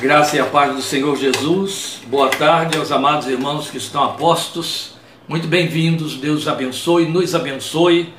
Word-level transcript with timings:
graça 0.00 0.36
e 0.36 0.40
a 0.40 0.44
paz 0.44 0.74
do 0.74 0.82
Senhor 0.82 1.16
Jesus. 1.16 2.00
Boa 2.06 2.28
tarde 2.28 2.76
aos 2.76 2.90
amados 2.90 3.28
irmãos 3.28 3.70
que 3.70 3.78
estão 3.78 4.02
apostos. 4.02 4.94
Muito 5.28 5.46
bem-vindos. 5.46 6.16
Deus 6.16 6.48
abençoe, 6.48 7.06
nos 7.06 7.34
abençoe. 7.34 8.12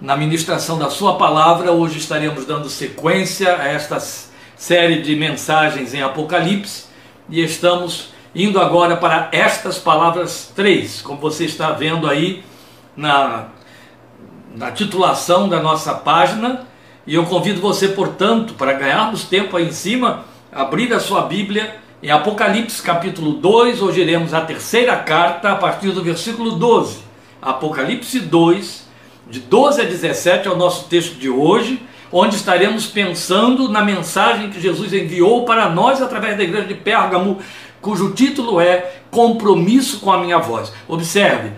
Na 0.00 0.16
ministração 0.16 0.78
da 0.78 0.90
Sua 0.90 1.16
palavra, 1.16 1.72
hoje 1.72 1.98
estaremos 1.98 2.44
dando 2.44 2.68
sequência 2.68 3.56
a 3.56 3.68
esta 3.68 3.98
série 4.56 5.02
de 5.02 5.14
mensagens 5.14 5.94
em 5.94 6.02
Apocalipse 6.02 6.86
e 7.28 7.42
estamos 7.42 8.08
indo 8.34 8.60
agora 8.60 8.96
para 8.96 9.28
estas 9.32 9.78
palavras 9.78 10.52
três, 10.54 11.00
como 11.00 11.20
você 11.20 11.44
está 11.44 11.70
vendo 11.70 12.08
aí 12.08 12.44
na, 12.96 13.48
na 14.54 14.72
titulação 14.72 15.48
da 15.48 15.62
nossa 15.62 15.94
página. 15.94 16.66
E 17.06 17.14
eu 17.14 17.24
convido 17.24 17.60
você, 17.60 17.88
portanto, 17.88 18.54
para 18.54 18.72
ganharmos 18.72 19.24
tempo 19.24 19.56
aí 19.56 19.68
em 19.68 19.72
cima 19.72 20.33
abrir 20.54 20.94
a 20.94 21.00
sua 21.00 21.22
Bíblia 21.22 21.76
em 22.00 22.10
Apocalipse 22.10 22.80
capítulo 22.80 23.32
2, 23.32 23.82
hoje 23.82 24.02
iremos 24.02 24.32
a 24.32 24.40
terceira 24.40 24.96
carta 24.96 25.50
a 25.50 25.56
partir 25.56 25.90
do 25.90 26.02
versículo 26.02 26.52
12. 26.52 26.98
Apocalipse 27.42 28.20
2, 28.20 28.86
de 29.28 29.40
12 29.40 29.80
a 29.80 29.84
17 29.84 30.46
é 30.46 30.50
o 30.50 30.56
nosso 30.56 30.84
texto 30.84 31.18
de 31.18 31.28
hoje, 31.28 31.82
onde 32.12 32.36
estaremos 32.36 32.86
pensando 32.86 33.68
na 33.68 33.82
mensagem 33.82 34.50
que 34.50 34.60
Jesus 34.60 34.92
enviou 34.92 35.44
para 35.44 35.68
nós 35.68 36.00
através 36.00 36.36
da 36.36 36.44
igreja 36.44 36.68
de 36.68 36.74
Pérgamo, 36.74 37.38
cujo 37.80 38.12
título 38.12 38.60
é 38.60 39.00
Compromisso 39.10 39.98
com 39.98 40.12
a 40.12 40.18
minha 40.18 40.38
voz. 40.38 40.72
Observe, 40.86 41.50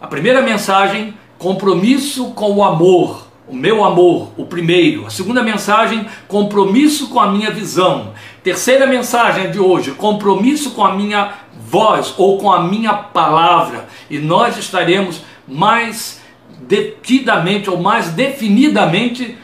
a 0.00 0.06
primeira 0.06 0.40
mensagem, 0.40 1.14
compromisso 1.36 2.30
com 2.30 2.52
o 2.52 2.62
amor 2.62 3.26
o 3.48 3.54
meu 3.54 3.84
amor, 3.84 4.32
o 4.36 4.44
primeiro. 4.44 5.06
A 5.06 5.10
segunda 5.10 5.42
mensagem, 5.42 6.06
compromisso 6.26 7.08
com 7.08 7.20
a 7.20 7.30
minha 7.30 7.50
visão. 7.50 8.12
Terceira 8.46 8.86
mensagem 8.86 9.50
de 9.50 9.58
hoje, 9.58 9.90
compromisso 9.90 10.70
com 10.70 10.84
a 10.84 10.94
minha 10.94 11.32
voz 11.68 12.14
ou 12.16 12.38
com 12.38 12.52
a 12.52 12.62
minha 12.62 12.94
palavra. 12.94 13.88
E 14.08 14.20
nós 14.20 14.56
estaremos 14.56 15.20
mais 15.48 16.20
detidamente 16.60 17.68
ou 17.68 17.76
mais 17.76 18.10
definidamente 18.10 19.36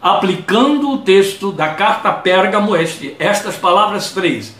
aplicando 0.00 0.90
o 0.90 0.96
texto 0.96 1.52
da 1.52 1.68
carta 1.68 2.10
Pérgamo, 2.10 2.72
estas 3.18 3.56
palavras 3.56 4.12
três. 4.12 4.56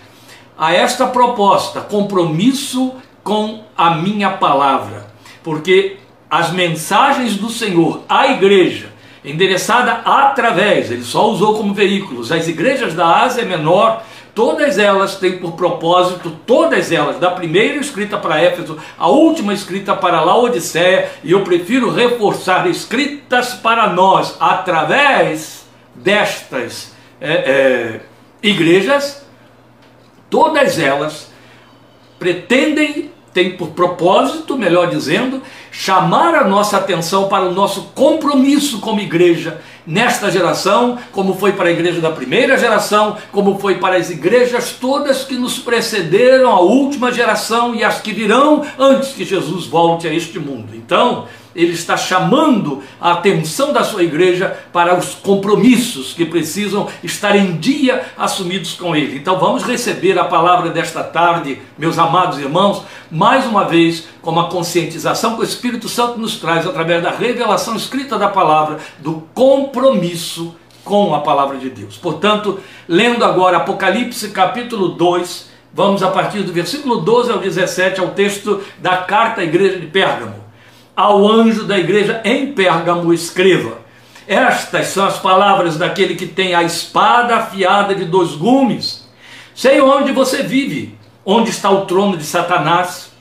A 0.58 0.74
esta 0.74 1.06
proposta, 1.06 1.80
compromisso 1.80 2.92
com 3.24 3.64
a 3.74 3.94
minha 3.94 4.28
palavra. 4.28 5.06
Porque 5.42 5.96
as 6.30 6.50
mensagens 6.50 7.36
do 7.36 7.48
Senhor 7.48 8.02
à 8.06 8.26
igreja 8.26 8.92
endereçada 9.26 9.92
através, 10.04 10.90
ele 10.90 11.02
só 11.02 11.28
usou 11.28 11.56
como 11.56 11.74
veículos, 11.74 12.30
as 12.30 12.46
igrejas 12.46 12.94
da 12.94 13.22
Ásia 13.22 13.44
Menor, 13.44 14.02
todas 14.32 14.78
elas 14.78 15.16
têm 15.16 15.38
por 15.38 15.52
propósito, 15.52 16.30
todas 16.46 16.92
elas, 16.92 17.18
da 17.18 17.30
primeira 17.30 17.78
escrita 17.78 18.16
para 18.16 18.40
Éfeso, 18.40 18.78
a 18.96 19.08
última 19.08 19.52
escrita 19.52 19.96
para 19.96 20.20
Laodiceia, 20.20 21.10
e 21.24 21.32
eu 21.32 21.42
prefiro 21.42 21.90
reforçar 21.90 22.68
escritas 22.68 23.54
para 23.54 23.88
nós 23.88 24.36
através 24.38 25.66
destas 25.94 26.94
é, 27.20 27.32
é, 27.32 28.00
igrejas, 28.42 29.26
todas 30.30 30.78
elas 30.78 31.32
pretendem 32.18 33.10
tem 33.36 33.50
por 33.50 33.68
propósito, 33.68 34.56
melhor 34.56 34.88
dizendo, 34.88 35.42
chamar 35.70 36.34
a 36.34 36.48
nossa 36.48 36.78
atenção 36.78 37.28
para 37.28 37.44
o 37.44 37.52
nosso 37.52 37.90
compromisso 37.94 38.80
como 38.80 38.98
igreja 38.98 39.60
nesta 39.86 40.30
geração, 40.30 40.96
como 41.12 41.34
foi 41.34 41.52
para 41.52 41.68
a 41.68 41.70
igreja 41.70 42.00
da 42.00 42.10
primeira 42.10 42.56
geração, 42.56 43.18
como 43.30 43.58
foi 43.58 43.74
para 43.74 43.96
as 43.96 44.08
igrejas 44.08 44.70
todas 44.80 45.22
que 45.22 45.34
nos 45.34 45.58
precederam, 45.58 46.50
a 46.50 46.60
última 46.60 47.12
geração 47.12 47.74
e 47.74 47.84
as 47.84 48.00
que 48.00 48.10
virão 48.10 48.64
antes 48.78 49.10
que 49.10 49.22
Jesus 49.22 49.66
volte 49.66 50.08
a 50.08 50.14
este 50.14 50.38
mundo. 50.38 50.74
Então, 50.74 51.26
ele 51.56 51.72
está 51.72 51.96
chamando 51.96 52.82
a 53.00 53.12
atenção 53.12 53.72
da 53.72 53.82
sua 53.82 54.02
igreja 54.02 54.56
para 54.72 54.94
os 54.94 55.14
compromissos 55.14 56.12
que 56.12 56.26
precisam 56.26 56.86
estar 57.02 57.34
em 57.34 57.56
dia 57.56 58.04
assumidos 58.16 58.74
com 58.74 58.94
ele. 58.94 59.16
Então 59.16 59.38
vamos 59.38 59.64
receber 59.64 60.18
a 60.18 60.24
palavra 60.24 60.68
desta 60.68 61.02
tarde, 61.02 61.58
meus 61.78 61.98
amados 61.98 62.38
irmãos, 62.38 62.82
mais 63.10 63.46
uma 63.46 63.64
vez, 63.64 64.06
como 64.20 64.38
a 64.38 64.50
conscientização 64.50 65.34
que 65.34 65.40
o 65.40 65.44
Espírito 65.44 65.88
Santo 65.88 66.18
nos 66.18 66.36
traz 66.36 66.66
através 66.66 67.02
da 67.02 67.10
revelação 67.10 67.74
escrita 67.74 68.18
da 68.18 68.28
palavra, 68.28 68.78
do 68.98 69.22
compromisso 69.34 70.54
com 70.84 71.14
a 71.14 71.20
palavra 71.20 71.56
de 71.56 71.70
Deus. 71.70 71.96
Portanto, 71.96 72.60
lendo 72.86 73.24
agora 73.24 73.56
Apocalipse 73.56 74.28
capítulo 74.28 74.90
2, 74.90 75.50
vamos 75.72 76.02
a 76.02 76.10
partir 76.10 76.42
do 76.42 76.52
versículo 76.52 77.00
12 77.00 77.32
ao 77.32 77.38
17 77.38 78.00
ao 78.00 78.08
texto 78.08 78.62
da 78.78 78.98
carta 78.98 79.40
à 79.40 79.44
igreja 79.44 79.78
de 79.78 79.86
Pérgamo 79.86 80.45
ao 80.96 81.28
anjo 81.28 81.64
da 81.64 81.78
igreja 81.78 82.22
em 82.24 82.52
Pérgamo 82.52 83.12
escreva. 83.12 83.84
Estas 84.26 84.86
são 84.88 85.04
as 85.04 85.18
palavras 85.18 85.76
daquele 85.76 86.16
que 86.16 86.26
tem 86.26 86.54
a 86.54 86.62
espada 86.62 87.36
afiada 87.36 87.94
de 87.94 88.06
dois 88.06 88.30
gumes. 88.30 89.06
Sei 89.54 89.80
onde 89.80 90.10
você 90.10 90.42
vive, 90.42 90.98
onde 91.24 91.50
está 91.50 91.70
o 91.70 91.84
trono 91.84 92.16
de 92.16 92.24
Satanás. 92.24 93.12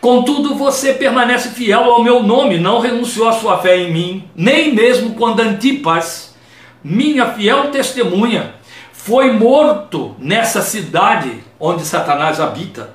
Contudo, 0.00 0.54
você 0.54 0.94
permanece 0.94 1.50
fiel 1.50 1.82
ao 1.82 2.02
meu 2.02 2.22
nome, 2.22 2.56
não 2.56 2.78
renunciou 2.78 3.28
à 3.28 3.32
sua 3.32 3.58
fé 3.58 3.78
em 3.78 3.92
mim, 3.92 4.24
nem 4.34 4.72
mesmo 4.72 5.14
quando 5.14 5.40
Antipas, 5.40 6.34
minha 6.82 7.32
fiel 7.32 7.70
testemunha, 7.70 8.54
foi 8.92 9.32
morto 9.32 10.14
nessa 10.18 10.62
cidade 10.62 11.42
onde 11.58 11.84
Satanás 11.84 12.40
habita. 12.40 12.94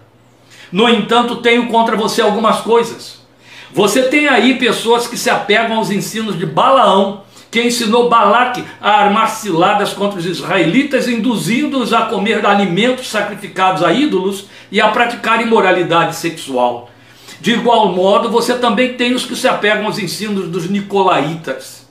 No 0.71 0.87
entanto, 0.87 1.37
tenho 1.37 1.67
contra 1.67 1.95
você 1.95 2.21
algumas 2.21 2.61
coisas 2.61 3.18
você 3.73 4.03
tem 4.03 4.27
aí 4.27 4.57
pessoas 4.57 5.07
que 5.07 5.17
se 5.17 5.29
apegam 5.29 5.77
aos 5.77 5.91
ensinos 5.91 6.37
de 6.37 6.45
Balaão, 6.45 7.23
que 7.51 7.61
ensinou 7.61 8.09
Balaque 8.09 8.63
a 8.79 9.03
armar 9.03 9.29
ciladas 9.29 9.93
contra 9.93 10.19
os 10.19 10.25
israelitas, 10.25 11.07
induzindo-os 11.07 11.93
a 11.93 12.03
comer 12.03 12.45
alimentos 12.45 13.09
sacrificados 13.09 13.83
a 13.83 13.91
ídolos 13.91 14.45
e 14.71 14.79
a 14.79 14.89
praticar 14.89 15.41
imoralidade 15.41 16.15
sexual. 16.15 16.89
De 17.41 17.53
igual 17.53 17.93
modo, 17.93 18.29
você 18.29 18.55
também 18.55 18.93
tem 18.93 19.13
os 19.13 19.25
que 19.25 19.35
se 19.35 19.47
apegam 19.47 19.85
aos 19.85 19.97
ensinos 19.97 20.49
dos 20.49 20.69
nicolaítas. 20.69 21.87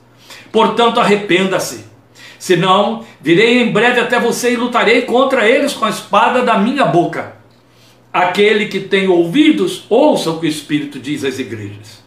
Portanto, 0.52 1.00
arrependa-se. 1.00 1.86
Senão, 2.38 3.04
virei 3.20 3.62
em 3.62 3.72
breve 3.72 4.00
até 4.00 4.20
você 4.20 4.52
e 4.52 4.56
lutarei 4.56 5.02
contra 5.02 5.48
eles 5.48 5.72
com 5.72 5.84
a 5.84 5.90
espada 5.90 6.42
da 6.42 6.58
minha 6.58 6.84
boca. 6.84 7.37
Aquele 8.12 8.66
que 8.66 8.80
tem 8.80 9.08
ouvidos, 9.08 9.84
ouça 9.88 10.30
o 10.30 10.40
que 10.40 10.46
o 10.46 10.48
Espírito 10.48 10.98
diz 10.98 11.24
às 11.24 11.38
igrejas. 11.38 12.02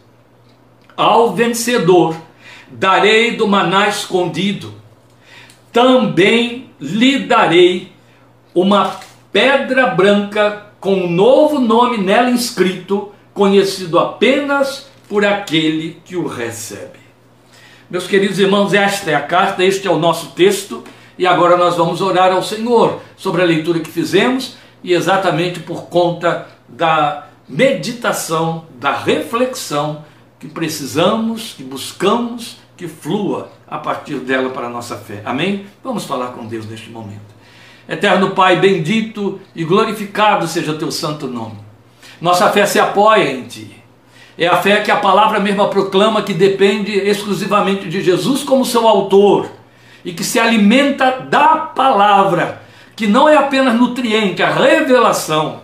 Ao 0.96 1.32
vencedor 1.32 2.16
darei 2.70 3.36
do 3.36 3.46
maná 3.46 3.88
escondido, 3.88 4.74
também 5.72 6.70
lhe 6.80 7.20
darei 7.20 7.92
uma 8.54 9.00
pedra 9.32 9.86
branca 9.86 10.66
com 10.80 10.94
um 10.94 11.10
novo 11.10 11.60
nome 11.60 11.98
nela 11.98 12.30
inscrito, 12.30 13.12
conhecido 13.32 13.98
apenas 13.98 14.90
por 15.08 15.24
aquele 15.24 15.98
que 16.04 16.16
o 16.16 16.26
recebe. 16.26 16.98
Meus 17.88 18.06
queridos 18.06 18.38
irmãos, 18.38 18.74
esta 18.74 19.10
é 19.10 19.14
a 19.14 19.20
carta, 19.20 19.64
este 19.64 19.86
é 19.86 19.90
o 19.90 19.98
nosso 19.98 20.32
texto, 20.32 20.82
e 21.16 21.26
agora 21.26 21.56
nós 21.56 21.76
vamos 21.76 22.00
orar 22.00 22.32
ao 22.32 22.42
Senhor 22.42 23.00
sobre 23.16 23.42
a 23.42 23.44
leitura 23.44 23.80
que 23.80 23.90
fizemos 23.90 24.56
e 24.82 24.92
exatamente 24.92 25.60
por 25.60 25.84
conta 25.84 26.46
da 26.68 27.26
meditação, 27.48 28.66
da 28.78 28.92
reflexão 28.96 30.04
que 30.38 30.48
precisamos, 30.48 31.54
que 31.56 31.62
buscamos 31.62 32.56
que 32.76 32.88
flua 32.88 33.50
a 33.68 33.78
partir 33.78 34.16
dela 34.16 34.50
para 34.50 34.66
a 34.66 34.70
nossa 34.70 34.96
fé. 34.96 35.22
Amém? 35.24 35.66
Vamos 35.84 36.04
falar 36.04 36.28
com 36.28 36.46
Deus 36.46 36.66
neste 36.66 36.90
momento. 36.90 37.32
Eterno 37.88 38.30
Pai, 38.30 38.56
bendito 38.56 39.40
e 39.54 39.64
glorificado 39.64 40.46
seja 40.46 40.74
teu 40.74 40.90
santo 40.90 41.26
nome. 41.26 41.58
Nossa 42.20 42.50
fé 42.50 42.64
se 42.66 42.80
apoia 42.80 43.30
em 43.30 43.44
ti. 43.44 43.76
É 44.38 44.46
a 44.46 44.56
fé 44.56 44.80
que 44.80 44.90
a 44.90 44.96
palavra 44.96 45.38
mesma 45.38 45.68
proclama 45.68 46.22
que 46.22 46.32
depende 46.32 46.92
exclusivamente 46.92 47.88
de 47.88 48.02
Jesus 48.02 48.42
como 48.42 48.64
seu 48.64 48.88
autor 48.88 49.50
e 50.04 50.12
que 50.12 50.24
se 50.24 50.38
alimenta 50.38 51.20
da 51.20 51.56
palavra 51.58 52.61
que 52.94 53.06
não 53.06 53.28
é 53.28 53.36
apenas 53.36 53.74
nutriente, 53.74 54.42
a 54.42 54.50
revelação. 54.50 55.60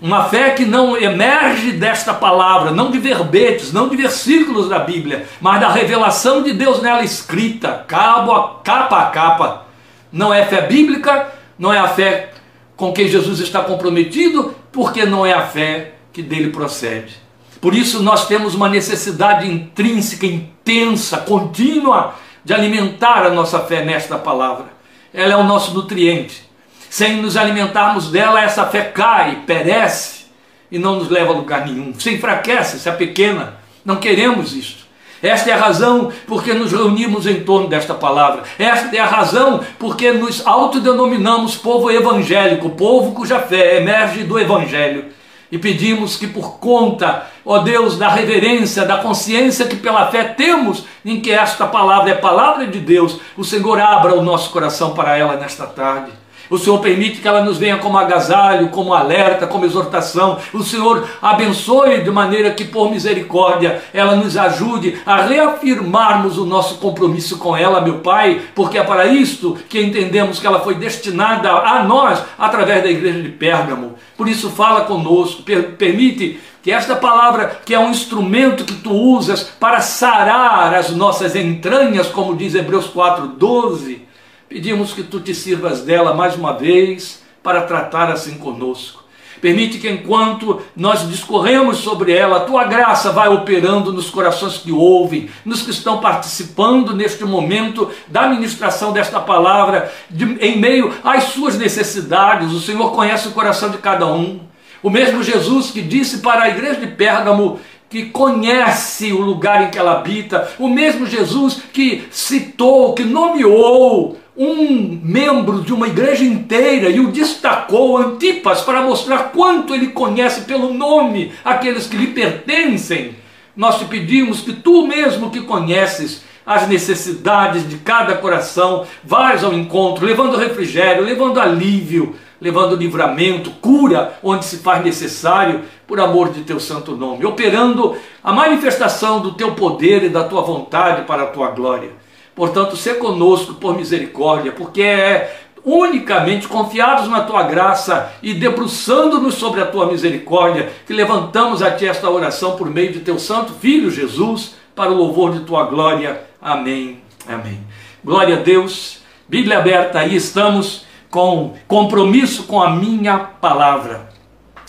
Uma 0.00 0.24
fé 0.24 0.50
que 0.50 0.64
não 0.64 0.96
emerge 0.96 1.72
desta 1.72 2.14
palavra, 2.14 2.70
não 2.70 2.90
de 2.90 2.98
verbetes, 2.98 3.72
não 3.72 3.88
de 3.88 3.96
versículos 3.96 4.68
da 4.68 4.78
Bíblia, 4.78 5.26
mas 5.40 5.60
da 5.60 5.68
revelação 5.68 6.42
de 6.42 6.52
Deus 6.52 6.80
nela 6.80 7.02
escrita, 7.02 7.84
cabo 7.86 8.32
a 8.32 8.60
capa 8.62 8.98
a 9.00 9.06
capa. 9.06 9.66
Não 10.12 10.32
é 10.32 10.44
fé 10.44 10.62
bíblica, 10.62 11.32
não 11.58 11.72
é 11.72 11.78
a 11.78 11.88
fé 11.88 12.30
com 12.76 12.92
quem 12.92 13.08
Jesus 13.08 13.40
está 13.40 13.60
comprometido, 13.62 14.54
porque 14.70 15.04
não 15.04 15.26
é 15.26 15.32
a 15.32 15.42
fé 15.42 15.94
que 16.12 16.22
dele 16.22 16.50
procede. 16.50 17.16
Por 17.60 17.74
isso 17.74 18.00
nós 18.00 18.28
temos 18.28 18.54
uma 18.54 18.68
necessidade 18.68 19.50
intrínseca, 19.50 20.24
intensa, 20.26 21.18
contínua 21.18 22.14
de 22.44 22.54
alimentar 22.54 23.26
a 23.26 23.30
nossa 23.30 23.58
fé 23.60 23.84
nesta 23.84 24.16
palavra. 24.16 24.66
Ela 25.12 25.32
é 25.32 25.36
o 25.36 25.42
nosso 25.42 25.74
nutriente. 25.74 26.47
Sem 26.90 27.20
nos 27.20 27.36
alimentarmos 27.36 28.10
dela, 28.10 28.42
essa 28.42 28.66
fé 28.66 28.82
cai, 28.82 29.42
perece 29.46 30.26
e 30.70 30.78
não 30.78 30.96
nos 30.96 31.08
leva 31.08 31.32
a 31.32 31.36
lugar 31.36 31.66
nenhum. 31.66 31.92
Se 31.98 32.14
enfraquece, 32.14 32.78
se 32.78 32.88
é 32.88 32.92
pequena. 32.92 33.54
Não 33.84 33.96
queremos 33.96 34.54
isto. 34.54 34.88
Esta 35.22 35.50
é 35.50 35.52
a 35.52 35.58
razão 35.58 36.12
porque 36.26 36.54
nos 36.54 36.70
reunimos 36.70 37.26
em 37.26 37.40
torno 37.40 37.68
desta 37.68 37.92
palavra. 37.94 38.44
Esta 38.58 38.94
é 38.94 39.00
a 39.00 39.06
razão 39.06 39.60
porque 39.78 40.12
nos 40.12 40.46
autodenominamos 40.46 41.56
povo 41.56 41.90
evangélico, 41.90 42.70
povo 42.70 43.12
cuja 43.12 43.40
fé 43.40 43.78
emerge 43.78 44.22
do 44.22 44.38
evangelho. 44.38 45.06
E 45.50 45.58
pedimos 45.58 46.16
que 46.16 46.26
por 46.26 46.58
conta, 46.58 47.26
ó 47.44 47.58
Deus, 47.58 47.96
da 47.96 48.08
reverência, 48.08 48.84
da 48.84 48.98
consciência 48.98 49.66
que 49.66 49.76
pela 49.76 50.08
fé 50.08 50.22
temos 50.24 50.84
em 51.04 51.20
que 51.20 51.32
esta 51.32 51.66
palavra 51.66 52.10
é 52.10 52.14
palavra 52.14 52.66
de 52.66 52.78
Deus, 52.78 53.18
o 53.36 53.42
Senhor 53.42 53.80
abra 53.80 54.14
o 54.14 54.22
nosso 54.22 54.50
coração 54.50 54.92
para 54.92 55.16
ela 55.16 55.36
nesta 55.36 55.66
tarde. 55.66 56.12
O 56.50 56.56
Senhor 56.56 56.78
permite 56.80 57.20
que 57.20 57.28
ela 57.28 57.44
nos 57.44 57.58
venha 57.58 57.78
como 57.78 57.98
agasalho, 57.98 58.70
como 58.70 58.94
alerta, 58.94 59.46
como 59.46 59.64
exortação. 59.64 60.38
O 60.52 60.62
Senhor 60.62 61.06
abençoe 61.20 62.02
de 62.02 62.10
maneira 62.10 62.50
que, 62.52 62.64
por 62.64 62.90
misericórdia, 62.90 63.82
ela 63.92 64.16
nos 64.16 64.36
ajude 64.36 64.98
a 65.04 65.22
reafirmarmos 65.22 66.38
o 66.38 66.46
nosso 66.46 66.76
compromisso 66.76 67.38
com 67.38 67.56
ela, 67.56 67.80
meu 67.80 67.98
Pai, 67.98 68.40
porque 68.54 68.78
é 68.78 68.82
para 68.82 69.06
isto 69.06 69.58
que 69.68 69.80
entendemos 69.80 70.38
que 70.38 70.46
ela 70.46 70.60
foi 70.60 70.74
destinada 70.74 71.50
a 71.50 71.82
nós 71.84 72.22
através 72.38 72.82
da 72.82 72.90
igreja 72.90 73.20
de 73.20 73.28
Pérgamo. 73.28 73.94
Por 74.16 74.28
isso, 74.28 74.50
fala 74.50 74.82
conosco, 74.82 75.42
permite 75.76 76.40
que 76.62 76.72
esta 76.72 76.96
palavra, 76.96 77.60
que 77.64 77.74
é 77.74 77.78
um 77.78 77.90
instrumento 77.90 78.64
que 78.64 78.74
tu 78.74 78.92
usas 78.92 79.42
para 79.42 79.80
sarar 79.80 80.74
as 80.74 80.90
nossas 80.90 81.36
entranhas, 81.36 82.08
como 82.08 82.34
diz 82.34 82.54
Hebreus 82.54 82.86
4,12 82.86 84.07
Pedimos 84.48 84.94
que 84.94 85.02
tu 85.02 85.20
te 85.20 85.34
sirvas 85.34 85.82
dela 85.82 86.14
mais 86.14 86.34
uma 86.34 86.54
vez 86.54 87.22
para 87.42 87.62
tratar 87.62 88.10
assim 88.10 88.38
conosco. 88.38 89.04
Permite 89.42 89.78
que 89.78 89.88
enquanto 89.88 90.62
nós 90.74 91.06
discorremos 91.06 91.76
sobre 91.78 92.12
ela, 92.12 92.38
a 92.38 92.44
tua 92.44 92.64
graça 92.64 93.12
vai 93.12 93.28
operando 93.28 93.92
nos 93.92 94.08
corações 94.08 94.56
que 94.56 94.72
ouvem, 94.72 95.28
nos 95.44 95.60
que 95.60 95.70
estão 95.70 96.00
participando 96.00 96.96
neste 96.96 97.24
momento 97.24 97.90
da 98.08 98.26
ministração 98.26 98.90
desta 98.90 99.20
palavra, 99.20 99.92
de, 100.08 100.24
em 100.40 100.58
meio 100.58 100.94
às 101.04 101.24
suas 101.24 101.58
necessidades. 101.58 102.52
O 102.52 102.60
Senhor 102.60 102.90
conhece 102.92 103.28
o 103.28 103.32
coração 103.32 103.68
de 103.68 103.76
cada 103.76 104.06
um. 104.06 104.40
O 104.82 104.88
mesmo 104.88 105.22
Jesus 105.22 105.70
que 105.70 105.82
disse 105.82 106.18
para 106.18 106.44
a 106.44 106.48
igreja 106.48 106.80
de 106.80 106.86
Pérgamo 106.86 107.60
que 107.90 108.06
conhece 108.06 109.12
o 109.12 109.20
lugar 109.20 109.62
em 109.62 109.70
que 109.70 109.78
ela 109.78 109.92
habita, 109.92 110.50
o 110.58 110.68
mesmo 110.68 111.06
Jesus 111.06 111.60
que 111.72 112.06
citou, 112.10 112.92
que 112.92 113.04
nomeou 113.04 114.18
um 114.38 115.00
membro 115.02 115.62
de 115.62 115.74
uma 115.74 115.88
igreja 115.88 116.22
inteira 116.22 116.88
e 116.88 117.00
o 117.00 117.10
destacou, 117.10 117.98
Antipas, 117.98 118.60
para 118.60 118.82
mostrar 118.82 119.32
quanto 119.32 119.74
ele 119.74 119.88
conhece 119.88 120.42
pelo 120.42 120.72
nome 120.72 121.32
aqueles 121.44 121.88
que 121.88 121.96
lhe 121.96 122.06
pertencem. 122.06 123.16
Nós 123.56 123.80
te 123.80 123.86
pedimos 123.86 124.40
que 124.40 124.52
tu 124.52 124.86
mesmo 124.86 125.30
que 125.30 125.40
conheces 125.40 126.22
as 126.46 126.68
necessidades 126.68 127.68
de 127.68 127.78
cada 127.78 128.16
coração, 128.16 128.86
vais 129.02 129.42
ao 129.42 129.52
encontro, 129.52 130.06
levando 130.06 130.38
refrigério, 130.38 131.04
levando 131.04 131.40
alívio, 131.40 132.14
levando 132.40 132.76
livramento, 132.76 133.50
cura 133.60 134.18
onde 134.22 134.44
se 134.44 134.58
faz 134.58 134.84
necessário, 134.84 135.62
por 135.86 135.98
amor 135.98 136.30
de 136.30 136.42
teu 136.42 136.60
santo 136.60 136.96
nome, 136.96 137.26
operando 137.26 137.96
a 138.22 138.32
manifestação 138.32 139.20
do 139.20 139.32
teu 139.32 139.54
poder 139.54 140.04
e 140.04 140.08
da 140.08 140.24
tua 140.24 140.42
vontade 140.42 141.02
para 141.06 141.24
a 141.24 141.26
tua 141.26 141.50
glória. 141.50 141.97
Portanto, 142.38 142.76
se 142.76 142.94
conosco 142.94 143.54
por 143.54 143.76
misericórdia, 143.76 144.52
porque 144.52 144.80
é 144.80 145.36
unicamente 145.64 146.46
confiados 146.46 147.08
na 147.08 147.22
tua 147.22 147.42
graça 147.42 148.12
e 148.22 148.32
debruçando-nos 148.32 149.34
sobre 149.34 149.60
a 149.60 149.66
tua 149.66 149.90
misericórdia, 149.90 150.70
que 150.86 150.92
levantamos 150.92 151.62
a 151.62 151.72
ti 151.72 151.84
esta 151.84 152.08
oração 152.08 152.54
por 152.54 152.70
meio 152.70 152.92
de 152.92 153.00
teu 153.00 153.18
santo 153.18 153.54
filho 153.54 153.90
Jesus, 153.90 154.54
para 154.72 154.88
o 154.88 154.94
louvor 154.94 155.32
de 155.32 155.40
tua 155.40 155.64
glória. 155.64 156.22
Amém. 156.40 157.00
Amém. 157.26 157.58
Glória 158.04 158.36
a 158.36 158.40
Deus. 158.40 159.00
Bíblia 159.28 159.58
aberta, 159.58 159.98
aí 159.98 160.14
estamos 160.14 160.84
com 161.10 161.56
compromisso 161.66 162.44
com 162.44 162.62
a 162.62 162.70
minha 162.70 163.18
palavra 163.18 164.10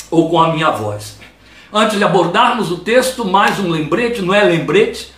ou 0.10 0.28
com 0.28 0.42
a 0.42 0.52
minha 0.52 0.72
voz. 0.72 1.20
Antes 1.72 2.00
de 2.00 2.04
abordarmos 2.04 2.72
o 2.72 2.80
texto, 2.80 3.24
mais 3.24 3.60
um 3.60 3.70
lembrete, 3.70 4.24
não 4.24 4.34
é 4.34 4.44
lembrete, 4.44 5.14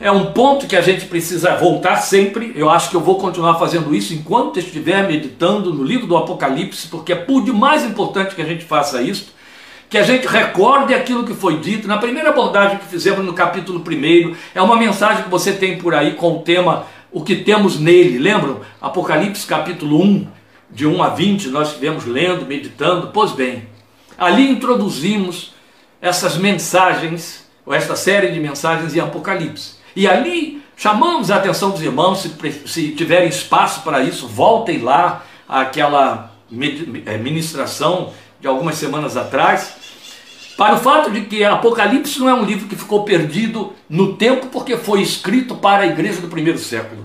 é 0.00 0.10
um 0.10 0.32
ponto 0.32 0.66
que 0.66 0.74
a 0.74 0.80
gente 0.80 1.04
precisa 1.04 1.56
voltar 1.56 1.96
sempre. 1.96 2.54
Eu 2.56 2.70
acho 2.70 2.88
que 2.88 2.96
eu 2.96 3.02
vou 3.02 3.18
continuar 3.18 3.58
fazendo 3.58 3.94
isso 3.94 4.14
enquanto 4.14 4.58
estiver 4.58 5.06
meditando 5.06 5.74
no 5.74 5.84
livro 5.84 6.06
do 6.06 6.16
Apocalipse, 6.16 6.88
porque 6.88 7.12
é 7.12 7.16
por 7.16 7.44
demais 7.44 7.84
importante 7.84 8.34
que 8.34 8.40
a 8.40 8.46
gente 8.46 8.64
faça 8.64 9.02
isso, 9.02 9.34
que 9.90 9.98
a 9.98 10.02
gente 10.02 10.26
recorde 10.26 10.94
aquilo 10.94 11.26
que 11.26 11.34
foi 11.34 11.58
dito. 11.58 11.86
Na 11.86 11.98
primeira 11.98 12.30
abordagem 12.30 12.78
que 12.78 12.86
fizemos 12.86 13.22
no 13.26 13.34
capítulo 13.34 13.84
1, 13.86 14.34
é 14.54 14.62
uma 14.62 14.76
mensagem 14.76 15.22
que 15.22 15.28
você 15.28 15.52
tem 15.52 15.76
por 15.76 15.94
aí 15.94 16.14
com 16.14 16.38
o 16.38 16.38
tema 16.40 16.86
O 17.12 17.22
que 17.22 17.36
temos 17.36 17.78
nele. 17.78 18.18
Lembram? 18.18 18.60
Apocalipse 18.80 19.46
capítulo 19.46 20.02
1, 20.02 20.26
de 20.70 20.86
1 20.86 21.02
a 21.02 21.08
20, 21.10 21.48
nós 21.48 21.68
estivemos 21.68 22.06
lendo, 22.06 22.46
meditando. 22.46 23.10
Pois 23.12 23.32
bem, 23.32 23.68
ali 24.16 24.48
introduzimos 24.48 25.52
essas 26.00 26.38
mensagens, 26.38 27.46
ou 27.66 27.74
esta 27.74 27.94
série 27.94 28.28
de 28.28 28.40
mensagens 28.40 28.96
em 28.96 29.00
Apocalipse. 29.00 29.79
E 30.00 30.08
ali 30.08 30.62
chamamos 30.78 31.30
a 31.30 31.36
atenção 31.36 31.72
dos 31.72 31.82
irmãos, 31.82 32.20
se, 32.20 32.32
se 32.64 32.88
tiverem 32.92 33.28
espaço 33.28 33.82
para 33.82 34.02
isso, 34.02 34.26
voltem 34.26 34.78
lá 34.80 35.26
àquela 35.46 36.32
é, 37.04 37.18
ministração 37.18 38.10
de 38.40 38.46
algumas 38.46 38.76
semanas 38.76 39.14
atrás, 39.14 39.74
para 40.56 40.76
o 40.76 40.78
fato 40.78 41.10
de 41.10 41.20
que 41.26 41.44
Apocalipse 41.44 42.18
não 42.18 42.30
é 42.30 42.32
um 42.32 42.46
livro 42.46 42.66
que 42.66 42.76
ficou 42.76 43.04
perdido 43.04 43.74
no 43.90 44.14
tempo 44.14 44.46
porque 44.46 44.78
foi 44.78 45.02
escrito 45.02 45.54
para 45.54 45.82
a 45.82 45.86
igreja 45.86 46.22
do 46.22 46.28
primeiro 46.28 46.58
século. 46.58 47.04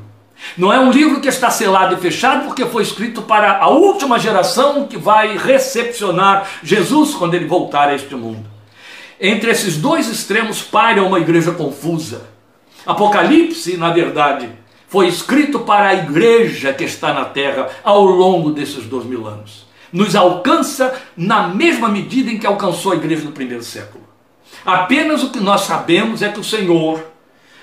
Não 0.57 0.71
é 0.71 0.79
um 0.79 0.89
livro 0.89 1.19
que 1.19 1.27
está 1.27 1.49
selado 1.49 1.95
e 1.95 1.97
fechado 1.97 2.45
porque 2.45 2.65
foi 2.65 2.81
escrito 2.81 3.23
para 3.23 3.57
a 3.57 3.67
última 3.67 4.17
geração 4.17 4.87
que 4.87 4.97
vai 4.97 5.37
recepcionar 5.37 6.47
Jesus 6.63 7.13
quando 7.13 7.33
ele 7.33 7.45
voltar 7.45 7.89
a 7.89 7.93
este 7.93 8.15
mundo. 8.15 8.45
Entre 9.19 9.51
esses 9.51 9.75
dois 9.75 10.07
extremos 10.07 10.61
paira 10.61 11.03
uma 11.03 11.19
igreja 11.19 11.51
confusa 11.51 12.33
Apocalipse, 12.85 13.77
na 13.77 13.91
verdade, 13.91 14.49
foi 14.87 15.07
escrito 15.07 15.59
para 15.59 15.89
a 15.89 15.93
igreja 15.95 16.71
que 16.71 16.83
está 16.83 17.13
na 17.13 17.25
terra 17.25 17.69
ao 17.83 18.05
longo 18.05 18.51
desses 18.51 18.85
dois 18.85 19.05
mil 19.05 19.27
anos. 19.27 19.65
Nos 19.91 20.15
alcança 20.15 20.93
na 21.17 21.47
mesma 21.47 21.89
medida 21.89 22.31
em 22.31 22.37
que 22.37 22.45
alcançou 22.45 22.91
a 22.91 22.95
igreja 22.95 23.23
do 23.23 23.31
primeiro 23.31 23.63
século. 23.63 24.03
Apenas 24.65 25.23
o 25.23 25.31
que 25.31 25.39
nós 25.39 25.61
sabemos 25.61 26.21
é 26.21 26.29
que 26.29 26.39
o 26.39 26.43
Senhor, 26.43 27.03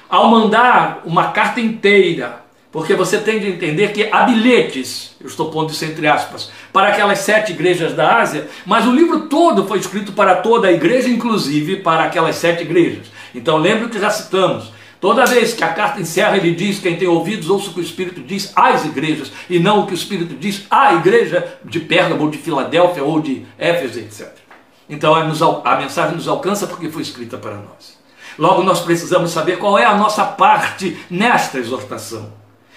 ao 0.08 0.28
mandar 0.30 1.02
uma 1.04 1.28
carta 1.28 1.60
inteira, 1.60 2.42
porque 2.70 2.94
você 2.94 3.18
tem 3.18 3.38
de 3.38 3.48
entender 3.48 3.92
que 3.92 4.08
há 4.10 4.22
bilhetes, 4.22 5.14
eu 5.20 5.26
estou 5.26 5.50
pondo 5.50 5.70
isso 5.70 5.84
entre 5.84 6.06
aspas, 6.06 6.50
para 6.72 6.88
aquelas 6.88 7.18
sete 7.18 7.52
igrejas 7.52 7.94
da 7.94 8.16
Ásia, 8.16 8.48
mas 8.64 8.86
o 8.86 8.94
livro 8.94 9.28
todo 9.28 9.66
foi 9.66 9.78
escrito 9.78 10.12
para 10.12 10.36
toda 10.36 10.68
a 10.68 10.72
igreja, 10.72 11.08
inclusive 11.08 11.76
para 11.76 12.04
aquelas 12.04 12.36
sete 12.36 12.62
igrejas. 12.62 13.06
Então 13.34 13.58
lembre 13.58 13.88
que 13.88 14.00
já 14.00 14.10
citamos 14.10 14.72
Toda 15.02 15.26
vez 15.26 15.52
que 15.52 15.64
a 15.64 15.72
carta 15.72 16.00
encerra, 16.00 16.36
ele 16.36 16.54
diz: 16.54 16.78
quem 16.78 16.96
tem 16.96 17.08
ouvidos, 17.08 17.50
ouça 17.50 17.70
o 17.70 17.74
que 17.74 17.80
o 17.80 17.82
Espírito 17.82 18.20
diz 18.20 18.52
às 18.54 18.84
igrejas, 18.84 19.32
e 19.50 19.58
não 19.58 19.80
o 19.80 19.86
que 19.86 19.92
o 19.92 19.96
Espírito 19.96 20.36
diz 20.36 20.64
à 20.70 20.94
igreja 20.94 21.58
de 21.64 21.80
Pérgamo, 21.80 22.30
de 22.30 22.38
Filadélfia, 22.38 23.02
ou 23.02 23.20
de 23.20 23.44
Éfeso, 23.58 23.98
etc. 23.98 24.28
Então 24.88 25.12
a 25.12 25.76
mensagem 25.76 26.14
nos 26.14 26.28
alcança 26.28 26.68
porque 26.68 26.88
foi 26.88 27.02
escrita 27.02 27.36
para 27.36 27.56
nós. 27.56 27.98
Logo, 28.38 28.62
nós 28.62 28.78
precisamos 28.78 29.32
saber 29.32 29.58
qual 29.58 29.76
é 29.76 29.84
a 29.84 29.96
nossa 29.96 30.24
parte 30.24 30.96
nesta 31.10 31.58
exortação, 31.58 32.32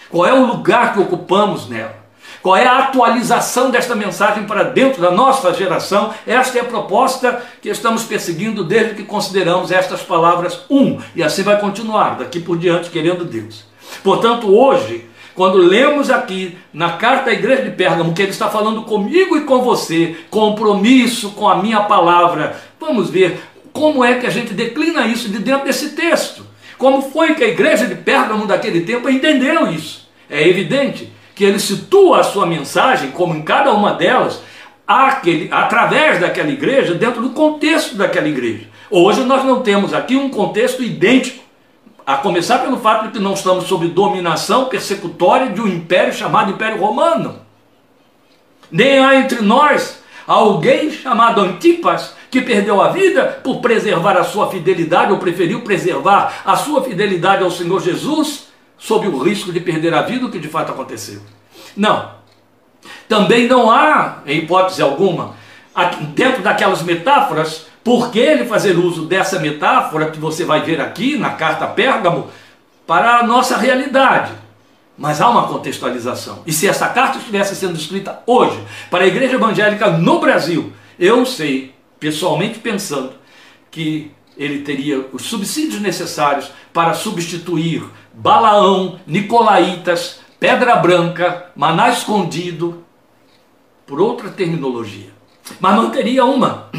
qual 0.10 0.25
é 0.25 0.34
o 0.34 0.48
lugar 0.48 0.94
que 0.94 1.00
ocupamos 1.01 1.70
nela. 1.70 2.05
Qual 2.46 2.56
é 2.56 2.68
a 2.68 2.78
atualização 2.78 3.72
desta 3.72 3.96
mensagem 3.96 4.44
para 4.44 4.62
dentro 4.62 5.02
da 5.02 5.10
nossa 5.10 5.52
geração? 5.52 6.14
Esta 6.28 6.60
é 6.60 6.62
a 6.62 6.66
proposta 6.66 7.44
que 7.60 7.70
estamos 7.70 8.04
perseguindo 8.04 8.64
desde 8.64 8.94
que 8.94 9.02
consideramos 9.02 9.72
estas 9.72 10.04
palavras 10.04 10.60
um, 10.70 11.00
e 11.16 11.24
assim 11.24 11.42
vai 11.42 11.60
continuar 11.60 12.18
daqui 12.20 12.40
por 12.40 12.56
diante, 12.60 12.92
querendo 12.92 13.25
Deus. 13.25 13.66
Portanto, 14.04 14.56
hoje, 14.56 15.06
quando 15.34 15.58
lemos 15.58 16.12
aqui 16.12 16.56
na 16.72 16.92
carta 16.92 17.32
à 17.32 17.34
igreja 17.34 17.64
de 17.64 17.72
Pérgamo 17.72 18.14
que 18.14 18.22
ele 18.22 18.30
está 18.30 18.48
falando 18.48 18.84
comigo 18.84 19.36
e 19.36 19.42
com 19.42 19.64
você, 19.64 20.16
compromisso 20.30 21.32
com 21.32 21.50
a 21.50 21.56
minha 21.56 21.82
palavra, 21.82 22.58
vamos 22.80 23.10
ver 23.10 23.42
como 23.74 24.06
é 24.06 24.20
que 24.20 24.28
a 24.28 24.30
gente 24.30 24.54
declina 24.54 25.08
isso 25.08 25.30
de 25.30 25.40
dentro 25.40 25.66
desse 25.66 25.96
texto. 25.96 26.46
Como 26.78 27.02
foi 27.10 27.34
que 27.34 27.44
a 27.44 27.48
igreja 27.48 27.88
de 27.88 27.96
Pérgamo 27.96 28.46
daquele 28.46 28.82
tempo 28.82 29.10
entendeu 29.10 29.72
isso? 29.72 30.08
É 30.30 30.48
evidente 30.48 31.14
que 31.36 31.44
ele 31.44 31.60
situa 31.60 32.22
a 32.22 32.24
sua 32.24 32.46
mensagem, 32.46 33.12
como 33.12 33.36
em 33.36 33.42
cada 33.42 33.74
uma 33.74 33.94
delas, 33.94 34.42
aquele, 34.88 35.50
através 35.51 36.20
daquela 36.20 36.50
igreja, 36.50 36.94
dentro 36.96 37.22
do 37.22 37.32
contexto 37.32 37.96
daquela 37.96 38.27
igreja. 38.27 38.68
Hoje 38.89 39.22
nós 39.24 39.44
não 39.44 39.62
temos 39.62 39.94
aqui 39.94 40.15
um 40.15 40.30
contexto 40.30 40.82
idêntico, 40.82 41.44
a 42.08 42.18
começar 42.18 42.60
pelo 42.60 42.77
fato 42.77 43.08
de 43.08 43.13
que 43.13 43.20
não 43.20 43.34
estamos 43.34 43.65
sob 43.65 43.88
dominação 43.88 44.65
persecutória 44.65 45.48
de 45.48 45.60
um 45.60 45.68
império 45.68 46.13
chamado 46.13 46.51
Império 46.51 46.80
Romano. 46.80 47.39
Nem 48.72 49.00
há 49.00 49.15
entre 49.15 49.42
nós 49.42 50.04
alguém 50.27 50.92
chamado 50.92 51.42
Antipas 51.42 52.13
que 52.30 52.42
perdeu 52.42 52.80
a 52.80 52.89
vida 52.89 53.39
por 53.44 53.60
preservar 53.60 54.18
a 54.18 54.24
sua 54.24 54.50
fidelidade 54.51 55.12
ou 55.12 55.18
preferiu 55.18 55.62
preservar 55.62 56.44
a 56.46 56.56
sua 56.56 56.84
fidelidade 56.84 57.44
ao 57.44 57.50
Senhor 57.50 57.82
Jesus 57.82 58.45
sob 58.77 59.08
o 59.08 59.17
risco 59.17 59.51
de 59.51 59.60
perder 59.60 59.94
a 59.94 60.01
vida, 60.01 60.25
o 60.25 60.32
que 60.32 60.39
de 60.39 60.48
fato 60.48 60.72
aconteceu. 60.72 61.22
Não. 61.75 62.12
Também 63.08 63.48
não 63.48 63.70
há, 63.70 64.22
em 64.25 64.39
hipótese 64.39 64.82
alguma, 64.82 65.36
dentro 66.13 66.41
daquelas 66.41 66.82
metáforas, 66.82 67.67
por 67.84 68.12
que 68.12 68.20
ele 68.20 68.46
fazer 68.46 68.77
uso 68.77 69.05
dessa 69.05 69.39
metáfora 69.39 70.10
que 70.10 70.20
você 70.20 70.44
vai 70.44 70.62
ver 70.62 70.82
aqui 70.82 71.17
na 71.17 71.32
carta 71.32 71.67
Pérgamo 71.67 72.29
para 72.88 73.20
a 73.20 73.24
nossa 73.24 73.58
realidade. 73.58 74.32
Mas 74.98 75.20
há 75.20 75.29
uma 75.29 75.48
contextualização. 75.48 76.41
E 76.48 76.53
se 76.53 76.67
essa 76.67 76.88
carta 76.88 77.17
estivesse 77.17 77.55
sendo 77.55 77.75
escrita 77.75 78.22
hoje 78.25 78.58
para 78.89 79.03
a 79.03 79.08
igreja 79.08 79.36
evangélica 79.36 79.89
no 79.89 80.20
Brasil, 80.20 80.72
eu 80.98 81.25
sei, 81.25 81.75
pessoalmente 82.00 82.60
pensando, 82.60 83.13
que 83.70 84.14
ele 84.38 84.62
teria 84.62 85.06
os 85.13 85.24
subsídios 85.24 85.82
necessários 85.82 86.51
para 86.74 86.94
substituir 86.94 87.84
Balaão, 88.13 89.00
Nicolaitas, 89.08 90.20
Pedra 90.39 90.75
Branca, 90.75 91.48
Maná 91.56 91.89
Escondido, 91.89 92.84
por 93.86 94.01
outra 94.01 94.30
terminologia. 94.30 95.10
Mas 95.60 95.75
manteria 95.75 96.25
uma, 96.25 96.70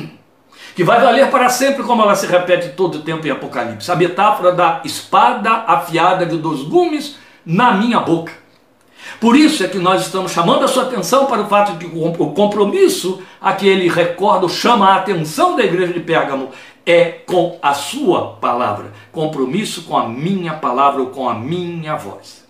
que 0.74 0.84
vai 0.84 1.00
valer 1.00 1.30
para 1.30 1.48
sempre, 1.48 1.82
como 1.84 2.02
ela 2.02 2.14
se 2.14 2.26
repete 2.26 2.70
todo 2.70 2.96
o 2.96 3.02
tempo 3.02 3.26
em 3.26 3.30
Apocalipse. 3.30 3.90
A 3.90 3.96
metáfora 3.96 4.52
da 4.52 4.82
espada 4.84 5.64
afiada 5.66 6.26
de 6.26 6.36
dois 6.36 6.62
gumes 6.62 7.16
na 7.44 7.72
minha 7.72 8.00
boca. 8.00 8.32
Por 9.20 9.36
isso 9.36 9.64
é 9.64 9.68
que 9.68 9.78
nós 9.78 10.02
estamos 10.02 10.32
chamando 10.32 10.64
a 10.64 10.68
sua 10.68 10.82
atenção 10.82 11.26
para 11.26 11.42
o 11.42 11.48
fato 11.48 11.72
de 11.78 11.86
que 11.86 11.96
o 11.96 12.32
compromisso 12.32 13.22
a 13.40 13.52
que 13.52 13.66
ele 13.66 13.88
recorda, 13.88 14.48
chama 14.48 14.88
a 14.88 14.96
atenção 14.96 15.56
da 15.56 15.64
igreja 15.64 15.92
de 15.92 16.00
Pérgamo, 16.00 16.50
é 16.86 17.06
com 17.26 17.58
a 17.60 17.74
sua 17.74 18.34
palavra. 18.34 18.92
Compromisso 19.10 19.82
com 19.82 19.98
a 19.98 20.08
minha 20.08 20.54
palavra 20.54 21.02
ou 21.02 21.08
com 21.08 21.28
a 21.28 21.34
minha 21.34 21.96
voz. 21.96 22.46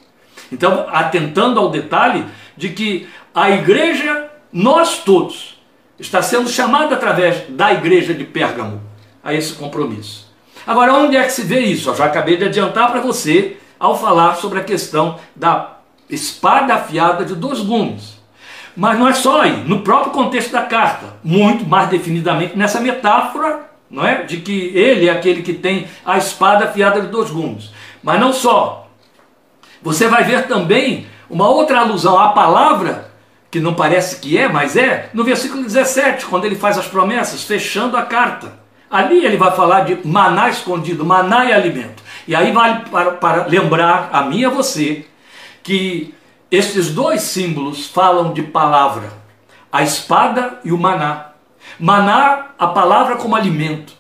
Então, 0.53 0.87
atentando 0.91 1.59
ao 1.59 1.71
detalhe 1.71 2.25
de 2.57 2.69
que 2.69 3.09
a 3.35 3.51
igreja, 3.51 4.31
nós 4.53 4.99
todos, 4.99 5.61
está 5.99 6.21
sendo 6.21 6.49
chamada 6.49 6.95
através 6.95 7.49
da 7.49 7.73
igreja 7.73 8.13
de 8.13 8.25
Pérgamo 8.25 8.83
a 9.25 9.33
esse 9.33 9.55
compromisso. 9.55 10.31
Agora, 10.67 10.93
onde 10.95 11.17
é 11.17 11.25
que 11.25 11.33
se 11.33 11.43
vê 11.43 11.61
isso? 11.61 11.89
Eu 11.89 11.97
já 11.97 12.05
acabei 12.05 12.37
de 12.37 12.45
adiantar 12.45 12.91
para 12.91 13.01
você 13.01 13.57
ao 13.79 13.99
falar 13.99 14.37
sobre 14.37 14.61
a 14.61 14.65
questão 14.65 15.19
da 15.35 15.79
espada 16.09 16.75
afiada 16.75 17.25
de 17.25 17.35
dois 17.35 17.61
gumes. 17.61 18.17
Mas 18.77 18.99
não 18.99 19.09
é 19.09 19.15
só 19.15 19.41
aí, 19.41 19.65
no 19.65 19.81
próprio 19.81 20.13
contexto 20.13 20.53
da 20.53 20.63
carta, 20.63 21.15
muito 21.25 21.65
mais 21.65 21.89
definidamente 21.89 22.57
nessa 22.57 22.79
metáfora, 22.79 23.76
não 23.91 24.07
é? 24.07 24.23
De 24.23 24.39
que 24.39 24.73
ele 24.75 25.09
é 25.09 25.13
aquele 25.13 25.43
que 25.43 25.53
tem 25.53 25.87
a 26.05 26.19
espada 26.19 26.67
afiada 26.67 27.01
de 27.01 27.09
dois 27.09 27.31
gumes. 27.31 27.71
Mas 28.03 28.21
não 28.21 28.33
só. 28.33 28.89
Você 29.83 30.09
vai 30.09 30.25
ver 30.25 30.47
também 30.47 31.07
uma 31.29 31.49
outra 31.49 31.81
alusão 31.81 32.19
à 32.19 32.29
palavra, 32.29 33.11
que 33.51 33.61
não 33.61 33.75
parece 33.75 34.21
que 34.21 34.37
é, 34.37 34.49
mas 34.49 34.77
é, 34.77 35.11
no 35.15 35.25
versículo 35.25 35.63
17, 35.63 36.27
quando 36.27 36.45
ele 36.45 36.57
faz 36.57 36.79
as 36.79 36.87
promessas, 36.87 37.43
fechando 37.43 37.97
a 37.97 38.03
carta. 38.03 38.53
Ali 38.91 39.25
ele 39.25 39.37
vai 39.37 39.51
falar 39.53 39.81
de 39.81 40.07
maná 40.07 40.49
escondido, 40.49 41.05
maná 41.05 41.45
e 41.45 41.53
alimento. 41.53 42.03
E 42.27 42.35
aí 42.35 42.53
vale 42.53 42.85
para, 42.91 43.13
para 43.13 43.47
lembrar 43.47 44.11
a 44.13 44.23
mim 44.23 44.41
e 44.41 44.45
a 44.45 44.51
você 44.51 45.07
que 45.63 46.15
esses 46.51 46.91
dois 46.91 47.23
símbolos 47.23 47.87
falam 47.89 48.33
de 48.33 48.43
palavra, 48.43 49.13
a 49.71 49.83
espada 49.83 50.61
e 50.65 50.73
o 50.73 50.79
maná. 50.79 51.26
Maná, 51.79 52.53
a 52.59 52.67
palavra 52.69 53.17
como 53.17 53.37
alimento. 53.37 53.93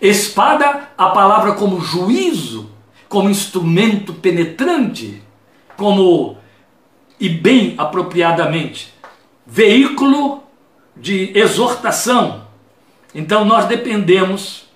Espada, 0.00 0.90
a 0.96 1.10
palavra 1.10 1.52
como 1.52 1.80
juízo, 1.80 2.70
como 3.08 3.30
instrumento 3.30 4.14
penetrante, 4.14 5.22
como 5.76 6.36
e 7.18 7.28
bem 7.28 7.74
apropriadamente, 7.76 8.94
veículo 9.44 10.42
de 10.96 11.36
exortação. 11.36 12.46
Então 13.14 13.44
nós 13.44 13.66
dependemos 13.66 14.68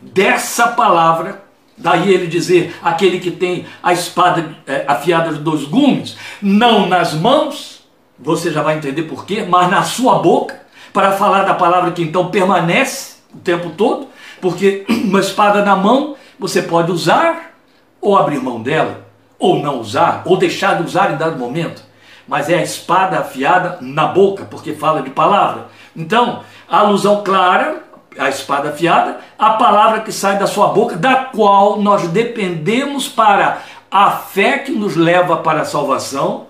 dessa 0.00 0.68
palavra 0.68 1.46
Daí 1.78 2.10
ele 2.10 2.26
dizer, 2.26 2.74
aquele 2.82 3.20
que 3.20 3.30
tem 3.30 3.66
a 3.82 3.92
espada 3.92 4.56
é, 4.66 4.84
afiada 4.88 5.34
de 5.34 5.40
dois 5.40 5.64
gumes, 5.64 6.16
não 6.40 6.88
nas 6.88 7.12
mãos, 7.12 7.86
você 8.18 8.50
já 8.50 8.62
vai 8.62 8.78
entender 8.78 9.02
por 9.02 9.26
quê, 9.26 9.44
mas 9.46 9.70
na 9.70 9.82
sua 9.82 10.18
boca, 10.18 10.62
para 10.96 11.12
falar 11.12 11.42
da 11.42 11.52
palavra 11.52 11.90
que 11.90 12.02
então 12.02 12.30
permanece 12.30 13.16
o 13.34 13.36
tempo 13.36 13.68
todo, 13.76 14.08
porque 14.40 14.86
uma 14.88 15.20
espada 15.20 15.62
na 15.62 15.76
mão 15.76 16.16
você 16.38 16.62
pode 16.62 16.90
usar 16.90 17.52
ou 18.00 18.16
abrir 18.16 18.40
mão 18.40 18.62
dela, 18.62 19.04
ou 19.38 19.58
não 19.58 19.78
usar, 19.78 20.22
ou 20.24 20.38
deixar 20.38 20.76
de 20.76 20.84
usar 20.84 21.12
em 21.12 21.18
dado 21.18 21.38
momento, 21.38 21.82
mas 22.26 22.48
é 22.48 22.54
a 22.54 22.62
espada 22.62 23.18
afiada 23.18 23.76
na 23.82 24.06
boca, 24.06 24.46
porque 24.46 24.72
fala 24.72 25.02
de 25.02 25.10
palavra. 25.10 25.66
Então, 25.94 26.40
a 26.66 26.78
alusão 26.78 27.22
clara 27.22 27.82
a 28.18 28.30
espada 28.30 28.70
afiada, 28.70 29.18
a 29.38 29.50
palavra 29.50 30.00
que 30.00 30.10
sai 30.10 30.38
da 30.38 30.46
sua 30.46 30.68
boca, 30.68 30.96
da 30.96 31.16
qual 31.16 31.78
nós 31.78 32.08
dependemos 32.08 33.06
para 33.06 33.58
a 33.90 34.12
fé 34.12 34.60
que 34.60 34.72
nos 34.72 34.96
leva 34.96 35.36
para 35.36 35.60
a 35.60 35.66
salvação. 35.66 36.46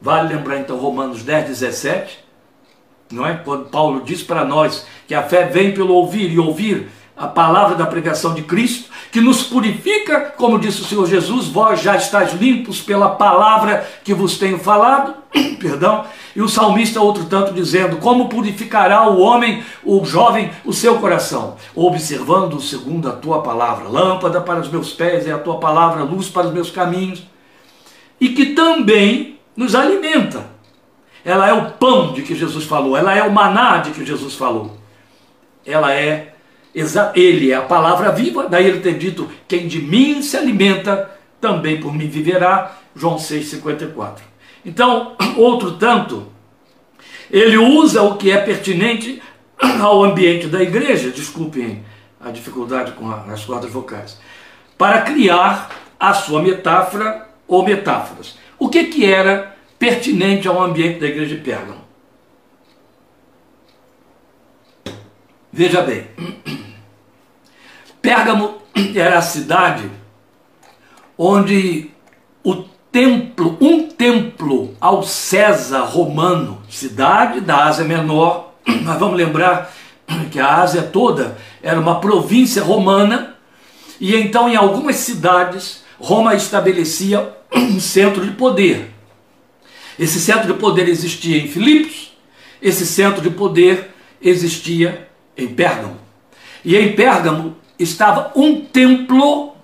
Vale 0.00 0.34
lembrar 0.34 0.56
então 0.56 0.78
Romanos 0.78 1.22
10, 1.22 1.48
17, 1.48 2.21
não 3.12 3.26
é? 3.26 3.34
Quando 3.34 3.68
Paulo 3.68 4.02
diz 4.04 4.22
para 4.22 4.44
nós 4.44 4.86
que 5.06 5.14
a 5.14 5.22
fé 5.22 5.44
vem 5.44 5.72
pelo 5.72 5.94
ouvir 5.94 6.30
e 6.32 6.38
ouvir 6.38 6.88
a 7.16 7.26
palavra 7.26 7.76
da 7.76 7.86
pregação 7.86 8.34
de 8.34 8.42
Cristo, 8.42 8.90
que 9.12 9.20
nos 9.20 9.42
purifica, 9.42 10.32
como 10.36 10.58
disse 10.58 10.80
o 10.80 10.84
Senhor 10.84 11.06
Jesus, 11.06 11.46
vós 11.46 11.80
já 11.80 11.94
estáis 11.94 12.32
limpos 12.32 12.80
pela 12.80 13.10
palavra 13.10 13.86
que 14.02 14.14
vos 14.14 14.38
tenho 14.38 14.58
falado, 14.58 15.14
perdão, 15.60 16.04
e 16.34 16.40
o 16.40 16.48
salmista 16.48 17.00
outro 17.00 17.26
tanto 17.26 17.52
dizendo, 17.52 17.98
como 17.98 18.28
purificará 18.28 19.06
o 19.08 19.20
homem, 19.20 19.62
o 19.84 20.04
jovem, 20.04 20.50
o 20.64 20.72
seu 20.72 20.98
coração, 20.98 21.56
observando 21.74 22.60
segundo 22.60 23.08
a 23.08 23.12
tua 23.12 23.42
palavra, 23.42 23.88
lâmpada 23.88 24.40
para 24.40 24.60
os 24.60 24.70
meus 24.70 24.92
pés 24.92 25.26
é 25.26 25.32
a 25.32 25.38
tua 25.38 25.58
palavra, 25.58 26.02
luz 26.02 26.28
para 26.28 26.46
os 26.46 26.52
meus 26.52 26.70
caminhos, 26.70 27.22
e 28.18 28.30
que 28.30 28.46
também 28.46 29.38
nos 29.54 29.74
alimenta. 29.74 30.51
Ela 31.24 31.48
é 31.48 31.52
o 31.52 31.70
pão 31.72 32.12
de 32.12 32.22
que 32.22 32.34
Jesus 32.34 32.64
falou, 32.64 32.96
ela 32.96 33.14
é 33.14 33.22
o 33.22 33.32
maná 33.32 33.78
de 33.78 33.90
que 33.90 34.04
Jesus 34.04 34.34
falou. 34.34 34.76
Ela 35.64 35.92
é 35.92 36.32
ele 37.14 37.50
é 37.50 37.56
a 37.56 37.62
palavra 37.62 38.10
viva, 38.10 38.48
daí 38.48 38.66
ele 38.66 38.80
tem 38.80 38.96
dito: 38.96 39.30
quem 39.46 39.68
de 39.68 39.80
mim 39.80 40.22
se 40.22 40.36
alimenta, 40.36 41.10
também 41.40 41.80
por 41.80 41.94
mim 41.94 42.08
viverá. 42.08 42.76
João 42.94 43.16
6,54. 43.16 44.18
Então, 44.64 45.16
outro 45.36 45.72
tanto, 45.72 46.26
ele 47.30 47.56
usa 47.56 48.02
o 48.02 48.16
que 48.16 48.30
é 48.30 48.38
pertinente 48.38 49.22
ao 49.80 50.04
ambiente 50.04 50.46
da 50.46 50.62
igreja, 50.62 51.10
desculpem 51.10 51.84
a 52.20 52.30
dificuldade 52.30 52.92
com 52.92 53.10
as 53.10 53.44
cordas 53.44 53.70
vocais, 53.70 54.20
para 54.78 55.02
criar 55.02 55.70
a 55.98 56.14
sua 56.14 56.42
metáfora 56.42 57.28
ou 57.48 57.64
metáforas. 57.64 58.38
O 58.58 58.68
que, 58.68 58.84
que 58.84 59.04
era 59.04 59.51
pertinente 59.82 60.46
ao 60.46 60.62
ambiente 60.62 61.00
da 61.00 61.08
igreja 61.08 61.34
de 61.34 61.42
Pérgamo? 61.42 61.80
Veja 65.52 65.82
bem, 65.82 66.06
Pérgamo 68.00 68.58
era 68.94 69.18
a 69.18 69.22
cidade 69.22 69.90
onde 71.18 71.90
o 72.44 72.62
templo, 72.92 73.58
um 73.60 73.88
templo 73.88 74.76
ao 74.80 75.02
César 75.02 75.82
romano, 75.82 76.62
cidade 76.70 77.40
da 77.40 77.64
Ásia 77.64 77.84
Menor, 77.84 78.54
mas 78.64 79.00
vamos 79.00 79.16
lembrar 79.16 79.74
que 80.30 80.38
a 80.38 80.58
Ásia 80.58 80.82
toda 80.82 81.36
era 81.60 81.80
uma 81.80 81.98
província 81.98 82.62
romana, 82.62 83.34
e 84.00 84.14
então 84.14 84.48
em 84.48 84.54
algumas 84.54 84.94
cidades 84.94 85.82
Roma 85.98 86.36
estabelecia 86.36 87.36
um 87.52 87.80
centro 87.80 88.24
de 88.24 88.30
poder. 88.30 88.91
Esse 89.98 90.20
centro 90.20 90.52
de 90.52 90.58
poder 90.58 90.88
existia 90.88 91.36
em 91.38 91.48
Filipos, 91.48 92.12
esse 92.60 92.86
centro 92.86 93.20
de 93.20 93.30
poder 93.30 93.90
existia 94.20 95.08
em 95.36 95.48
Pérgamo. 95.48 95.98
E 96.64 96.76
em 96.76 96.94
Pérgamo 96.94 97.56
estava 97.78 98.32
um 98.36 98.64
templo, 98.64 99.54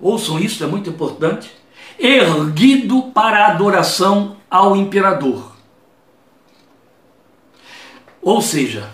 ouçam 0.00 0.38
isso, 0.38 0.62
é 0.64 0.66
muito 0.66 0.90
importante, 0.90 1.50
erguido 1.98 3.04
para 3.14 3.46
adoração 3.46 4.36
ao 4.50 4.76
imperador. 4.76 5.52
Ou 8.22 8.42
seja, 8.42 8.90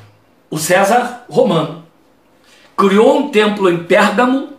o 0.51 0.59
César 0.59 1.25
romano 1.29 1.85
criou 2.77 3.19
um 3.19 3.31
templo 3.31 3.71
em 3.71 3.85
Pérgamo 3.85 4.51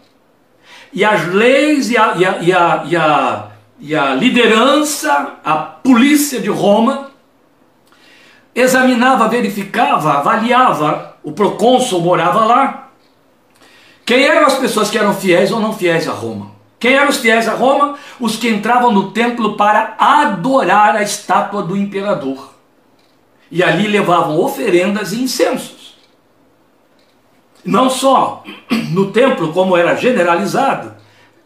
e 0.92 1.06
as 1.06 1.28
leis 1.28 1.90
e 1.92 1.98
a, 1.98 2.16
e 2.16 2.26
a, 2.26 2.42
e 2.42 2.54
a, 2.54 2.84
e 2.88 2.96
a, 2.96 3.52
e 3.80 3.96
a 3.96 4.14
liderança, 4.16 5.36
a 5.44 5.56
polícia 5.56 6.40
de 6.40 6.50
Roma, 6.50 7.12
examinava, 8.56 9.28
verificava, 9.28 10.14
avaliava, 10.14 11.16
o 11.24 11.32
procônsul 11.32 12.02
morava 12.02 12.44
lá. 12.44 12.90
Quem 14.04 14.24
eram 14.26 14.48
as 14.48 14.56
pessoas 14.56 14.90
que 14.90 14.98
eram 14.98 15.14
fiéis 15.14 15.52
ou 15.52 15.60
não 15.60 15.74
fiéis 15.74 16.08
a 16.08 16.12
Roma? 16.12 16.52
Quem 16.80 16.94
eram 16.94 17.10
os 17.10 17.18
fiéis 17.18 17.48
a 17.48 17.54
Roma? 17.54 17.96
Os 18.20 18.36
que 18.36 18.50
entravam 18.50 18.92
no 18.92 19.12
templo 19.12 19.56
para 19.56 19.96
adorar 20.00 20.96
a 20.96 21.04
estátua 21.04 21.62
do 21.62 21.78
imperador. 21.78 22.54
E 23.52 23.64
ali 23.64 23.88
levavam 23.88 24.40
oferendas 24.40 25.14
e 25.14 25.22
incensos. 25.22 25.96
Não 27.64 27.90
só 27.90 28.44
no 28.92 29.12
templo, 29.12 29.52
como 29.52 29.76
era 29.76 29.96
generalizado, 29.96 30.96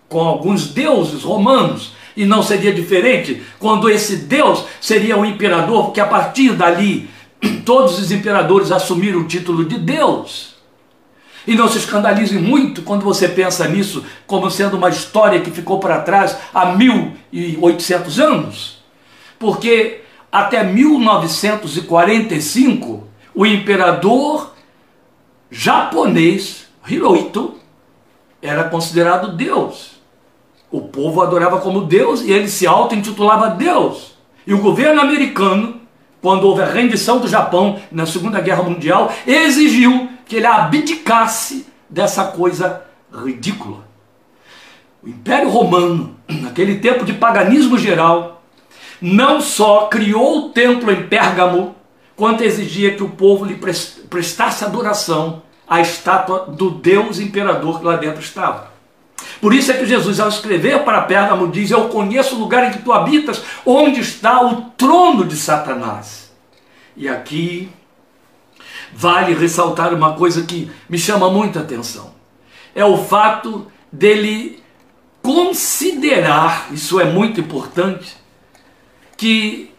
com 0.07 0.19
alguns 0.19 0.67
deuses 0.67 1.23
romanos, 1.23 1.93
e 2.15 2.25
não 2.25 2.43
seria 2.43 2.73
diferente 2.73 3.41
quando 3.59 3.89
esse 3.89 4.17
Deus 4.17 4.65
seria 4.79 5.17
o 5.17 5.25
imperador, 5.25 5.85
porque 5.85 5.99
a 5.99 6.05
partir 6.05 6.53
dali 6.53 7.09
todos 7.65 7.99
os 7.99 8.11
imperadores 8.11 8.71
assumiram 8.71 9.19
o 9.19 9.27
título 9.27 9.65
de 9.65 9.77
Deus. 9.77 10.51
E 11.45 11.53
não 11.55 11.67
se 11.67 11.79
escandalize 11.79 12.37
muito 12.37 12.83
quando 12.83 13.03
você 13.03 13.27
pensa 13.27 13.67
nisso 13.67 14.05
como 14.27 14.51
sendo 14.51 14.77
uma 14.77 14.89
história 14.89 15.41
que 15.41 15.49
ficou 15.49 15.79
para 15.79 16.01
trás 16.01 16.37
há 16.53 16.67
1800 16.67 18.19
anos. 18.19 18.83
Porque 19.39 20.01
até 20.31 20.63
1945, 20.63 23.07
o 23.33 23.43
imperador 23.45 24.53
japonês 25.49 26.67
Hirohito 26.87 27.55
era 28.41 28.63
considerado 28.65 29.35
Deus. 29.35 30.00
O 30.71 30.81
povo 30.81 31.21
adorava 31.21 31.59
como 31.59 31.81
Deus 31.81 32.21
e 32.21 32.31
ele 32.31 32.47
se 32.47 32.65
auto-intitulava 32.65 33.49
Deus. 33.49 34.15
E 34.47 34.53
o 34.53 34.61
governo 34.61 35.01
americano, 35.01 35.81
quando 36.21 36.45
houve 36.45 36.61
a 36.61 36.65
rendição 36.65 37.19
do 37.19 37.27
Japão 37.27 37.79
na 37.91 38.05
Segunda 38.05 38.39
Guerra 38.39 38.63
Mundial, 38.63 39.11
exigiu 39.27 40.09
que 40.25 40.37
ele 40.37 40.45
abdicasse 40.45 41.67
dessa 41.89 42.23
coisa 42.25 42.83
ridícula. 43.13 43.85
O 45.03 45.09
Império 45.09 45.49
Romano, 45.49 46.15
naquele 46.29 46.77
tempo 46.77 47.03
de 47.03 47.13
paganismo 47.13 47.77
geral, 47.77 48.41
não 49.01 49.41
só 49.41 49.87
criou 49.87 50.37
o 50.37 50.49
templo 50.49 50.91
em 50.91 51.07
Pérgamo, 51.07 51.75
quanto 52.15 52.43
exigia 52.43 52.95
que 52.95 53.03
o 53.03 53.09
povo 53.09 53.43
lhe 53.43 53.59
prestasse 54.09 54.63
adoração 54.63 55.41
à 55.67 55.81
estátua 55.81 56.45
do 56.47 56.69
Deus 56.69 57.19
imperador 57.19 57.79
que 57.79 57.85
lá 57.85 57.97
dentro 57.97 58.21
estava. 58.21 58.70
Por 59.41 59.53
isso 59.55 59.71
é 59.71 59.77
que 59.77 59.87
Jesus, 59.87 60.19
ao 60.19 60.29
escrever 60.29 60.83
para 60.83 61.01
Pérgamo, 61.01 61.51
diz: 61.51 61.71
Eu 61.71 61.89
conheço 61.89 62.35
o 62.35 62.39
lugar 62.39 62.67
em 62.67 62.71
que 62.71 62.83
tu 62.83 62.93
habitas, 62.93 63.41
onde 63.65 63.99
está 63.99 64.39
o 64.45 64.61
trono 64.77 65.25
de 65.25 65.35
Satanás. 65.35 66.31
E 66.95 67.09
aqui 67.09 67.69
vale 68.93 69.33
ressaltar 69.33 69.93
uma 69.93 70.13
coisa 70.13 70.43
que 70.43 70.69
me 70.87 70.97
chama 70.97 71.29
muita 71.31 71.61
atenção: 71.61 72.13
é 72.75 72.85
o 72.85 72.97
fato 72.97 73.65
dele 73.91 74.61
considerar, 75.23 76.67
isso 76.71 76.99
é 76.99 77.05
muito 77.05 77.39
importante, 77.39 78.15
que 79.17 79.71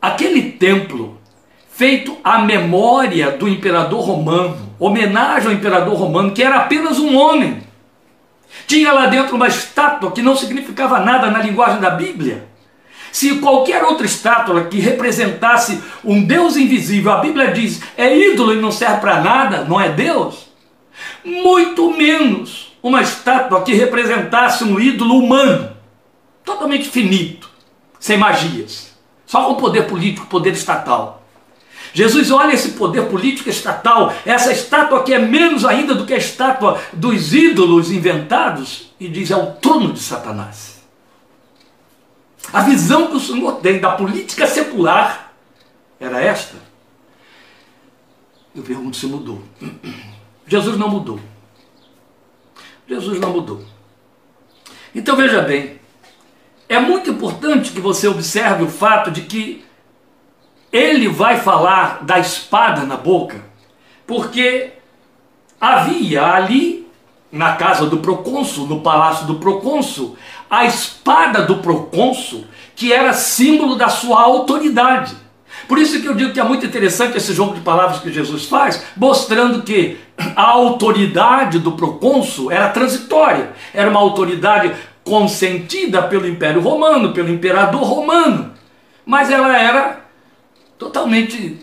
aquele 0.00 0.52
templo 0.52 1.18
feito 1.70 2.16
à 2.22 2.38
memória 2.38 3.32
do 3.32 3.48
imperador 3.48 4.04
romano, 4.04 4.74
homenagem 4.78 5.48
ao 5.48 5.54
imperador 5.54 5.94
romano, 5.94 6.32
que 6.32 6.42
era 6.42 6.56
apenas 6.56 6.98
um 6.98 7.16
homem. 7.16 7.63
Tinha 8.66 8.92
lá 8.92 9.06
dentro 9.06 9.36
uma 9.36 9.48
estátua 9.48 10.12
que 10.12 10.22
não 10.22 10.36
significava 10.36 11.00
nada 11.00 11.30
na 11.30 11.40
linguagem 11.40 11.80
da 11.80 11.90
Bíblia. 11.90 12.48
Se 13.12 13.36
qualquer 13.36 13.84
outra 13.84 14.06
estátua 14.06 14.64
que 14.64 14.80
representasse 14.80 15.80
um 16.04 16.24
Deus 16.24 16.56
invisível, 16.56 17.12
a 17.12 17.18
Bíblia 17.20 17.52
diz, 17.52 17.80
é 17.96 18.16
ídolo 18.16 18.52
e 18.52 18.60
não 18.60 18.72
serve 18.72 19.00
para 19.00 19.20
nada, 19.20 19.64
não 19.64 19.80
é 19.80 19.88
Deus. 19.88 20.48
Muito 21.24 21.90
menos 21.92 22.72
uma 22.82 23.00
estátua 23.02 23.62
que 23.62 23.72
representasse 23.72 24.64
um 24.64 24.80
ídolo 24.80 25.18
humano, 25.18 25.70
totalmente 26.44 26.88
finito, 26.88 27.48
sem 27.98 28.18
magias, 28.18 28.94
só 29.24 29.44
com 29.44 29.54
poder 29.54 29.86
político, 29.86 30.26
poder 30.26 30.52
estatal. 30.52 31.23
Jesus 31.94 32.32
olha 32.32 32.52
esse 32.52 32.72
poder 32.72 33.08
político 33.08 33.48
estatal, 33.48 34.12
essa 34.26 34.52
estátua 34.52 35.04
que 35.04 35.14
é 35.14 35.18
menos 35.18 35.64
ainda 35.64 35.94
do 35.94 36.04
que 36.04 36.12
a 36.12 36.18
estátua 36.18 36.82
dos 36.92 37.32
ídolos 37.32 37.92
inventados, 37.92 38.92
e 38.98 39.08
diz: 39.08 39.30
é 39.30 39.36
o 39.36 39.52
trono 39.52 39.92
de 39.92 40.00
Satanás. 40.00 40.82
A 42.52 42.62
visão 42.62 43.06
que 43.06 43.16
o 43.16 43.20
Senhor 43.20 43.60
tem 43.60 43.80
da 43.80 43.92
política 43.92 44.46
secular 44.46 45.32
era 46.00 46.20
esta. 46.20 46.56
Eu 48.54 48.64
pergunto 48.64 48.96
se 48.96 49.06
mudou. 49.06 49.42
Jesus 50.48 50.76
não 50.76 50.88
mudou. 50.88 51.20
Jesus 52.88 53.20
não 53.20 53.30
mudou. 53.30 53.64
Então 54.92 55.16
veja 55.16 55.42
bem, 55.42 55.80
é 56.68 56.78
muito 56.80 57.10
importante 57.10 57.70
que 57.70 57.80
você 57.80 58.08
observe 58.08 58.64
o 58.64 58.68
fato 58.68 59.10
de 59.10 59.22
que 59.22 59.63
ele 60.74 61.06
vai 61.06 61.38
falar 61.38 62.00
da 62.02 62.18
espada 62.18 62.82
na 62.82 62.96
boca, 62.96 63.40
porque 64.04 64.72
havia 65.60 66.26
ali, 66.26 66.88
na 67.30 67.52
casa 67.52 67.86
do 67.86 67.98
procônsul, 67.98 68.66
no 68.66 68.80
palácio 68.80 69.24
do 69.24 69.36
procônsul, 69.36 70.16
a 70.50 70.64
espada 70.64 71.42
do 71.42 71.58
procônsul, 71.58 72.44
que 72.74 72.92
era 72.92 73.12
símbolo 73.12 73.76
da 73.76 73.88
sua 73.88 74.20
autoridade. 74.20 75.14
Por 75.68 75.78
isso 75.78 76.02
que 76.02 76.08
eu 76.08 76.14
digo 76.14 76.32
que 76.32 76.40
é 76.40 76.44
muito 76.44 76.66
interessante 76.66 77.16
esse 77.16 77.32
jogo 77.32 77.54
de 77.54 77.60
palavras 77.60 78.00
que 78.00 78.12
Jesus 78.12 78.46
faz, 78.46 78.84
mostrando 78.96 79.62
que 79.62 79.96
a 80.34 80.42
autoridade 80.42 81.60
do 81.60 81.72
procônsul 81.72 82.50
era 82.50 82.68
transitória, 82.70 83.52
era 83.72 83.88
uma 83.88 84.00
autoridade 84.00 84.74
consentida 85.04 86.02
pelo 86.02 86.26
Império 86.26 86.60
Romano, 86.60 87.12
pelo 87.12 87.30
imperador 87.30 87.84
romano, 87.84 88.52
mas 89.06 89.30
ela 89.30 89.56
era 89.56 90.03
totalmente. 90.78 91.58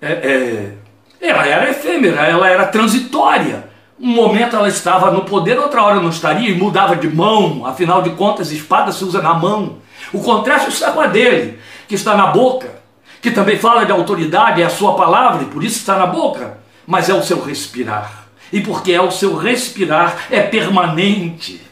É, 0.00 0.12
é, 0.12 0.74
ela 1.20 1.46
era 1.46 1.70
efêmera, 1.70 2.26
ela 2.26 2.48
era 2.48 2.66
transitória. 2.66 3.68
Um 3.98 4.08
momento 4.08 4.56
ela 4.56 4.68
estava 4.68 5.10
no 5.10 5.24
poder, 5.24 5.58
outra 5.58 5.82
hora 5.82 6.00
não 6.00 6.10
estaria 6.10 6.50
e 6.50 6.58
mudava 6.58 6.96
de 6.96 7.08
mão. 7.08 7.64
Afinal 7.64 8.02
de 8.02 8.10
contas, 8.10 8.50
espada 8.50 8.92
se 8.92 9.04
usa 9.04 9.22
na 9.22 9.34
mão. 9.34 9.78
O 10.12 10.20
contraste 10.20 10.68
está 10.68 10.92
com 10.92 11.00
a 11.00 11.06
dele, 11.06 11.58
que 11.88 11.94
está 11.94 12.16
na 12.16 12.26
boca, 12.26 12.82
que 13.22 13.30
também 13.30 13.58
fala 13.58 13.86
de 13.86 13.92
autoridade, 13.92 14.60
é 14.60 14.66
a 14.66 14.70
sua 14.70 14.94
palavra 14.94 15.42
e 15.42 15.46
por 15.46 15.64
isso 15.64 15.78
está 15.78 15.96
na 15.96 16.06
boca, 16.06 16.58
mas 16.86 17.08
é 17.08 17.14
o 17.14 17.22
seu 17.22 17.42
respirar. 17.42 18.26
E 18.52 18.60
porque 18.60 18.92
é 18.92 19.00
o 19.00 19.10
seu 19.10 19.36
respirar, 19.36 20.26
é 20.30 20.40
permanente, 20.42 21.62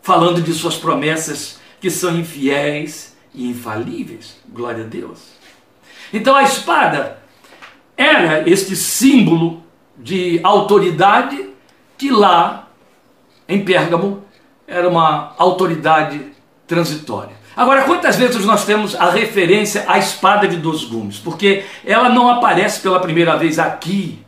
falando 0.00 0.40
de 0.40 0.52
suas 0.52 0.76
promessas 0.76 1.58
que 1.80 1.90
são 1.90 2.16
infiéis 2.16 3.16
e 3.34 3.48
infalíveis. 3.48 4.36
Glória 4.48 4.84
a 4.84 4.86
Deus. 4.86 5.37
Então 6.12 6.34
a 6.34 6.42
espada 6.42 7.18
era 7.96 8.48
este 8.48 8.76
símbolo 8.76 9.62
de 9.96 10.40
autoridade 10.42 11.50
que 11.96 12.10
lá 12.10 12.68
em 13.48 13.64
Pérgamo 13.64 14.24
era 14.66 14.88
uma 14.88 15.34
autoridade 15.38 16.20
transitória. 16.66 17.36
Agora, 17.56 17.82
quantas 17.82 18.14
vezes 18.14 18.44
nós 18.44 18.64
temos 18.64 18.94
a 18.94 19.10
referência 19.10 19.84
à 19.88 19.98
espada 19.98 20.46
de 20.46 20.58
dois 20.58 20.84
gumes? 20.84 21.18
Porque 21.18 21.64
ela 21.84 22.08
não 22.08 22.28
aparece 22.28 22.80
pela 22.80 23.00
primeira 23.00 23.36
vez 23.36 23.58
aqui, 23.58 24.24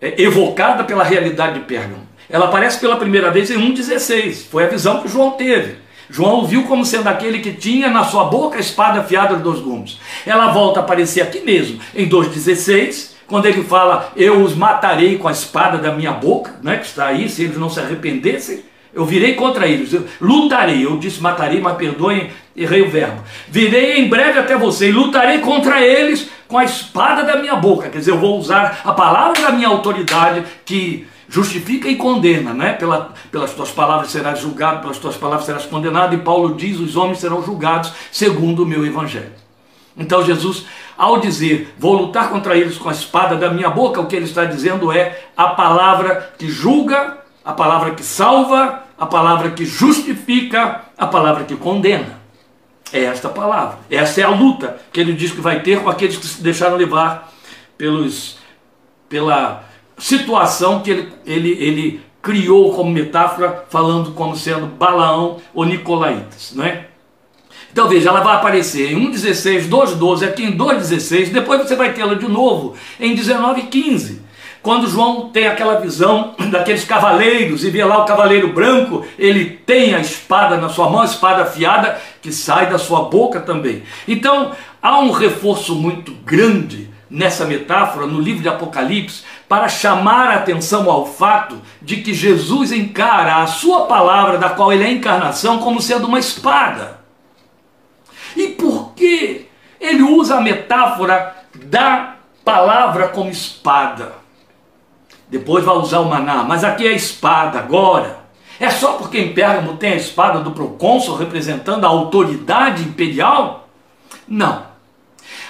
é, 0.00 0.22
evocada 0.22 0.84
pela 0.84 1.02
realidade 1.02 1.58
de 1.58 1.64
Pérgamo. 1.64 2.06
Ela 2.30 2.44
aparece 2.44 2.78
pela 2.78 2.96
primeira 2.96 3.32
vez 3.32 3.50
em 3.50 3.58
1,16. 3.58 4.46
Foi 4.48 4.64
a 4.64 4.68
visão 4.68 5.02
que 5.02 5.08
João 5.08 5.32
teve. 5.32 5.78
João 6.12 6.42
o 6.42 6.46
viu 6.46 6.64
como 6.64 6.84
sendo 6.84 7.08
aquele 7.08 7.38
que 7.38 7.54
tinha 7.54 7.88
na 7.88 8.04
sua 8.04 8.24
boca 8.24 8.58
a 8.58 8.60
espada 8.60 9.00
afiada 9.00 9.34
de 9.34 9.42
dois 9.42 9.60
gumes. 9.60 9.98
Ela 10.26 10.52
volta 10.52 10.80
a 10.80 10.82
aparecer 10.82 11.22
aqui 11.22 11.40
mesmo, 11.40 11.80
em 11.94 12.06
2,16 12.06 13.12
quando 13.26 13.46
ele 13.46 13.62
fala, 13.62 14.12
eu 14.14 14.42
os 14.42 14.54
matarei 14.54 15.16
com 15.16 15.26
a 15.26 15.32
espada 15.32 15.78
da 15.78 15.90
minha 15.90 16.12
boca, 16.12 16.54
né, 16.62 16.76
que 16.76 16.84
está 16.84 17.06
aí, 17.06 17.30
se 17.30 17.44
eles 17.44 17.56
não 17.56 17.70
se 17.70 17.80
arrependessem, 17.80 18.62
eu 18.92 19.06
virei 19.06 19.34
contra 19.34 19.66
eles, 19.66 19.90
eu 19.94 20.04
lutarei, 20.20 20.84
eu 20.84 20.98
disse 20.98 21.22
matarei, 21.22 21.58
mas 21.58 21.78
perdoem, 21.78 22.28
errei 22.54 22.82
o 22.82 22.90
verbo. 22.90 23.22
Virei 23.48 23.98
em 24.00 24.08
breve 24.10 24.38
até 24.38 24.54
você 24.54 24.90
e 24.90 24.92
lutarei 24.92 25.38
contra 25.38 25.80
eles 25.80 26.28
com 26.46 26.58
a 26.58 26.64
espada 26.64 27.22
da 27.22 27.36
minha 27.36 27.56
boca, 27.56 27.88
quer 27.88 28.00
dizer, 28.00 28.10
eu 28.10 28.18
vou 28.18 28.38
usar 28.38 28.82
a 28.84 28.92
palavra 28.92 29.40
da 29.40 29.50
minha 29.50 29.68
autoridade 29.68 30.44
que 30.66 31.06
justifica 31.32 31.88
e 31.88 31.96
condena, 31.96 32.52
né? 32.52 32.74
Pela, 32.74 33.14
pelas 33.30 33.54
tuas 33.54 33.70
palavras 33.70 34.10
serás 34.10 34.38
julgado, 34.38 34.82
pelas 34.82 34.98
tuas 34.98 35.16
palavras 35.16 35.46
serás 35.46 35.64
condenado, 35.64 36.14
e 36.14 36.18
Paulo 36.18 36.54
diz: 36.54 36.78
os 36.78 36.94
homens 36.94 37.20
serão 37.20 37.42
julgados 37.42 37.90
segundo 38.12 38.64
o 38.64 38.66
meu 38.66 38.84
evangelho. 38.84 39.32
Então 39.96 40.22
Jesus, 40.22 40.66
ao 40.96 41.18
dizer, 41.20 41.74
vou 41.78 41.94
lutar 41.94 42.28
contra 42.28 42.54
eles 42.54 42.76
com 42.76 42.90
a 42.90 42.92
espada 42.92 43.34
da 43.34 43.50
minha 43.50 43.70
boca, 43.70 43.98
o 43.98 44.06
que 44.06 44.14
ele 44.14 44.26
está 44.26 44.44
dizendo 44.44 44.92
é 44.92 45.24
a 45.34 45.48
palavra 45.48 46.34
que 46.38 46.50
julga, 46.50 47.16
a 47.42 47.52
palavra 47.54 47.92
que 47.92 48.04
salva, 48.04 48.82
a 48.98 49.06
palavra 49.06 49.52
que 49.52 49.64
justifica, 49.64 50.82
a 50.98 51.06
palavra 51.06 51.44
que 51.44 51.56
condena. 51.56 52.20
É 52.92 53.04
esta 53.04 53.30
palavra. 53.30 53.78
Essa 53.90 54.20
é 54.20 54.24
a 54.24 54.28
luta 54.28 54.78
que 54.92 55.00
ele 55.00 55.14
diz 55.14 55.32
que 55.32 55.40
vai 55.40 55.60
ter 55.60 55.80
com 55.80 55.88
aqueles 55.88 56.18
que 56.18 56.26
se 56.26 56.42
deixaram 56.42 56.76
levar 56.76 57.32
pelos, 57.78 58.36
pela 59.08 59.64
situação 60.02 60.80
que 60.80 60.90
ele, 60.90 61.12
ele, 61.24 61.50
ele 61.50 62.00
criou 62.20 62.72
como 62.74 62.90
metáfora, 62.90 63.64
falando 63.68 64.10
como 64.12 64.36
sendo 64.36 64.66
Balaão 64.66 65.38
ou 65.54 65.64
Nicolaitas, 65.64 66.52
não 66.56 66.64
é? 66.64 66.86
Então 67.70 67.88
veja, 67.88 68.10
ela 68.10 68.20
vai 68.20 68.34
aparecer 68.34 68.92
em 68.92 69.10
1,16, 69.10 69.68
2,12, 69.68 70.28
aqui 70.28 70.42
em 70.42 70.56
2,16, 70.56 71.30
depois 71.30 71.62
você 71.62 71.76
vai 71.76 71.92
tê-la 71.92 72.14
de 72.14 72.28
novo 72.28 72.74
em 72.98 73.14
19,15. 73.14 74.18
Quando 74.60 74.88
João 74.88 75.30
tem 75.30 75.46
aquela 75.46 75.80
visão 75.80 76.34
daqueles 76.50 76.84
cavaleiros 76.84 77.64
e 77.64 77.70
vê 77.70 77.84
lá 77.84 78.02
o 78.02 78.04
cavaleiro 78.04 78.52
branco, 78.52 79.06
ele 79.16 79.44
tem 79.44 79.94
a 79.94 80.00
espada 80.00 80.56
na 80.56 80.68
sua 80.68 80.90
mão, 80.90 81.00
a 81.00 81.06
espada 81.06 81.42
afiada 81.42 82.00
que 82.20 82.32
sai 82.32 82.68
da 82.68 82.78
sua 82.78 83.02
boca 83.04 83.40
também. 83.40 83.84
Então 84.06 84.50
há 84.82 84.98
um 84.98 85.12
reforço 85.12 85.76
muito 85.76 86.12
grande 86.12 86.90
nessa 87.12 87.44
metáfora 87.44 88.06
no 88.06 88.18
livro 88.18 88.42
de 88.42 88.48
Apocalipse 88.48 89.22
para 89.52 89.68
chamar 89.68 90.30
a 90.30 90.36
atenção 90.36 90.90
ao 90.90 91.04
fato 91.04 91.60
de 91.82 91.98
que 91.98 92.14
Jesus 92.14 92.72
encara 92.72 93.42
a 93.42 93.46
sua 93.46 93.84
palavra, 93.84 94.38
da 94.38 94.48
qual 94.48 94.72
ele 94.72 94.82
é 94.82 94.86
a 94.86 94.92
encarnação, 94.92 95.58
como 95.58 95.78
sendo 95.78 96.06
uma 96.06 96.18
espada. 96.18 97.00
E 98.34 98.48
por 98.48 98.94
que 98.94 99.46
ele 99.78 100.02
usa 100.02 100.38
a 100.38 100.40
metáfora 100.40 101.36
da 101.66 102.14
palavra 102.42 103.08
como 103.08 103.28
espada? 103.28 104.14
Depois 105.28 105.62
vai 105.62 105.76
usar 105.76 105.98
o 105.98 106.08
maná, 106.08 106.42
mas 106.44 106.64
aqui 106.64 106.86
é 106.86 106.92
a 106.92 106.96
espada 106.96 107.58
agora. 107.58 108.20
É 108.58 108.70
só 108.70 108.94
porque 108.94 109.18
em 109.18 109.34
Pérgamo 109.34 109.76
tem 109.76 109.92
a 109.92 109.96
espada 109.96 110.40
do 110.40 110.52
procônsul 110.52 111.16
representando 111.16 111.84
a 111.84 111.88
autoridade 111.88 112.84
imperial? 112.84 113.68
Não. 114.26 114.64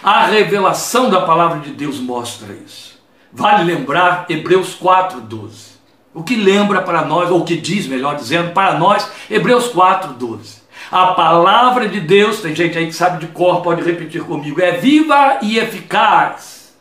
A 0.03 0.27
revelação 0.27 1.09
da 1.09 1.21
palavra 1.21 1.61
de 1.61 1.71
Deus 1.71 2.01
mostra 2.01 2.53
isso. 2.53 2.92
Vale 3.33 3.65
lembrar 3.65 4.27
Hebreus 4.29 4.75
4:12. 4.75 5.73
O 6.15 6.23
que 6.23 6.37
lembra 6.37 6.83
para 6.83 7.07
nós, 7.07 7.31
ou 7.31 7.41
o 7.41 7.45
que 7.45 7.57
diz, 7.57 7.87
melhor 7.87 8.17
dizendo, 8.17 8.53
para 8.53 8.79
nós, 8.79 9.11
Hebreus 9.31 9.69
4:12. 9.69 10.61
A 10.91 11.15
palavra 11.15 11.89
de 11.89 12.01
Deus, 12.01 12.41
tem 12.41 12.55
gente 12.55 12.77
aí 12.77 12.87
que 12.87 12.93
sabe 12.93 13.25
de 13.25 13.33
cor, 13.33 13.63
pode 13.63 13.83
repetir 13.83 14.23
comigo, 14.23 14.61
é 14.61 14.73
viva 14.73 15.39
e 15.41 15.59
eficaz, 15.59 16.75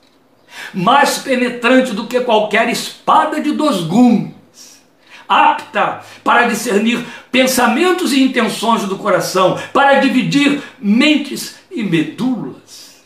mais 0.74 1.20
penetrante 1.20 1.94
do 1.94 2.08
que 2.08 2.20
qualquer 2.20 2.68
espada 2.68 3.40
de 3.40 3.54
dois 3.54 3.82
gumes, 3.82 4.82
apta 5.30 6.02
para 6.26 6.48
discernir 6.48 7.06
pensamentos 7.32 8.12
e 8.12 8.22
intenções 8.22 8.84
do 8.84 8.98
coração, 8.98 9.58
para 9.72 10.00
dividir 10.02 10.62
mentes 10.78 11.56
e 11.72 11.82
medulas. 11.82 13.02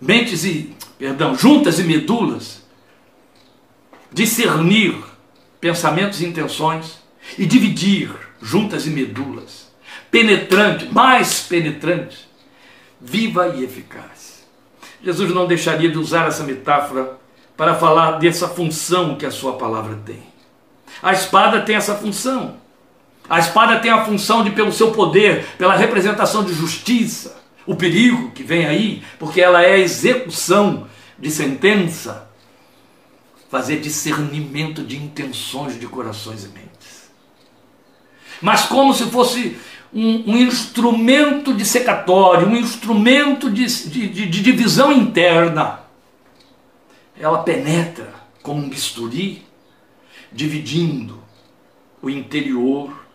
Mentes 0.00 0.44
e, 0.44 0.74
perdão, 1.04 1.36
juntas 1.36 1.78
e 1.78 1.82
medulas, 1.84 2.62
discernir 4.10 4.96
pensamentos 5.60 6.22
e 6.22 6.24
intenções 6.24 6.98
e 7.36 7.44
dividir 7.44 8.10
juntas 8.40 8.86
e 8.86 8.90
medulas, 8.90 9.70
penetrante, 10.10 10.86
mais 10.86 11.40
penetrante, 11.42 12.26
viva 12.98 13.48
e 13.48 13.64
eficaz. 13.64 14.46
Jesus 15.02 15.30
não 15.34 15.46
deixaria 15.46 15.90
de 15.90 15.98
usar 15.98 16.26
essa 16.28 16.42
metáfora 16.42 17.18
para 17.54 17.74
falar 17.74 18.12
dessa 18.12 18.48
função 18.48 19.16
que 19.16 19.26
a 19.26 19.30
sua 19.30 19.58
palavra 19.58 19.98
tem. 20.06 20.22
A 21.02 21.12
espada 21.12 21.60
tem 21.60 21.76
essa 21.76 21.96
função. 21.96 22.56
A 23.28 23.38
espada 23.38 23.78
tem 23.78 23.90
a 23.90 24.06
função 24.06 24.42
de, 24.42 24.52
pelo 24.52 24.72
seu 24.72 24.90
poder, 24.90 25.44
pela 25.58 25.76
representação 25.76 26.42
de 26.42 26.54
justiça, 26.54 27.36
o 27.66 27.74
perigo 27.74 28.30
que 28.30 28.42
vem 28.42 28.64
aí, 28.64 29.02
porque 29.18 29.42
ela 29.42 29.62
é 29.62 29.74
a 29.74 29.78
execução 29.78 30.88
de 31.18 31.30
sentença, 31.30 32.28
fazer 33.50 33.80
discernimento 33.80 34.82
de 34.82 34.96
intenções 34.96 35.78
de 35.78 35.86
corações 35.86 36.44
e 36.44 36.48
mentes 36.48 36.74
mas 38.40 38.66
como 38.66 38.92
se 38.92 39.04
fosse 39.06 39.56
um, 39.92 40.32
um 40.32 40.36
instrumento 40.36 41.54
de 41.54 41.64
secatório, 41.64 42.46
um 42.46 42.56
instrumento 42.56 43.50
de, 43.50 43.64
de, 43.88 44.08
de, 44.08 44.26
de 44.26 44.42
divisão 44.42 44.92
interna. 44.92 45.80
Ela 47.18 47.42
penetra 47.42 48.12
como 48.42 48.60
um 48.60 48.68
bisturi, 48.68 49.42
dividindo 50.32 51.22
o 52.02 52.10
interior 52.10 53.06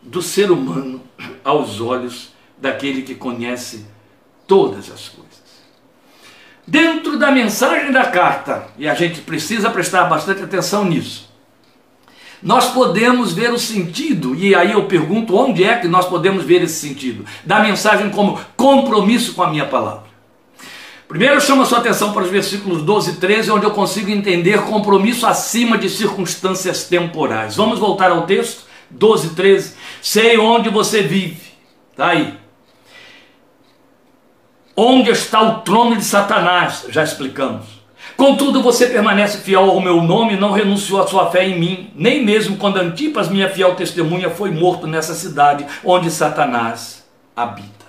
do 0.00 0.22
ser 0.22 0.50
humano 0.50 1.02
aos 1.44 1.80
olhos 1.80 2.32
daquele 2.56 3.02
que 3.02 3.14
conhece 3.14 3.84
todas 4.46 4.90
as 4.90 5.08
coisas. 5.08 5.31
Dentro 6.66 7.18
da 7.18 7.30
mensagem 7.30 7.90
da 7.90 8.04
carta, 8.04 8.68
e 8.78 8.88
a 8.88 8.94
gente 8.94 9.20
precisa 9.20 9.68
prestar 9.70 10.04
bastante 10.04 10.42
atenção 10.42 10.84
nisso, 10.84 11.30
nós 12.42 12.70
podemos 12.70 13.32
ver 13.32 13.52
o 13.52 13.58
sentido, 13.58 14.34
e 14.34 14.54
aí 14.54 14.72
eu 14.72 14.84
pergunto 14.84 15.36
onde 15.36 15.64
é 15.64 15.78
que 15.78 15.88
nós 15.88 16.06
podemos 16.06 16.44
ver 16.44 16.62
esse 16.62 16.88
sentido, 16.88 17.24
da 17.44 17.60
mensagem 17.60 18.10
como 18.10 18.40
compromisso 18.56 19.34
com 19.34 19.42
a 19.42 19.50
minha 19.50 19.66
palavra. 19.66 20.12
Primeiro 21.08 21.34
eu 21.34 21.40
chamo 21.40 21.62
a 21.62 21.66
sua 21.66 21.78
atenção 21.78 22.12
para 22.12 22.22
os 22.22 22.30
versículos 22.30 22.82
12 22.82 23.10
e 23.10 23.14
13, 23.16 23.50
onde 23.50 23.66
eu 23.66 23.70
consigo 23.72 24.10
entender 24.10 24.62
compromisso 24.62 25.26
acima 25.26 25.76
de 25.76 25.90
circunstâncias 25.90 26.84
temporais. 26.84 27.54
Vamos 27.54 27.78
voltar 27.78 28.10
ao 28.10 28.22
texto, 28.22 28.64
12 28.90 29.26
e 29.26 29.30
13. 29.30 29.74
Sei 30.00 30.38
onde 30.38 30.70
você 30.70 31.02
vive, 31.02 31.40
está 31.90 32.08
aí. 32.08 32.41
Onde 34.76 35.10
está 35.10 35.42
o 35.42 35.60
trono 35.60 35.96
de 35.96 36.04
Satanás, 36.04 36.86
já 36.88 37.02
explicamos. 37.02 37.82
Contudo, 38.16 38.62
você 38.62 38.86
permanece 38.86 39.38
fiel 39.38 39.70
ao 39.70 39.80
meu 39.80 40.02
nome 40.02 40.34
e 40.34 40.40
não 40.40 40.52
renunciou 40.52 41.02
à 41.02 41.06
sua 41.06 41.30
fé 41.30 41.46
em 41.46 41.58
mim, 41.58 41.90
nem 41.94 42.24
mesmo 42.24 42.56
quando 42.56 42.78
Antipas, 42.78 43.28
minha 43.28 43.48
fiel 43.48 43.74
testemunha, 43.74 44.30
foi 44.30 44.50
morto 44.50 44.86
nessa 44.86 45.14
cidade 45.14 45.66
onde 45.84 46.10
Satanás 46.10 47.04
habita. 47.36 47.82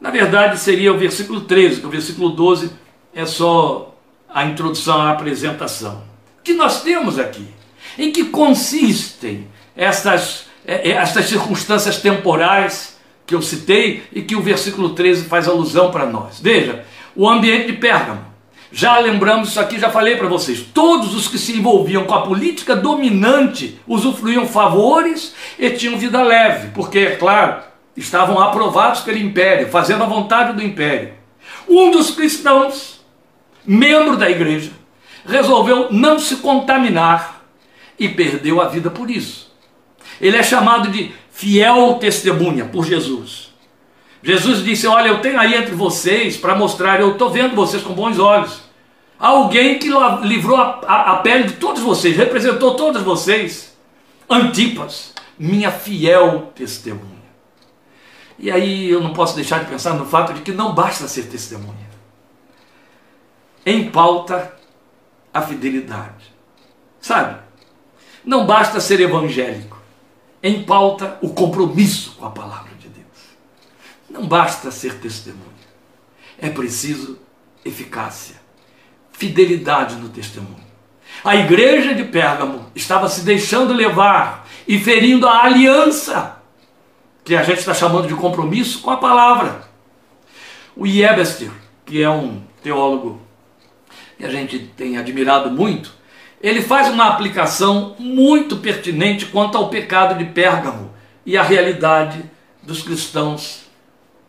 Na 0.00 0.10
verdade, 0.10 0.58
seria 0.58 0.92
o 0.92 0.98
versículo 0.98 1.42
13, 1.42 1.80
que 1.80 1.86
o 1.86 1.90
versículo 1.90 2.30
12 2.30 2.70
é 3.14 3.24
só 3.24 3.94
a 4.28 4.44
introdução 4.44 5.00
à 5.00 5.10
apresentação. 5.10 6.02
O 6.38 6.42
que 6.42 6.52
nós 6.52 6.82
temos 6.82 7.18
aqui? 7.18 7.48
Em 7.98 8.12
que 8.12 8.26
consistem 8.26 9.48
estas, 9.74 10.46
é, 10.66 10.90
é, 10.90 10.92
estas 10.92 11.26
circunstâncias 11.26 12.00
temporais 12.00 12.95
que 13.26 13.34
eu 13.34 13.42
citei 13.42 14.04
e 14.12 14.22
que 14.22 14.36
o 14.36 14.42
versículo 14.42 14.90
13 14.90 15.24
faz 15.24 15.48
alusão 15.48 15.90
para 15.90 16.06
nós? 16.06 16.40
Veja, 16.40 16.84
o 17.14 17.28
ambiente 17.28 17.66
de 17.66 17.72
Pérgamo 17.74 18.24
já 18.70 18.98
lembramos 18.98 19.48
isso 19.48 19.60
aqui, 19.60 19.78
já 19.78 19.90
falei 19.90 20.16
para 20.16 20.28
vocês. 20.28 20.60
Todos 20.60 21.14
os 21.14 21.28
que 21.28 21.38
se 21.38 21.56
envolviam 21.56 22.04
com 22.04 22.14
a 22.14 22.22
política 22.22 22.76
dominante 22.76 23.80
usufruíam 23.86 24.46
favores 24.46 25.34
e 25.58 25.70
tinham 25.70 25.96
vida 25.96 26.22
leve, 26.22 26.68
porque, 26.74 26.98
é 26.98 27.16
claro, 27.16 27.62
estavam 27.96 28.38
aprovados 28.38 29.00
pelo 29.00 29.18
império, 29.18 29.68
fazendo 29.68 30.02
a 30.02 30.06
vontade 30.06 30.52
do 30.52 30.62
império. 30.62 31.14
Um 31.68 31.90
dos 31.90 32.10
cristãos, 32.10 33.00
membro 33.64 34.16
da 34.16 34.28
igreja, 34.28 34.72
resolveu 35.24 35.90
não 35.90 36.18
se 36.18 36.36
contaminar 36.36 37.42
e 37.98 38.08
perdeu 38.08 38.60
a 38.60 38.68
vida 38.68 38.90
por 38.90 39.10
isso. 39.10 39.50
Ele 40.20 40.36
é 40.36 40.42
chamado 40.42 40.90
de 40.90 41.12
fiel 41.36 41.98
testemunha 42.00 42.64
por 42.64 42.86
Jesus. 42.86 43.52
Jesus 44.22 44.64
disse: 44.64 44.86
Olha, 44.86 45.08
eu 45.08 45.20
tenho 45.20 45.38
aí 45.38 45.54
entre 45.54 45.74
vocês 45.74 46.36
para 46.36 46.54
mostrar, 46.54 46.98
eu 46.98 47.12
estou 47.12 47.28
vendo 47.28 47.54
vocês 47.54 47.82
com 47.82 47.92
bons 47.92 48.18
olhos. 48.18 48.62
Alguém 49.18 49.78
que 49.78 49.88
livrou 50.22 50.56
a, 50.56 50.80
a, 50.86 51.12
a, 51.12 51.16
pele 51.16 51.44
de 51.44 51.54
todos 51.54 51.82
vocês, 51.82 52.16
representou 52.16 52.74
todos 52.74 53.02
vocês. 53.02 53.76
Antipas, 54.28 55.12
minha 55.38 55.70
fiel 55.70 56.52
testemunha. 56.54 57.04
E 58.38 58.50
aí 58.50 58.90
eu 58.90 59.00
não 59.00 59.12
posso 59.12 59.36
deixar 59.36 59.60
de 59.60 59.70
pensar 59.70 59.94
no 59.94 60.06
fato 60.06 60.32
de 60.32 60.40
que 60.40 60.52
não 60.52 60.74
basta 60.74 61.06
ser 61.06 61.24
testemunha. 61.24 61.86
Em 63.64 63.90
pauta 63.90 64.54
a 65.32 65.42
fidelidade. 65.42 66.34
Sabe? 67.00 67.38
Não 68.24 68.46
basta 68.46 68.80
ser 68.80 69.00
evangélico. 69.00 69.75
Em 70.42 70.62
pauta 70.62 71.18
o 71.22 71.30
compromisso 71.30 72.16
com 72.18 72.26
a 72.26 72.30
palavra. 72.30 72.76
Não 74.08 74.26
basta 74.26 74.70
ser 74.70 74.94
testemunha. 74.94 75.44
É 76.38 76.48
preciso 76.48 77.18
eficácia, 77.64 78.36
fidelidade 79.12 79.96
no 79.96 80.08
testemunho. 80.08 80.64
A 81.24 81.34
igreja 81.34 81.94
de 81.94 82.04
Pérgamo 82.04 82.70
estava 82.74 83.08
se 83.08 83.22
deixando 83.22 83.72
levar 83.72 84.46
e 84.68 84.78
ferindo 84.78 85.26
a 85.26 85.44
aliança, 85.44 86.40
que 87.24 87.34
a 87.34 87.42
gente 87.42 87.58
está 87.58 87.74
chamando 87.74 88.06
de 88.06 88.14
compromisso 88.14 88.80
com 88.80 88.90
a 88.90 88.96
palavra. 88.96 89.68
O 90.76 90.86
Iebester, 90.86 91.50
que 91.84 92.02
é 92.02 92.08
um 92.08 92.42
teólogo 92.62 93.20
que 94.16 94.24
a 94.24 94.30
gente 94.30 94.58
tem 94.58 94.98
admirado 94.98 95.50
muito, 95.50 95.94
ele 96.42 96.62
faz 96.62 96.88
uma 96.88 97.08
aplicação 97.08 97.96
muito 97.98 98.56
pertinente 98.56 99.26
quanto 99.26 99.56
ao 99.56 99.68
pecado 99.68 100.18
de 100.18 100.24
Pérgamo 100.26 100.92
e 101.24 101.36
a 101.36 101.42
realidade 101.42 102.22
dos 102.62 102.82
cristãos 102.82 103.62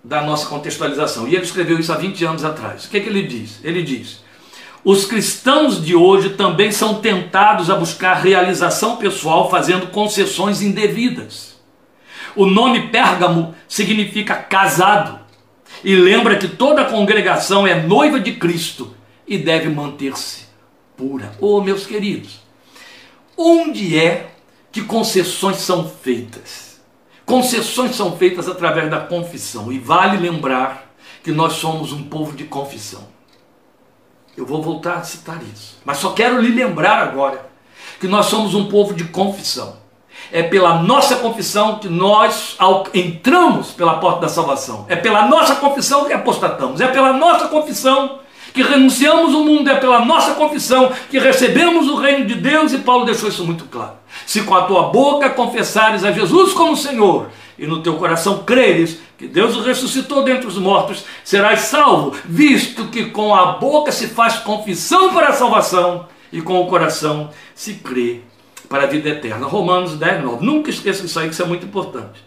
da 0.04 0.22
nossa 0.22 0.48
contextualização. 0.48 1.28
E 1.28 1.36
ele 1.36 1.44
escreveu 1.44 1.78
isso 1.80 1.92
há 1.92 1.98
20 1.98 2.26
anos 2.26 2.46
atrás. 2.46 2.86
O 2.86 2.90
que, 2.90 2.98
é 2.98 3.00
que 3.02 3.10
ele 3.10 3.24
diz? 3.24 3.60
Ele 3.64 3.84
diz: 3.84 4.24
os 4.84 5.06
cristãos 5.06 5.84
de 5.84 5.96
hoje 5.96 6.30
também 6.30 6.72
são 6.72 7.02
tentados 7.02 7.70
a 7.70 7.76
buscar 7.76 8.14
realização 8.14 8.96
pessoal 8.96 9.50
fazendo 9.50 9.88
concessões 9.88 10.62
indevidas. 10.62 11.58
O 12.36 12.46
nome 12.46 12.88
Pérgamo 12.88 13.54
significa 13.68 14.36
casado 14.36 15.20
e 15.84 15.96
lembra 15.96 16.38
que 16.38 16.48
toda 16.48 16.86
congregação 16.86 17.68
é 17.68 17.82
noiva 17.82 18.20
de 18.20 18.34
Cristo 18.34 18.96
e 19.28 19.38
deve 19.38 19.70
manter-se 19.70 20.47
pura. 20.98 21.32
Oh, 21.40 21.62
meus 21.62 21.86
queridos, 21.86 22.42
onde 23.38 23.98
é 23.98 24.32
que 24.72 24.82
concessões 24.84 25.58
são 25.58 25.88
feitas? 25.88 26.82
Concessões 27.26 27.96
são 27.96 28.18
feitas 28.18 28.50
através 28.50 28.90
da 28.90 29.00
confissão 29.00 29.72
e 29.72 29.78
vale 29.78 30.18
lembrar 30.18 30.92
que 31.24 31.32
nós 31.32 31.54
somos 31.54 31.92
um 31.92 32.04
povo 32.04 32.36
de 32.36 32.46
confissão. 32.46 33.08
Eu 34.36 34.46
vou 34.46 34.62
voltar 34.62 34.96
a 34.96 35.04
citar 35.04 35.42
isso. 35.44 35.78
Mas 35.84 35.98
só 35.98 36.12
quero 36.12 36.42
lhe 36.42 36.54
lembrar 36.54 37.00
agora 37.00 37.50
que 38.00 38.08
nós 38.08 38.28
somos 38.28 38.54
um 38.54 38.70
povo 38.70 38.94
de 38.94 39.06
confissão. 39.06 39.78
É 40.32 40.44
pela 40.44 40.82
nossa 40.82 41.18
confissão 41.18 41.80
que 41.80 41.88
nós 41.88 42.56
entramos 42.94 43.72
pela 43.72 44.00
porta 44.00 44.22
da 44.22 44.30
salvação. 44.30 44.86
É 44.88 44.96
pela 44.96 45.28
nossa 45.28 45.56
confissão 45.56 46.06
que 46.06 46.14
apostatamos. 46.14 46.80
É 46.82 46.88
pela 46.88 47.14
nossa 47.14 47.48
confissão 47.48 48.20
que 48.54 48.62
renunciamos 48.62 49.34
o 49.34 49.44
mundo. 49.44 49.70
É 49.70 49.76
pela 49.76 50.04
nossa 50.04 50.34
confissão 50.36 50.92
que 51.10 51.20
recebemos 51.20 51.88
o 51.88 51.96
reino 51.96 52.26
de 52.26 52.36
Deus. 52.36 52.74
E 52.74 52.80
Paulo 52.80 53.06
deixou 53.06 53.30
isso 53.30 53.46
muito 53.46 53.66
claro. 53.66 53.94
Se 54.26 54.44
com 54.44 54.56
a 54.56 54.64
tua 54.64 54.84
boca 54.84 55.30
confessares 55.30 56.04
a 56.04 56.12
Jesus 56.12 56.54
como 56.54 56.76
Senhor 56.76 57.30
e 57.58 57.66
no 57.66 57.82
teu 57.82 57.96
coração 57.96 58.44
creres 58.46 59.00
que 59.18 59.28
Deus 59.28 59.56
o 59.56 59.64
ressuscitou 59.64 60.24
dentre 60.24 60.48
os 60.48 60.58
mortos, 60.58 61.04
serás 61.24 61.62
salvo, 61.62 62.16
visto 62.24 62.86
que 62.90 63.06
com 63.06 63.34
a 63.34 63.54
boca 63.54 63.92
se 63.92 64.08
faz 64.08 64.36
confissão 64.36 65.12
para 65.12 65.30
a 65.30 65.34
salvação 65.34 66.06
e 66.32 66.40
com 66.40 66.62
o 66.62 66.68
coração 66.68 67.32
se 67.56 67.76
crê 67.76 68.22
para 68.70 68.84
a 68.84 68.88
vida 68.88 69.10
eterna. 69.10 69.48
Romanos 69.48 69.96
10, 69.96 70.24
9. 70.24 70.46
Nunca 70.46 70.70
esqueça 70.70 71.06
isso 71.06 71.20
aí, 71.20 71.28
que 71.28 71.34
isso 71.34 71.42
é 71.42 71.46
muito 71.46 71.66
importante. 71.66 72.24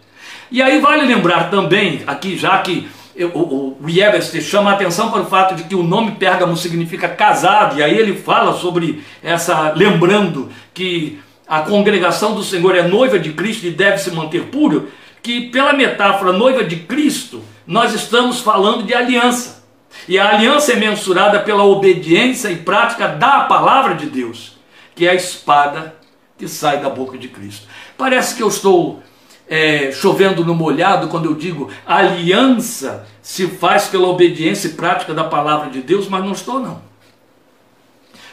E 0.51 0.61
aí 0.61 0.81
vale 0.81 1.05
lembrar 1.05 1.49
também, 1.49 2.03
aqui 2.05 2.37
já 2.37 2.57
que 2.57 2.89
o, 3.23 3.77
o, 3.83 4.41
chama 4.41 4.71
a 4.71 4.73
atenção 4.73 5.11
para 5.11 5.21
o 5.21 5.25
fato 5.25 5.55
de 5.55 5.63
que 5.63 5.75
o 5.75 5.83
nome 5.83 6.13
Pérgamo 6.13 6.55
significa 6.55 7.09
casado, 7.09 7.77
e 7.77 7.83
aí 7.83 7.97
ele 7.97 8.15
fala 8.15 8.53
sobre 8.53 9.03
essa, 9.21 9.73
lembrando 9.75 10.49
que 10.73 11.19
a 11.47 11.61
congregação 11.61 12.33
do 12.33 12.43
Senhor 12.43 12.75
é 12.75 12.83
noiva 12.83 13.19
de 13.19 13.33
Cristo 13.33 13.65
e 13.65 13.71
deve 13.71 13.97
se 13.97 14.11
manter 14.11 14.43
puro 14.45 14.89
que, 15.21 15.49
pela 15.49 15.73
metáfora 15.73 16.31
noiva 16.31 16.63
de 16.63 16.77
Cristo, 16.77 17.43
nós 17.67 17.93
estamos 17.93 18.39
falando 18.39 18.83
de 18.83 18.93
aliança. 18.93 19.63
E 20.07 20.17
a 20.17 20.29
aliança 20.29 20.73
é 20.73 20.75
mensurada 20.75 21.39
pela 21.39 21.63
obediência 21.63 22.49
e 22.49 22.55
prática 22.55 23.07
da 23.07 23.41
palavra 23.41 23.95
de 23.95 24.05
Deus, 24.05 24.57
que 24.95 25.05
é 25.05 25.11
a 25.11 25.15
espada 25.15 25.95
que 26.37 26.47
sai 26.47 26.79
da 26.79 26.89
boca 26.89 27.17
de 27.17 27.27
Cristo. 27.27 27.67
Parece 27.97 28.35
que 28.35 28.41
eu 28.41 28.47
estou 28.47 29.03
é, 29.51 29.91
chovendo 29.91 30.45
no 30.45 30.55
molhado 30.55 31.09
quando 31.09 31.25
eu 31.25 31.35
digo 31.35 31.69
aliança 31.85 33.05
se 33.21 33.47
faz 33.47 33.87
pela 33.87 34.07
obediência 34.07 34.69
e 34.69 34.73
prática 34.75 35.13
da 35.13 35.25
palavra 35.25 35.69
de 35.69 35.81
Deus, 35.81 36.07
mas 36.07 36.23
não 36.23 36.31
estou 36.31 36.61
não. 36.61 36.81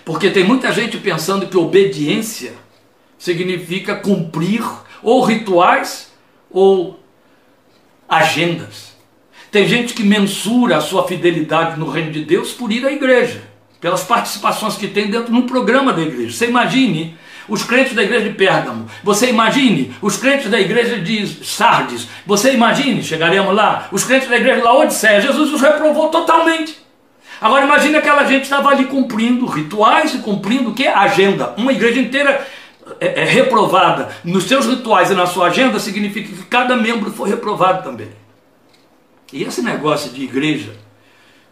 Porque 0.05 0.31
tem 0.31 0.45
muita 0.45 0.71
gente 0.71 0.97
pensando 0.97 1.49
que 1.49 1.57
obediência 1.57 2.55
significa 3.19 3.97
cumprir 3.97 4.65
ou 5.03 5.25
rituais 5.25 6.13
ou 6.53 7.01
agendas. 8.09 8.97
Tem 9.51 9.67
gente 9.67 9.95
que 9.95 10.05
mensura 10.05 10.77
a 10.77 10.81
sua 10.81 11.09
fidelidade 11.09 11.81
no 11.81 11.91
reino 11.91 12.13
de 12.13 12.25
Deus 12.25 12.53
por 12.53 12.71
ir 12.71 12.87
à 12.87 12.93
igreja, 12.93 13.43
pelas 13.81 14.05
participações 14.05 14.77
que 14.77 14.87
tem 14.87 15.11
dentro 15.11 15.33
de 15.33 15.37
um 15.37 15.47
programa 15.47 15.93
da 15.93 16.01
igreja. 16.01 16.37
Você 16.37 16.47
imagine 16.47 17.19
os 17.49 17.65
crentes 17.65 17.95
da 17.95 18.03
igreja 18.03 18.29
de 18.29 18.35
Pérgamo, 18.35 18.87
você 19.03 19.29
imagine 19.29 19.95
os 20.03 20.17
crentes 20.17 20.51
da 20.51 20.61
igreja 20.61 20.99
de 20.99 21.45
Sardes, 21.45 22.07
você 22.27 22.53
imagine, 22.53 23.03
chegaremos 23.03 23.55
lá, 23.55 23.89
os 23.91 24.05
crentes 24.05 24.29
da 24.29 24.37
igreja 24.37 24.57
de 24.57 24.63
Laodiceia, 24.63 25.21
Jesus 25.21 25.53
os 25.53 25.61
reprovou 25.61 26.09
totalmente. 26.09 26.79
Agora 27.41 27.65
imagine 27.65 27.97
aquela 27.97 28.25
gente 28.25 28.45
estava 28.45 28.69
ali 28.69 28.85
cumprindo 28.87 29.47
rituais 29.47 30.15
e 30.15 30.19
cumprindo 30.19 30.71
o 30.71 30.75
que? 30.75 30.87
Agenda. 30.87 31.55
Uma 31.57 31.73
igreja 31.73 32.01
inteira 32.01 32.47
é, 33.01 33.23
é 33.23 33.25
reprovada 33.25 34.09
nos 34.25 34.45
seus 34.45 34.67
rituais 34.67 35.11
e 35.11 35.15
na 35.15 35.27
sua 35.27 35.47
agenda, 35.47 35.79
significa 35.79 36.29
que 36.29 36.45
cada 36.47 36.77
membro 36.77 37.11
foi 37.11 37.29
reprovado 37.29 37.83
também. 37.85 38.11
E 39.33 39.43
esse 39.43 39.63
negócio 39.63 40.11
de 40.11 40.25
igreja 40.25 40.75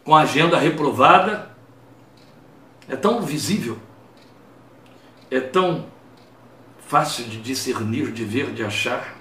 com 0.02 0.14
agenda 0.14 0.58
reprovada 0.58 1.50
é 2.88 2.96
tão 2.96 3.20
visível, 3.22 3.78
é 5.30 5.40
tão 5.40 5.86
fácil 6.86 7.24
de 7.24 7.40
discernir, 7.40 8.12
de 8.12 8.24
ver, 8.24 8.52
de 8.52 8.62
achar 8.62 9.16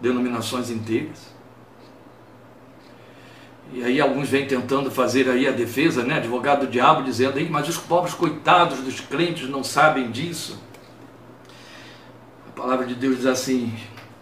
denominações 0.00 0.70
inteiras. 0.70 1.28
E 3.72 3.84
aí 3.84 4.00
alguns 4.00 4.28
vêm 4.28 4.46
tentando 4.46 4.90
fazer 4.90 5.28
aí 5.28 5.46
a 5.46 5.50
defesa, 5.50 6.02
né? 6.02 6.16
Advogado 6.16 6.66
do 6.66 6.72
diabo 6.72 7.02
dizendo 7.02 7.38
aí, 7.38 7.48
mas 7.48 7.68
os 7.68 7.76
pobres 7.76 8.14
coitados 8.14 8.78
dos 8.78 9.00
crentes 9.00 9.48
não 9.48 9.62
sabem 9.62 10.10
disso. 10.10 10.58
A 12.48 12.52
palavra 12.52 12.86
de 12.86 12.94
Deus 12.94 13.16
diz 13.16 13.26
assim: 13.26 13.74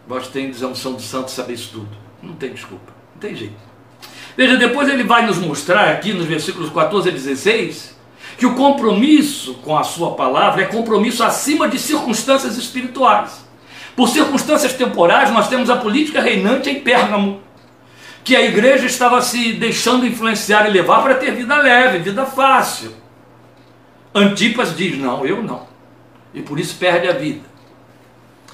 vós 0.07 0.27
tendes 0.27 0.63
a 0.65 0.67
unção 0.67 0.95
do 0.95 1.03
santo, 1.03 1.31
sabeis 1.31 1.67
tudo. 1.67 1.97
Não 2.21 2.35
tem 2.35 2.53
desculpa, 2.53 2.93
não 3.15 3.21
tem 3.21 3.37
jeito. 3.37 3.55
Veja, 4.37 4.57
depois 4.57 4.89
ele 4.89 5.05
vai 5.05 5.25
nos 5.25 5.39
mostrar 5.39 5.91
aqui 5.93 6.13
nos 6.13 6.27
versículos 6.27 6.69
14 6.71 7.09
a 7.09 7.13
16 7.13 7.96
que 8.37 8.47
o 8.47 8.55
compromisso 8.55 9.55
com 9.55 9.77
a 9.77 9.83
sua 9.83 10.13
palavra 10.13 10.63
é 10.63 10.67
compromisso 10.67 11.25
acima 11.25 11.69
de 11.69 11.79
circunstâncias 11.79 12.57
espirituais. 12.57 13.47
Por 13.95 14.09
circunstâncias 14.09 14.75
temporais, 14.75 15.31
nós 15.31 15.49
temos 15.49 15.71
a 15.71 15.77
política 15.77 16.21
reinante 16.21 16.69
em 16.69 16.81
Pérgamo, 16.81 17.41
que 18.23 18.37
a 18.37 18.43
igreja 18.43 18.87
estava 18.87 19.23
se 19.23 19.55
deixando 19.55 20.07
influenciar 20.07 20.69
e 20.69 20.73
levar 20.73 21.03
para 21.03 21.15
ter 21.15 21.33
vida 21.33 21.57
leve, 21.57 22.01
vida 22.01 22.27
fácil. 22.27 22.93
Antipas 24.15 24.77
diz: 24.77 24.99
não, 24.99 25.25
eu 25.25 25.43
não. 25.43 25.67
E 26.35 26.43
por 26.43 26.61
isso 26.61 26.77
perde 26.77 27.09
a 27.09 27.13
vida. 27.13 27.56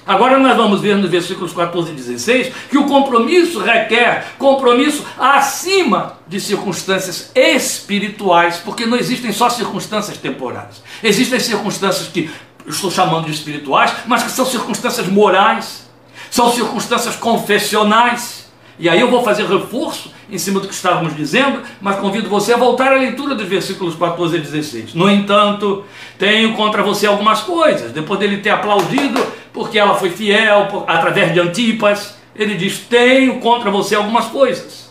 Agora 0.05 0.37
nós 0.37 0.57
vamos 0.57 0.81
ver 0.81 0.97
nos 0.97 1.09
versículos 1.09 1.53
14 1.53 1.91
e 1.91 1.95
16 1.95 2.53
que 2.69 2.77
o 2.77 2.85
compromisso 2.85 3.59
requer 3.59 4.33
compromisso 4.37 5.05
acima 5.17 6.17
de 6.27 6.41
circunstâncias 6.41 7.31
espirituais, 7.33 8.57
porque 8.57 8.85
não 8.85 8.97
existem 8.97 9.31
só 9.31 9.49
circunstâncias 9.49 10.17
temporais. 10.17 10.83
Existem 11.01 11.39
circunstâncias 11.39 12.09
que 12.09 12.29
estou 12.67 12.91
chamando 12.91 13.25
de 13.25 13.31
espirituais, 13.31 13.93
mas 14.05 14.23
que 14.23 14.31
são 14.31 14.45
circunstâncias 14.45 15.07
morais, 15.07 15.89
são 16.29 16.51
circunstâncias 16.51 17.15
confessionais. 17.15 18.43
E 18.79 18.89
aí 18.89 18.99
eu 18.99 19.09
vou 19.09 19.23
fazer 19.23 19.45
reforço 19.45 20.11
em 20.29 20.37
cima 20.37 20.59
do 20.59 20.67
que 20.67 20.73
estávamos 20.73 21.15
dizendo, 21.15 21.61
mas 21.79 21.97
convido 21.97 22.27
você 22.27 22.53
a 22.53 22.57
voltar 22.57 22.91
à 22.91 22.97
leitura 22.97 23.35
dos 23.35 23.47
versículos 23.47 23.95
14 23.95 24.35
e 24.35 24.39
16. 24.39 24.93
No 24.95 25.09
entanto, 25.09 25.85
tenho 26.17 26.55
contra 26.55 26.81
você 26.81 27.05
algumas 27.05 27.41
coisas. 27.41 27.91
Depois 27.91 28.19
dele 28.19 28.37
ter 28.37 28.49
aplaudido, 28.49 29.23
porque 29.53 29.77
ela 29.77 29.95
foi 29.95 30.09
fiel, 30.09 30.65
por, 30.65 30.83
através 30.87 31.31
de 31.31 31.39
Antipas, 31.39 32.15
ele 32.35 32.55
diz: 32.55 32.79
Tenho 32.79 33.39
contra 33.39 33.69
você 33.69 33.95
algumas 33.95 34.25
coisas. 34.25 34.83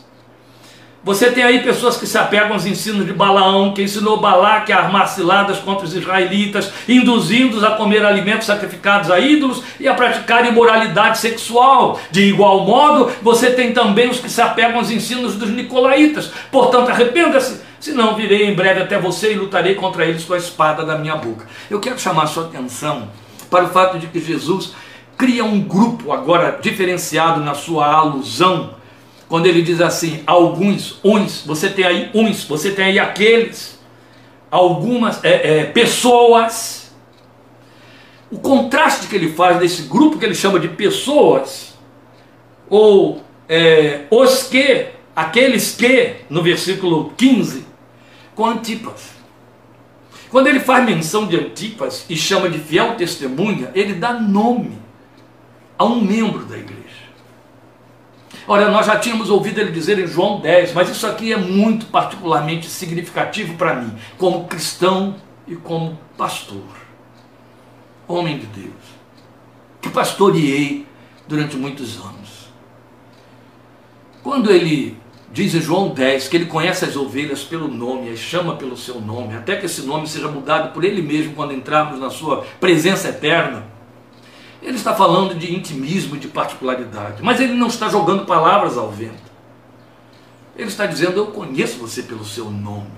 Você 1.05 1.33
tem 1.33 1.42
aí 1.42 1.64
pessoas 1.64 1.96
que 1.96 2.07
se 2.07 2.16
apegam 2.16 2.53
aos 2.53 2.64
ensinos 2.64 3.05
de 3.05 3.12
Balaão, 3.12 3.75
que 3.75 3.83
ensinou 3.83 4.20
Balaque 4.20 4.72
a 4.72 4.79
armar 4.79 5.09
ciladas 5.09 5.59
contra 5.59 5.85
os 5.85 5.96
israelitas, 5.96 6.72
induzindo-os 6.88 7.64
a 7.64 7.72
comer 7.72 8.07
alimentos 8.07 8.46
sacrificados 8.46 9.11
a 9.11 9.18
ídolos 9.18 9.64
e 9.81 9.88
a 9.88 9.94
praticar 9.94 10.46
imoralidade 10.46 11.18
sexual. 11.18 11.98
De 12.12 12.22
igual 12.22 12.64
modo, 12.64 13.11
você 13.20 13.51
tem 13.51 13.72
também 13.72 14.11
os 14.11 14.20
que 14.20 14.31
se 14.31 14.40
apegam 14.40 14.79
aos 14.79 14.92
ensinos 14.92 15.35
dos 15.35 15.51
nicolaítas. 15.51 16.31
Portanto, 16.53 16.90
arrependa-se, 16.90 17.61
senão 17.81 18.14
virei 18.14 18.46
em 18.46 18.55
breve 18.55 18.83
até 18.83 18.96
você 18.96 19.33
e 19.33 19.37
lutarei 19.37 19.75
contra 19.75 20.07
eles 20.07 20.22
com 20.22 20.35
a 20.35 20.38
espada 20.38 20.85
da 20.85 20.96
minha 20.96 21.16
boca. 21.16 21.48
Eu 21.68 21.81
quero 21.81 21.98
chamar 21.98 22.29
sua 22.29 22.44
atenção 22.44 23.09
para 23.52 23.66
o 23.66 23.68
fato 23.68 23.98
de 23.98 24.06
que 24.06 24.18
Jesus 24.18 24.72
cria 25.16 25.44
um 25.44 25.60
grupo 25.60 26.10
agora 26.10 26.58
diferenciado 26.60 27.44
na 27.44 27.54
sua 27.54 27.86
alusão 27.86 28.74
quando 29.28 29.46
ele 29.46 29.62
diz 29.62 29.80
assim, 29.80 30.22
alguns, 30.26 30.98
uns, 31.02 31.42
você 31.46 31.70
tem 31.70 31.86
aí 31.86 32.10
uns, 32.14 32.44
você 32.44 32.70
tem 32.70 32.84
aí 32.84 32.98
aqueles, 32.98 33.80
algumas 34.50 35.24
é, 35.24 35.60
é, 35.60 35.64
pessoas. 35.64 36.94
O 38.30 38.38
contraste 38.38 39.06
que 39.06 39.16
ele 39.16 39.32
faz 39.32 39.58
desse 39.58 39.82
grupo 39.82 40.18
que 40.18 40.26
ele 40.26 40.34
chama 40.34 40.60
de 40.60 40.68
pessoas, 40.68 41.72
ou 42.68 43.22
é, 43.48 44.02
os 44.10 44.42
que, 44.42 44.88
aqueles 45.16 45.74
que, 45.74 46.16
no 46.28 46.42
versículo 46.42 47.14
15, 47.16 47.64
com 48.34 48.44
Antipas. 48.44 49.12
Quando 50.32 50.46
ele 50.46 50.60
faz 50.60 50.82
menção 50.86 51.26
de 51.26 51.36
Antipas 51.36 52.06
e 52.08 52.16
chama 52.16 52.48
de 52.48 52.58
fiel 52.58 52.96
testemunha, 52.96 53.70
ele 53.74 53.92
dá 53.92 54.14
nome 54.14 54.78
a 55.76 55.84
um 55.84 56.00
membro 56.00 56.46
da 56.46 56.56
igreja. 56.56 56.80
Olha, 58.48 58.70
nós 58.70 58.86
já 58.86 58.98
tínhamos 58.98 59.28
ouvido 59.28 59.60
ele 59.60 59.70
dizer 59.70 59.98
em 59.98 60.06
João 60.06 60.40
10, 60.40 60.72
mas 60.72 60.88
isso 60.88 61.06
aqui 61.06 61.34
é 61.34 61.36
muito 61.36 61.84
particularmente 61.84 62.66
significativo 62.66 63.58
para 63.58 63.74
mim, 63.74 63.94
como 64.16 64.46
cristão 64.46 65.16
e 65.46 65.54
como 65.54 65.98
pastor, 66.16 66.64
homem 68.08 68.38
de 68.38 68.46
Deus, 68.46 68.72
que 69.82 69.90
pastoreei 69.90 70.86
durante 71.28 71.56
muitos 71.58 71.98
anos. 71.98 72.50
Quando 74.22 74.50
ele 74.50 74.96
diz 75.32 75.54
em 75.54 75.60
João 75.60 75.88
10 75.88 76.28
que 76.28 76.36
ele 76.36 76.46
conhece 76.46 76.84
as 76.84 76.94
ovelhas 76.94 77.42
pelo 77.42 77.66
nome, 77.66 78.10
as 78.10 78.18
chama 78.18 78.56
pelo 78.56 78.76
seu 78.76 79.00
nome, 79.00 79.34
até 79.34 79.56
que 79.56 79.66
esse 79.66 79.82
nome 79.82 80.06
seja 80.06 80.28
mudado 80.28 80.72
por 80.72 80.84
ele 80.84 81.00
mesmo 81.00 81.34
quando 81.34 81.54
entrarmos 81.54 81.98
na 81.98 82.10
sua 82.10 82.44
presença 82.60 83.08
eterna. 83.08 83.64
Ele 84.62 84.76
está 84.76 84.94
falando 84.94 85.34
de 85.34 85.52
intimismo, 85.52 86.16
de 86.16 86.28
particularidade, 86.28 87.22
mas 87.22 87.40
ele 87.40 87.54
não 87.54 87.66
está 87.66 87.88
jogando 87.88 88.26
palavras 88.26 88.78
ao 88.78 88.90
vento. 88.90 89.32
Ele 90.56 90.68
está 90.68 90.86
dizendo: 90.86 91.16
Eu 91.16 91.26
conheço 91.28 91.78
você 91.78 92.02
pelo 92.02 92.24
seu 92.24 92.50
nome. 92.50 92.90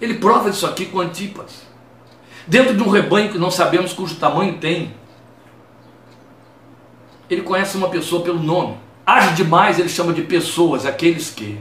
Ele 0.00 0.14
prova 0.14 0.50
isso 0.50 0.66
aqui 0.66 0.86
com 0.86 1.00
Antipas. 1.00 1.62
Dentro 2.46 2.76
de 2.76 2.82
um 2.82 2.90
rebanho 2.90 3.32
que 3.32 3.38
não 3.38 3.50
sabemos 3.50 3.92
cujo 3.92 4.16
tamanho 4.16 4.58
tem, 4.58 4.94
ele 7.30 7.42
conhece 7.42 7.76
uma 7.76 7.88
pessoa 7.88 8.22
pelo 8.22 8.40
nome. 8.40 8.85
Age 9.06 9.34
demais, 9.36 9.78
ele 9.78 9.88
chama 9.88 10.12
de 10.12 10.22
pessoas, 10.22 10.84
aqueles 10.84 11.30
que. 11.30 11.56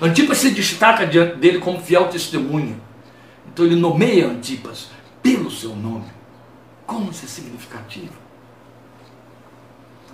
Antipas 0.00 0.38
se 0.38 0.50
destaca 0.50 1.06
diante 1.06 1.36
dele 1.36 1.58
como 1.58 1.78
fiel 1.78 2.08
testemunha. 2.08 2.74
Então 3.52 3.66
ele 3.66 3.76
nomeia 3.76 4.26
Antipas 4.26 4.88
pelo 5.22 5.50
seu 5.50 5.76
nome. 5.76 6.06
Como 6.86 7.10
isso 7.10 7.26
é 7.26 7.28
significativo? 7.28 8.14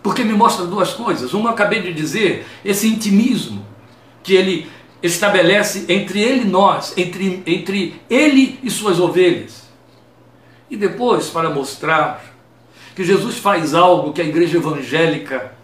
Porque 0.02 0.24
me 0.24 0.32
mostra 0.32 0.66
duas 0.66 0.92
coisas. 0.92 1.32
Uma 1.32 1.50
acabei 1.50 1.82
de 1.82 1.92
dizer, 1.92 2.46
esse 2.64 2.88
intimismo 2.88 3.64
que 4.22 4.34
ele 4.34 4.68
estabelece 5.02 5.84
entre 5.88 6.20
ele 6.20 6.42
e 6.42 6.48
nós, 6.48 6.96
entre, 6.96 7.42
entre 7.46 8.00
ele 8.10 8.58
e 8.62 8.70
suas 8.70 8.98
ovelhas. 8.98 9.68
E 10.68 10.76
depois, 10.76 11.28
para 11.28 11.48
mostrar 11.48 12.24
que 12.94 13.04
Jesus 13.04 13.38
faz 13.38 13.72
algo 13.74 14.12
que 14.12 14.20
a 14.20 14.24
igreja 14.24 14.58
evangélica 14.58 15.55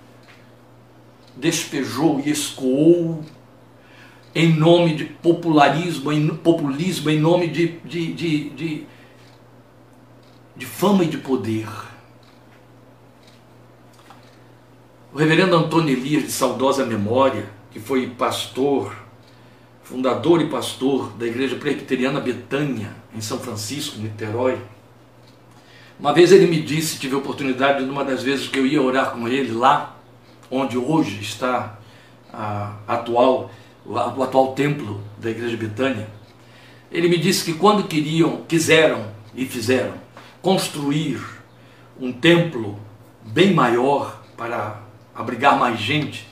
despejou 1.37 2.21
e 2.25 2.31
escoou 2.31 3.25
em 4.35 4.53
nome 4.55 4.95
de 4.95 5.05
popularismo, 5.05 6.11
em 6.13 6.29
populismo, 6.29 7.11
em 7.11 7.21
nome 7.21 7.49
de, 7.49 7.69
de, 7.85 8.13
de, 8.13 8.51
de 8.51 8.87
de 10.57 10.67
fama 10.67 11.05
e 11.05 11.09
de 11.09 11.19
poder. 11.19 11.67
O 15.13 15.19
reverendo 15.19 15.57
Antônio 15.57 15.93
Elias, 15.93 16.25
de 16.25 16.33
saudosa 16.33 16.87
memória, 16.87 17.51
que 17.71 17.81
foi 17.81 18.07
pastor, 18.07 18.95
fundador 19.83 20.41
e 20.41 20.49
pastor 20.49 21.11
da 21.13 21.27
Igreja 21.27 21.57
Presbiteriana 21.57 22.21
Betânia, 22.21 22.95
em 23.15 23.21
São 23.21 23.39
Francisco, 23.39 23.99
Niterói, 23.99 24.59
uma 25.99 26.13
vez 26.13 26.33
ele 26.33 26.47
me 26.47 26.61
disse, 26.61 26.99
tive 26.99 27.15
a 27.15 27.19
oportunidade, 27.19 27.85
numa 27.85 28.05
das 28.05 28.23
vezes 28.23 28.49
que 28.49 28.59
eu 28.59 28.67
ia 28.67 28.81
orar 28.81 29.13
com 29.13 29.29
ele 29.29 29.53
lá, 29.53 29.97
onde 30.53 30.77
hoje 30.77 31.19
está 31.21 31.79
a 32.31 32.75
atual, 32.87 33.51
o 33.87 34.23
atual 34.23 34.53
templo 34.53 35.03
da 35.19 35.31
Igreja 35.31 35.57
Betânia, 35.57 36.09
ele 36.91 37.09
me 37.09 37.17
disse 37.17 37.45
que 37.45 37.55
quando 37.55 37.89
queriam, 37.89 38.43
quiseram 38.47 39.07
e 39.35 39.47
fizeram 39.47 39.95
construir 40.43 41.19
um 41.99 42.13
templo 42.13 42.79
bem 43.23 43.55
maior 43.55 44.23
para 44.37 44.83
abrigar 45.15 45.59
mais 45.59 45.81
gente, 45.81 46.29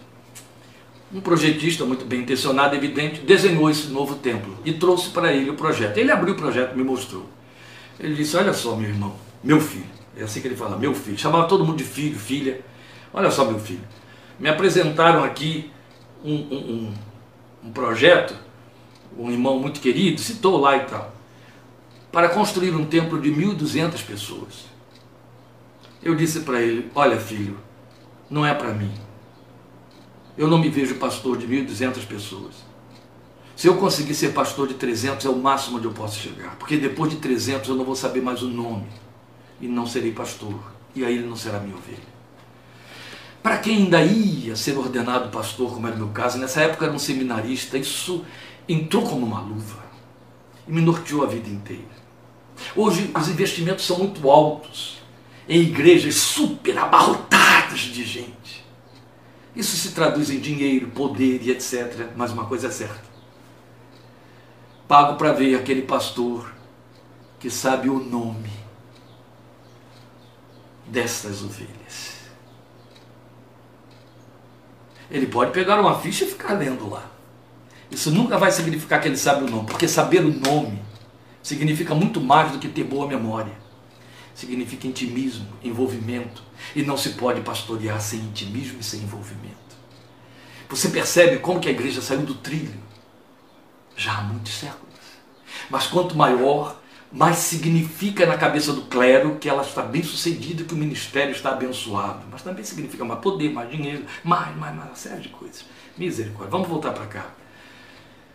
um 1.12 1.20
projetista 1.20 1.84
muito 1.84 2.04
bem 2.04 2.20
intencionado, 2.20 2.76
evidente, 2.76 3.20
desenhou 3.20 3.70
esse 3.70 3.88
novo 3.88 4.16
templo 4.16 4.56
e 4.64 4.72
trouxe 4.74 5.10
para 5.10 5.32
ele 5.32 5.50
o 5.50 5.54
projeto. 5.54 5.96
Ele 5.96 6.12
abriu 6.12 6.34
o 6.34 6.36
projeto, 6.36 6.76
me 6.76 6.84
mostrou. 6.84 7.26
Ele 7.98 8.14
disse: 8.14 8.36
Olha 8.36 8.52
só, 8.52 8.76
meu 8.76 8.88
irmão, 8.88 9.16
meu 9.42 9.60
filho, 9.60 9.86
é 10.16 10.22
assim 10.22 10.40
que 10.40 10.46
ele 10.46 10.56
fala, 10.56 10.76
meu 10.76 10.94
filho. 10.94 11.18
Chamava 11.18 11.48
todo 11.48 11.64
mundo 11.64 11.78
de 11.78 11.84
filho, 11.84 12.18
filha. 12.18 12.60
Olha 13.12 13.30
só, 13.30 13.44
meu 13.44 13.58
filho. 13.58 13.80
Me 14.40 14.48
apresentaram 14.48 15.22
aqui 15.22 15.70
um, 16.24 16.34
um, 16.34 16.94
um, 17.64 17.72
projeto, 17.72 18.34
um 19.16 19.30
irmão 19.30 19.60
muito 19.60 19.80
querido, 19.80 20.20
citou 20.20 20.58
lá 20.58 20.76
e 20.76 20.86
tal 20.86 21.20
para 22.12 22.28
construir 22.28 22.74
um 22.74 22.84
templo 22.84 23.20
de 23.20 23.30
1.200 23.30 24.04
pessoas. 24.04 24.64
Eu 26.02 26.14
disse 26.14 26.40
para 26.40 26.60
ele: 26.60 26.90
Olha, 26.94 27.18
filho, 27.18 27.58
não 28.28 28.44
é 28.44 28.54
para 28.54 28.72
mim. 28.72 28.92
Eu 30.36 30.48
não 30.48 30.58
me 30.58 30.68
vejo 30.68 30.96
pastor 30.96 31.36
de 31.36 31.46
1.200 31.46 32.06
pessoas. 32.06 32.54
Se 33.54 33.66
eu 33.66 33.76
conseguir 33.76 34.14
ser 34.14 34.32
pastor 34.32 34.68
de 34.68 34.74
300, 34.74 35.26
é 35.26 35.28
o 35.28 35.36
máximo 35.36 35.76
onde 35.76 35.86
eu 35.86 35.92
posso 35.92 36.18
chegar. 36.18 36.56
Porque 36.56 36.78
depois 36.78 37.10
de 37.10 37.18
300 37.18 37.68
eu 37.68 37.76
não 37.76 37.84
vou 37.84 37.94
saber 37.94 38.22
mais 38.22 38.42
o 38.42 38.48
nome. 38.48 38.86
E 39.60 39.68
não 39.68 39.86
serei 39.86 40.12
pastor. 40.12 40.58
E 40.94 41.04
aí 41.04 41.16
ele 41.16 41.26
não 41.26 41.36
será 41.36 41.60
minha 41.60 41.76
ovelha. 41.76 42.09
Para 43.42 43.58
quem 43.58 43.76
ainda 43.76 44.02
ia 44.02 44.54
ser 44.54 44.76
ordenado 44.76 45.30
pastor, 45.30 45.72
como 45.72 45.86
era 45.86 45.96
o 45.96 45.98
meu 45.98 46.08
caso, 46.08 46.38
nessa 46.38 46.60
época 46.60 46.84
era 46.84 46.94
um 46.94 46.98
seminarista, 46.98 47.78
isso 47.78 48.24
entrou 48.68 49.02
como 49.02 49.24
uma 49.24 49.40
luva. 49.40 49.82
E 50.68 50.72
me 50.72 50.82
norteou 50.82 51.24
a 51.24 51.26
vida 51.26 51.48
inteira. 51.48 52.00
Hoje 52.76 53.10
os 53.16 53.28
investimentos 53.28 53.86
são 53.86 53.98
muito 53.98 54.30
altos 54.30 54.98
em 55.48 55.62
igrejas 55.62 56.16
super 56.16 56.76
abarrotadas 56.78 57.80
de 57.80 58.04
gente. 58.04 58.64
Isso 59.56 59.76
se 59.76 59.92
traduz 59.92 60.30
em 60.30 60.38
dinheiro, 60.38 60.88
poder 60.88 61.42
e 61.42 61.50
etc. 61.50 62.10
Mas 62.14 62.30
uma 62.32 62.46
coisa 62.46 62.68
é 62.68 62.70
certa. 62.70 63.10
Pago 64.86 65.16
para 65.16 65.32
ver 65.32 65.56
aquele 65.56 65.82
pastor 65.82 66.52
que 67.38 67.50
sabe 67.50 67.88
o 67.88 67.98
nome 67.98 68.50
destas 70.86 71.42
ovelhas. 71.42 72.09
Ele 75.10 75.26
pode 75.26 75.52
pegar 75.52 75.80
uma 75.80 75.98
ficha 75.98 76.24
e 76.24 76.28
ficar 76.28 76.54
lendo 76.54 76.88
lá. 76.88 77.10
Isso 77.90 78.10
nunca 78.10 78.38
vai 78.38 78.52
significar 78.52 79.00
que 79.00 79.08
ele 79.08 79.16
sabe 79.16 79.44
o 79.44 79.50
nome, 79.50 79.66
porque 79.66 79.88
saber 79.88 80.24
o 80.24 80.32
nome 80.32 80.80
significa 81.42 81.94
muito 81.94 82.20
mais 82.20 82.52
do 82.52 82.58
que 82.58 82.68
ter 82.68 82.84
boa 82.84 83.08
memória. 83.08 83.52
Significa 84.34 84.86
intimismo, 84.86 85.48
envolvimento. 85.62 86.42
E 86.74 86.82
não 86.82 86.96
se 86.96 87.10
pode 87.10 87.40
pastorear 87.40 88.00
sem 88.00 88.20
intimismo 88.20 88.78
e 88.80 88.84
sem 88.84 89.00
envolvimento. 89.00 89.58
Você 90.68 90.88
percebe 90.88 91.38
como 91.38 91.58
que 91.58 91.68
a 91.68 91.72
igreja 91.72 92.00
saiu 92.00 92.22
do 92.22 92.34
trilho? 92.34 92.80
Já 93.96 94.18
há 94.18 94.22
muitos 94.22 94.54
séculos. 94.54 94.94
Mas 95.68 95.86
quanto 95.88 96.16
maior, 96.16 96.79
mais 97.12 97.38
significa 97.38 98.24
na 98.24 98.38
cabeça 98.38 98.72
do 98.72 98.82
clero 98.82 99.36
que 99.36 99.48
ela 99.48 99.62
está 99.62 99.82
bem 99.82 100.02
sucedida, 100.02 100.62
que 100.62 100.74
o 100.74 100.76
ministério 100.76 101.32
está 101.32 101.50
abençoado. 101.50 102.20
Mas 102.30 102.42
também 102.42 102.62
significa 102.62 103.04
mais 103.04 103.20
poder, 103.20 103.52
mais 103.52 103.70
dinheiro, 103.70 104.04
mais, 104.22 104.56
mais, 104.56 104.74
mais, 104.74 104.88
uma 104.88 104.96
série 104.96 105.22
de 105.22 105.28
coisas. 105.28 105.64
Misericórdia. 105.98 106.50
Vamos 106.50 106.68
voltar 106.68 106.92
para 106.92 107.06
cá. 107.06 107.26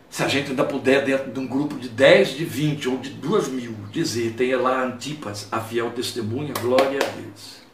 Se 0.09 0.23
a 0.23 0.27
gente 0.27 0.49
ainda 0.49 0.63
puder, 0.63 1.03
dentro 1.03 1.31
de 1.31 1.39
um 1.39 1.47
grupo 1.47 1.77
de 1.77 1.89
10, 1.89 2.37
de 2.37 2.45
20 2.45 2.89
ou 2.89 2.97
de 2.97 3.09
2 3.11 3.47
mil, 3.49 3.75
dizer, 3.91 4.33
tenha 4.33 4.59
lá 4.59 4.83
Antipas, 4.83 5.47
a 5.51 5.59
fiel 5.59 5.91
testemunha, 5.91 6.53
glória 6.61 6.99
a 7.01 7.21
Deus. 7.21 7.65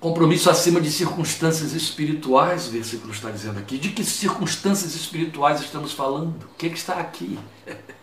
Compromisso 0.00 0.50
acima 0.50 0.80
de 0.80 0.90
circunstâncias 0.90 1.74
espirituais, 1.74 2.68
o 2.68 2.72
versículo 2.72 3.12
está 3.12 3.30
dizendo 3.30 3.58
aqui. 3.58 3.78
De 3.78 3.90
que 3.90 4.04
circunstâncias 4.04 4.94
espirituais 4.94 5.60
estamos 5.60 5.92
falando? 5.92 6.34
O 6.44 6.56
que, 6.56 6.66
é 6.66 6.70
que 6.70 6.78
está 6.78 6.94
aqui? 6.94 7.38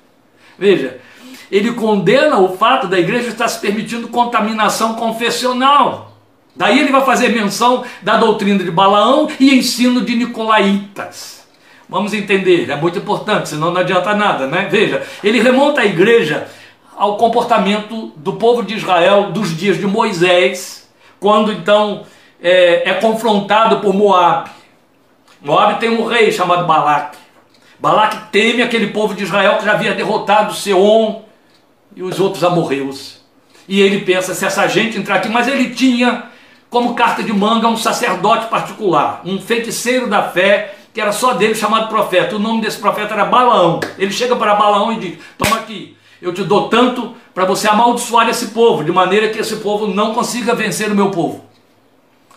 Veja, 0.59 0.99
ele 1.49 1.71
condena 1.71 2.37
o 2.37 2.57
fato 2.57 2.87
da 2.87 2.99
igreja 2.99 3.29
estar 3.29 3.47
se 3.47 3.59
permitindo 3.59 4.09
contaminação 4.09 4.95
confessional. 4.95 6.11
Daí 6.55 6.79
ele 6.79 6.91
vai 6.91 7.03
fazer 7.05 7.29
menção 7.29 7.85
da 8.01 8.17
doutrina 8.17 8.63
de 8.63 8.69
Balaão 8.69 9.29
e 9.39 9.55
ensino 9.55 10.01
de 10.01 10.15
Nicolaitas. 10.15 11.47
Vamos 11.87 12.13
entender, 12.13 12.69
é 12.69 12.75
muito 12.75 12.99
importante, 12.99 13.49
senão 13.49 13.71
não 13.71 13.81
adianta 13.81 14.13
nada, 14.13 14.45
né? 14.45 14.67
Veja, 14.69 15.01
ele 15.23 15.39
remonta 15.39 15.81
a 15.81 15.85
igreja 15.85 16.47
ao 16.95 17.17
comportamento 17.17 18.11
do 18.17 18.33
povo 18.33 18.61
de 18.61 18.75
Israel 18.75 19.31
dos 19.31 19.55
dias 19.57 19.77
de 19.77 19.87
Moisés, 19.87 20.87
quando 21.19 21.51
então 21.51 22.03
é, 22.41 22.89
é 22.89 22.93
confrontado 22.95 23.79
por 23.79 23.93
Moab. 23.93 24.51
Moab 25.41 25.79
tem 25.79 25.89
um 25.89 26.05
rei 26.05 26.31
chamado 26.31 26.67
Balaque. 26.67 27.17
Balaque 27.79 28.31
teme 28.31 28.61
aquele 28.61 28.87
povo 28.87 29.13
de 29.13 29.23
Israel 29.23 29.57
que 29.57 29.65
já 29.65 29.73
havia 29.73 29.93
derrotado 29.93 30.53
Seom 30.53 31.23
e 31.95 32.03
os 32.03 32.19
outros 32.19 32.43
amorreus. 32.43 33.19
E 33.67 33.79
ele 33.81 34.01
pensa, 34.01 34.33
se 34.33 34.45
essa 34.45 34.67
gente 34.67 34.97
entrar 34.97 35.15
aqui, 35.15 35.29
mas 35.29 35.47
ele 35.47 35.69
tinha 35.69 36.23
como 36.69 36.93
carta 36.93 37.23
de 37.23 37.31
manga 37.31 37.67
um 37.67 37.77
sacerdote 37.77 38.47
particular, 38.47 39.21
um 39.23 39.39
feiticeiro 39.39 40.07
da 40.07 40.23
fé 40.23 40.75
que 40.93 40.99
era 40.99 41.11
só 41.11 41.33
dele, 41.33 41.55
chamado 41.55 41.87
profeta. 41.87 42.35
O 42.35 42.39
nome 42.39 42.61
desse 42.61 42.79
profeta 42.79 43.13
era 43.13 43.25
Balaão. 43.25 43.79
Ele 43.97 44.11
chega 44.11 44.35
para 44.35 44.55
Balaão 44.55 44.91
e 44.93 44.99
diz: 44.99 45.19
Toma 45.37 45.57
aqui, 45.57 45.95
eu 46.21 46.33
te 46.33 46.43
dou 46.43 46.67
tanto 46.67 47.15
para 47.33 47.45
você 47.45 47.67
amaldiçoar 47.67 48.27
esse 48.27 48.47
povo, 48.47 48.83
de 48.83 48.91
maneira 48.91 49.29
que 49.29 49.39
esse 49.39 49.57
povo 49.57 49.87
não 49.87 50.13
consiga 50.13 50.53
vencer 50.53 50.91
o 50.91 50.95
meu 50.95 51.11
povo. 51.11 51.45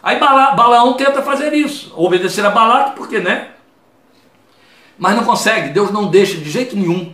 Aí 0.02 0.18
Balaão 0.18 0.94
tenta 0.94 1.22
fazer 1.22 1.52
isso, 1.52 1.92
obedecer 1.96 2.44
a 2.44 2.50
Balaque, 2.50 2.96
porque 2.96 3.18
né? 3.18 3.48
Mas 4.98 5.16
não 5.16 5.24
consegue, 5.24 5.70
Deus 5.70 5.90
não 5.90 6.08
deixa 6.08 6.36
de 6.36 6.50
jeito 6.50 6.76
nenhum 6.76 7.12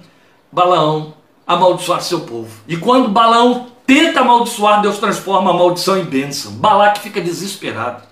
Balaão 0.51 1.15
amaldiçoar 1.47 2.03
seu 2.03 2.21
povo. 2.21 2.51
E 2.67 2.77
quando 2.77 3.09
Balaão 3.09 3.69
tenta 3.87 4.21
amaldiçoar, 4.21 4.83
Deus 4.83 4.99
transforma 4.99 5.51
a 5.51 5.55
maldição 5.55 5.99
em 5.99 6.05
bênção. 6.05 6.53
Balaque 6.53 7.01
fica 7.01 7.21
desesperado. 7.21 8.03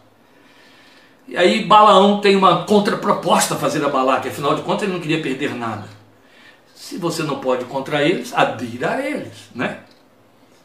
E 1.28 1.36
aí 1.36 1.64
Balaão 1.64 2.20
tem 2.20 2.36
uma 2.36 2.64
contraproposta 2.64 3.54
a 3.54 3.58
fazer 3.58 3.84
a 3.84 3.88
Balaque, 3.88 4.28
afinal 4.28 4.54
de 4.54 4.62
contas 4.62 4.84
ele 4.84 4.92
não 4.92 5.00
queria 5.00 5.20
perder 5.20 5.54
nada. 5.54 5.84
Se 6.74 6.98
você 6.98 7.22
não 7.22 7.40
pode 7.40 7.64
contra 7.64 8.02
eles, 8.02 8.32
adira 8.32 8.92
a 8.92 9.06
eles, 9.06 9.50
né? 9.54 9.80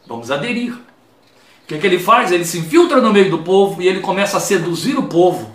Vamos 0.06 0.30
aderir. 0.30 0.72
O 0.74 1.66
que, 1.66 1.74
é 1.74 1.78
que 1.78 1.86
ele 1.86 1.98
faz? 1.98 2.30
Ele 2.30 2.44
se 2.44 2.58
infiltra 2.58 3.00
no 3.00 3.12
meio 3.12 3.30
do 3.30 3.38
povo 3.38 3.82
e 3.82 3.88
ele 3.88 4.00
começa 4.00 4.36
a 4.36 4.40
seduzir 4.40 4.96
o 4.96 5.04
povo 5.04 5.52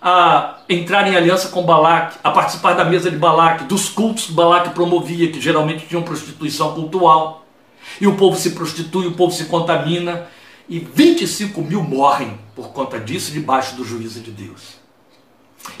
a 0.00 0.58
entrar 0.68 1.06
em 1.08 1.16
aliança 1.16 1.48
com 1.48 1.64
Balaque, 1.64 2.18
a 2.22 2.30
participar 2.30 2.74
da 2.74 2.84
mesa 2.84 3.10
de 3.10 3.16
Balaque, 3.16 3.64
dos 3.64 3.88
cultos 3.88 4.26
que 4.26 4.32
Balaque 4.32 4.70
promovia, 4.70 5.30
que 5.30 5.40
geralmente 5.40 5.86
tinham 5.86 6.02
prostituição 6.02 6.74
cultural. 6.74 7.44
E 8.00 8.06
o 8.06 8.16
povo 8.16 8.36
se 8.36 8.50
prostitui, 8.50 9.06
o 9.06 9.12
povo 9.12 9.32
se 9.32 9.46
contamina, 9.46 10.26
e 10.68 10.78
25 10.78 11.60
mil 11.62 11.82
morrem 11.82 12.38
por 12.54 12.68
conta 12.68 13.00
disso 13.00 13.32
debaixo 13.32 13.74
do 13.74 13.84
juízo 13.84 14.20
de 14.20 14.30
Deus. 14.30 14.78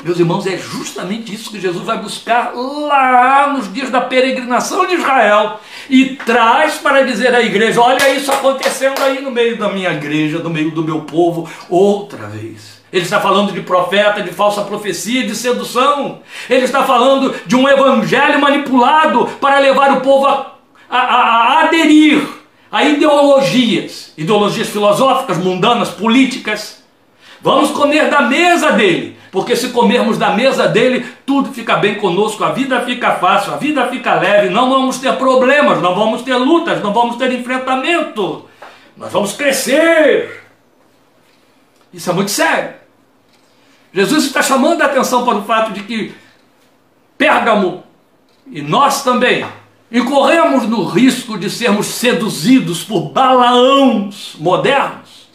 Meus 0.02 0.18
irmãos, 0.18 0.46
é 0.46 0.56
justamente 0.56 1.32
isso 1.32 1.50
que 1.50 1.60
Jesus 1.60 1.84
vai 1.84 1.98
buscar 1.98 2.52
lá 2.54 3.52
nos 3.52 3.72
dias 3.72 3.90
da 3.90 4.00
peregrinação 4.00 4.86
de 4.86 4.94
Israel 4.94 5.60
e 5.88 6.16
traz 6.16 6.74
para 6.74 7.04
dizer 7.04 7.34
à 7.34 7.40
igreja: 7.40 7.80
olha 7.80 8.14
isso 8.14 8.30
acontecendo 8.30 9.00
aí 9.02 9.20
no 9.20 9.30
meio 9.30 9.56
da 9.56 9.70
minha 9.70 9.92
igreja, 9.92 10.40
no 10.40 10.50
meio 10.50 10.70
do 10.72 10.82
meu 10.82 11.02
povo, 11.02 11.48
outra 11.68 12.26
vez. 12.26 12.77
Ele 12.92 13.04
está 13.04 13.20
falando 13.20 13.52
de 13.52 13.60
profeta, 13.60 14.22
de 14.22 14.30
falsa 14.30 14.62
profecia, 14.62 15.26
de 15.26 15.34
sedução. 15.34 16.20
Ele 16.48 16.64
está 16.64 16.84
falando 16.84 17.34
de 17.46 17.54
um 17.54 17.68
evangelho 17.68 18.40
manipulado 18.40 19.26
para 19.40 19.58
levar 19.58 19.92
o 19.92 20.00
povo 20.00 20.26
a, 20.26 20.56
a, 20.88 20.98
a 20.98 21.60
aderir 21.64 22.38
a 22.70 22.84
ideologias, 22.84 24.12
ideologias 24.16 24.68
filosóficas, 24.68 25.38
mundanas, 25.38 25.88
políticas. 25.88 26.82
Vamos 27.40 27.70
comer 27.70 28.10
da 28.10 28.22
mesa 28.22 28.72
dele, 28.72 29.16
porque 29.30 29.56
se 29.56 29.68
comermos 29.68 30.18
da 30.18 30.30
mesa 30.30 30.66
dele, 30.66 31.06
tudo 31.24 31.52
fica 31.52 31.76
bem 31.76 31.94
conosco, 31.94 32.44
a 32.44 32.52
vida 32.52 32.80
fica 32.82 33.12
fácil, 33.12 33.54
a 33.54 33.56
vida 33.56 33.86
fica 33.88 34.14
leve, 34.14 34.50
não 34.50 34.68
vamos 34.68 34.98
ter 34.98 35.14
problemas, 35.16 35.80
não 35.80 35.94
vamos 35.94 36.22
ter 36.22 36.36
lutas, 36.36 36.82
não 36.82 36.92
vamos 36.92 37.16
ter 37.16 37.32
enfrentamento, 37.32 38.46
nós 38.96 39.12
vamos 39.12 39.32
crescer. 39.32 40.47
Isso 41.92 42.10
é 42.10 42.12
muito 42.12 42.30
sério. 42.30 42.74
Jesus 43.92 44.26
está 44.26 44.42
chamando 44.42 44.82
a 44.82 44.86
atenção 44.86 45.24
para 45.24 45.38
o 45.38 45.44
fato 45.44 45.72
de 45.72 45.82
que 45.82 46.14
Pérgamo 47.16 47.82
e 48.50 48.62
nós 48.62 49.02
também 49.02 49.44
incorremos 49.90 50.68
no 50.68 50.84
risco 50.84 51.38
de 51.38 51.50
sermos 51.50 51.86
seduzidos 51.86 52.84
por 52.84 53.10
Balaãos 53.10 54.36
modernos. 54.38 55.28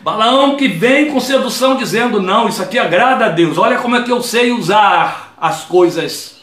Balaão 0.00 0.56
que 0.56 0.68
vem 0.68 1.10
com 1.10 1.18
sedução 1.18 1.76
dizendo: 1.76 2.20
Não, 2.20 2.48
isso 2.48 2.62
aqui 2.62 2.78
agrada 2.78 3.26
a 3.26 3.28
Deus, 3.28 3.58
olha 3.58 3.78
como 3.78 3.96
é 3.96 4.02
que 4.02 4.12
eu 4.12 4.22
sei 4.22 4.52
usar 4.52 5.34
as 5.40 5.64
coisas 5.64 6.36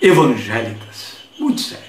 evangélicas. 0.00 1.14
Muito 1.38 1.60
sério. 1.60 1.84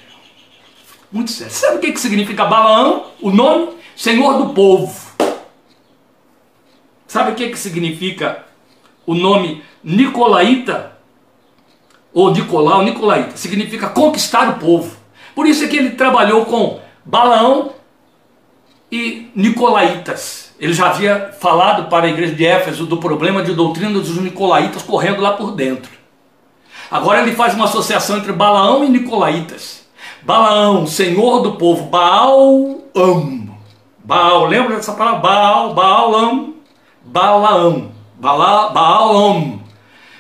Muito 1.12 1.32
sério. 1.32 1.54
Sabe 1.54 1.78
o 1.78 1.80
que 1.80 2.00
significa 2.00 2.46
Balaão? 2.46 3.08
O 3.22 3.32
nome? 3.32 3.70
Senhor 3.96 4.38
do 4.38 4.54
povo. 4.54 5.05
Sabe 7.16 7.32
o 7.32 7.36
que, 7.36 7.48
que 7.48 7.58
significa 7.58 8.44
o 9.06 9.14
nome 9.14 9.64
Nicolaíta? 9.82 10.98
Ou 12.14 12.30
Nicolau, 12.30 12.84
Nicolaíta? 12.84 13.38
Significa 13.38 13.88
conquistar 13.88 14.50
o 14.50 14.60
povo. 14.60 14.98
Por 15.34 15.48
isso 15.48 15.64
é 15.64 15.68
que 15.70 15.78
ele 15.78 15.92
trabalhou 15.92 16.44
com 16.44 16.78
Balaão 17.06 17.72
e 18.92 19.32
Nicolaitas. 19.34 20.54
Ele 20.60 20.74
já 20.74 20.90
havia 20.90 21.34
falado 21.40 21.88
para 21.88 22.06
a 22.06 22.10
igreja 22.10 22.36
de 22.36 22.46
Éfeso 22.46 22.86
do 22.86 22.98
problema 22.98 23.42
de 23.42 23.54
doutrina 23.54 23.98
dos 23.98 24.18
Nicolaitas 24.18 24.84
correndo 24.84 25.22
lá 25.22 25.32
por 25.32 25.54
dentro. 25.54 25.92
Agora 26.92 27.22
ele 27.22 27.34
faz 27.34 27.54
uma 27.54 27.64
associação 27.64 28.18
entre 28.18 28.34
Balaão 28.34 28.84
e 28.84 28.90
Nicolaitas. 28.90 29.86
Balaão, 30.22 30.86
senhor 30.86 31.40
do 31.40 31.54
povo, 31.54 31.86
Baal 31.86 32.82
Am. 32.94 33.56
Baal, 34.04 34.48
lembra 34.48 34.76
dessa 34.76 34.92
palavra? 34.92 35.22
Baal, 35.22 35.74
Baalam. 35.74 36.55
Balaão, 37.06 37.92
Bala, 38.16 38.70
Balaam, 38.70 39.60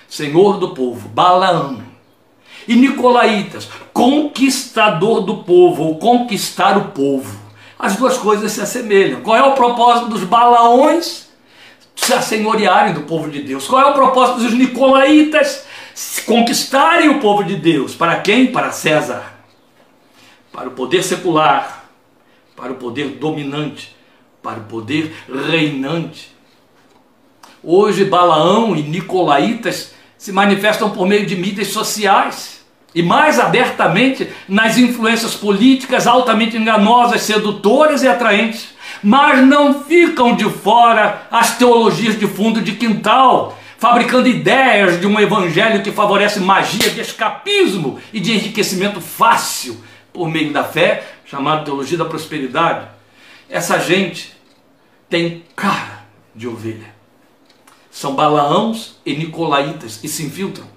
senhor 0.08 0.60
do 0.60 0.70
povo, 0.70 1.10
Balaão. 1.10 1.84
E 2.68 2.76
Nicolaitas, 2.76 3.68
conquistador 3.92 5.22
do 5.22 5.38
povo, 5.38 5.84
ou 5.84 5.98
conquistar 5.98 6.78
o 6.78 6.86
povo. 6.90 7.40
As 7.78 7.96
duas 7.96 8.18
coisas 8.18 8.52
se 8.52 8.62
assemelham. 8.62 9.22
Qual 9.22 9.36
é 9.36 9.44
o 9.44 9.54
propósito 9.54 10.10
dos 10.10 10.24
Balaões? 10.24 11.30
Se 11.96 12.14
assenhorearem 12.14 12.94
do 12.94 13.02
povo 13.02 13.30
de 13.30 13.42
Deus. 13.42 13.68
Qual 13.68 13.82
é 13.82 13.86
o 13.86 13.94
propósito 13.94 14.40
dos 14.40 14.54
Nicolaitas? 14.54 15.66
Conquistarem 16.26 17.10
o 17.10 17.20
povo 17.20 17.44
de 17.44 17.56
Deus. 17.56 17.96
Para 17.96 18.20
quem? 18.20 18.52
Para 18.52 18.72
César. 18.72 19.34
Para 20.52 20.70
o 20.70 20.72
poder 20.72 21.04
secular. 21.04 21.86
Para 22.56 22.72
o 22.72 22.76
poder 22.76 23.10
dominante. 23.10 23.96
Para 24.42 24.60
o 24.60 24.64
poder 24.64 25.16
reinante. 25.50 26.35
Hoje, 27.68 28.06
Balaão 28.06 28.76
e 28.76 28.84
Nicolaitas 28.84 29.96
se 30.20 30.32
manifestam 30.32 30.92
por 30.92 31.08
meio 31.08 31.26
de 31.26 31.36
mídias 31.36 31.70
sociais 31.70 32.64
e 32.94 33.02
mais 33.02 33.40
abertamente 33.40 34.30
nas 34.48 34.78
influências 34.78 35.34
políticas 35.34 36.06
altamente 36.06 36.56
enganosas, 36.56 37.24
sedutoras 37.24 38.04
e 38.04 38.08
atraentes, 38.08 38.68
mas 39.02 39.44
não 39.44 39.84
ficam 39.84 40.36
de 40.36 40.48
fora 40.48 41.28
as 41.32 41.58
teologias 41.58 42.20
de 42.20 42.28
fundo 42.28 42.62
de 42.62 42.74
quintal, 42.74 43.58
fabricando 43.80 44.30
ideias 44.30 45.02
de 45.02 45.08
um 45.08 45.20
evangelho 45.20 45.82
que 45.82 45.92
favorece 45.92 46.40
magia 46.40 46.92
de 46.92 47.02
escapismo 47.02 48.00
e 48.14 48.20
de 48.20 48.32
enriquecimento 48.32 49.02
fácil 49.02 49.84
por 50.14 50.30
meio 50.30 50.54
da 50.54 50.64
fé, 50.64 51.04
chamada 51.26 51.66
teologia 51.66 51.98
da 51.98 52.06
prosperidade. 52.06 52.86
Essa 53.50 53.80
gente 53.80 54.34
tem 55.10 55.44
cara 55.56 56.06
de 56.36 56.48
ovelha 56.48 56.95
são 57.96 58.14
Balaãos 58.14 58.98
e 59.06 59.16
Nicolaitas 59.16 60.02
e 60.04 60.10
se 60.10 60.26
infiltram. 60.26 60.68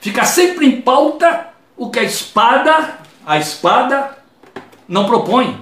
Fica 0.00 0.24
sempre 0.24 0.66
em 0.66 0.80
pauta 0.80 1.50
o 1.76 1.88
que 1.88 2.00
a 2.00 2.02
espada, 2.02 2.98
a 3.24 3.38
espada 3.38 4.18
não 4.88 5.06
propõe. 5.06 5.56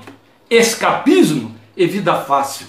Escapismo 0.48 1.54
e 1.76 1.86
vida 1.86 2.14
fácil. 2.14 2.68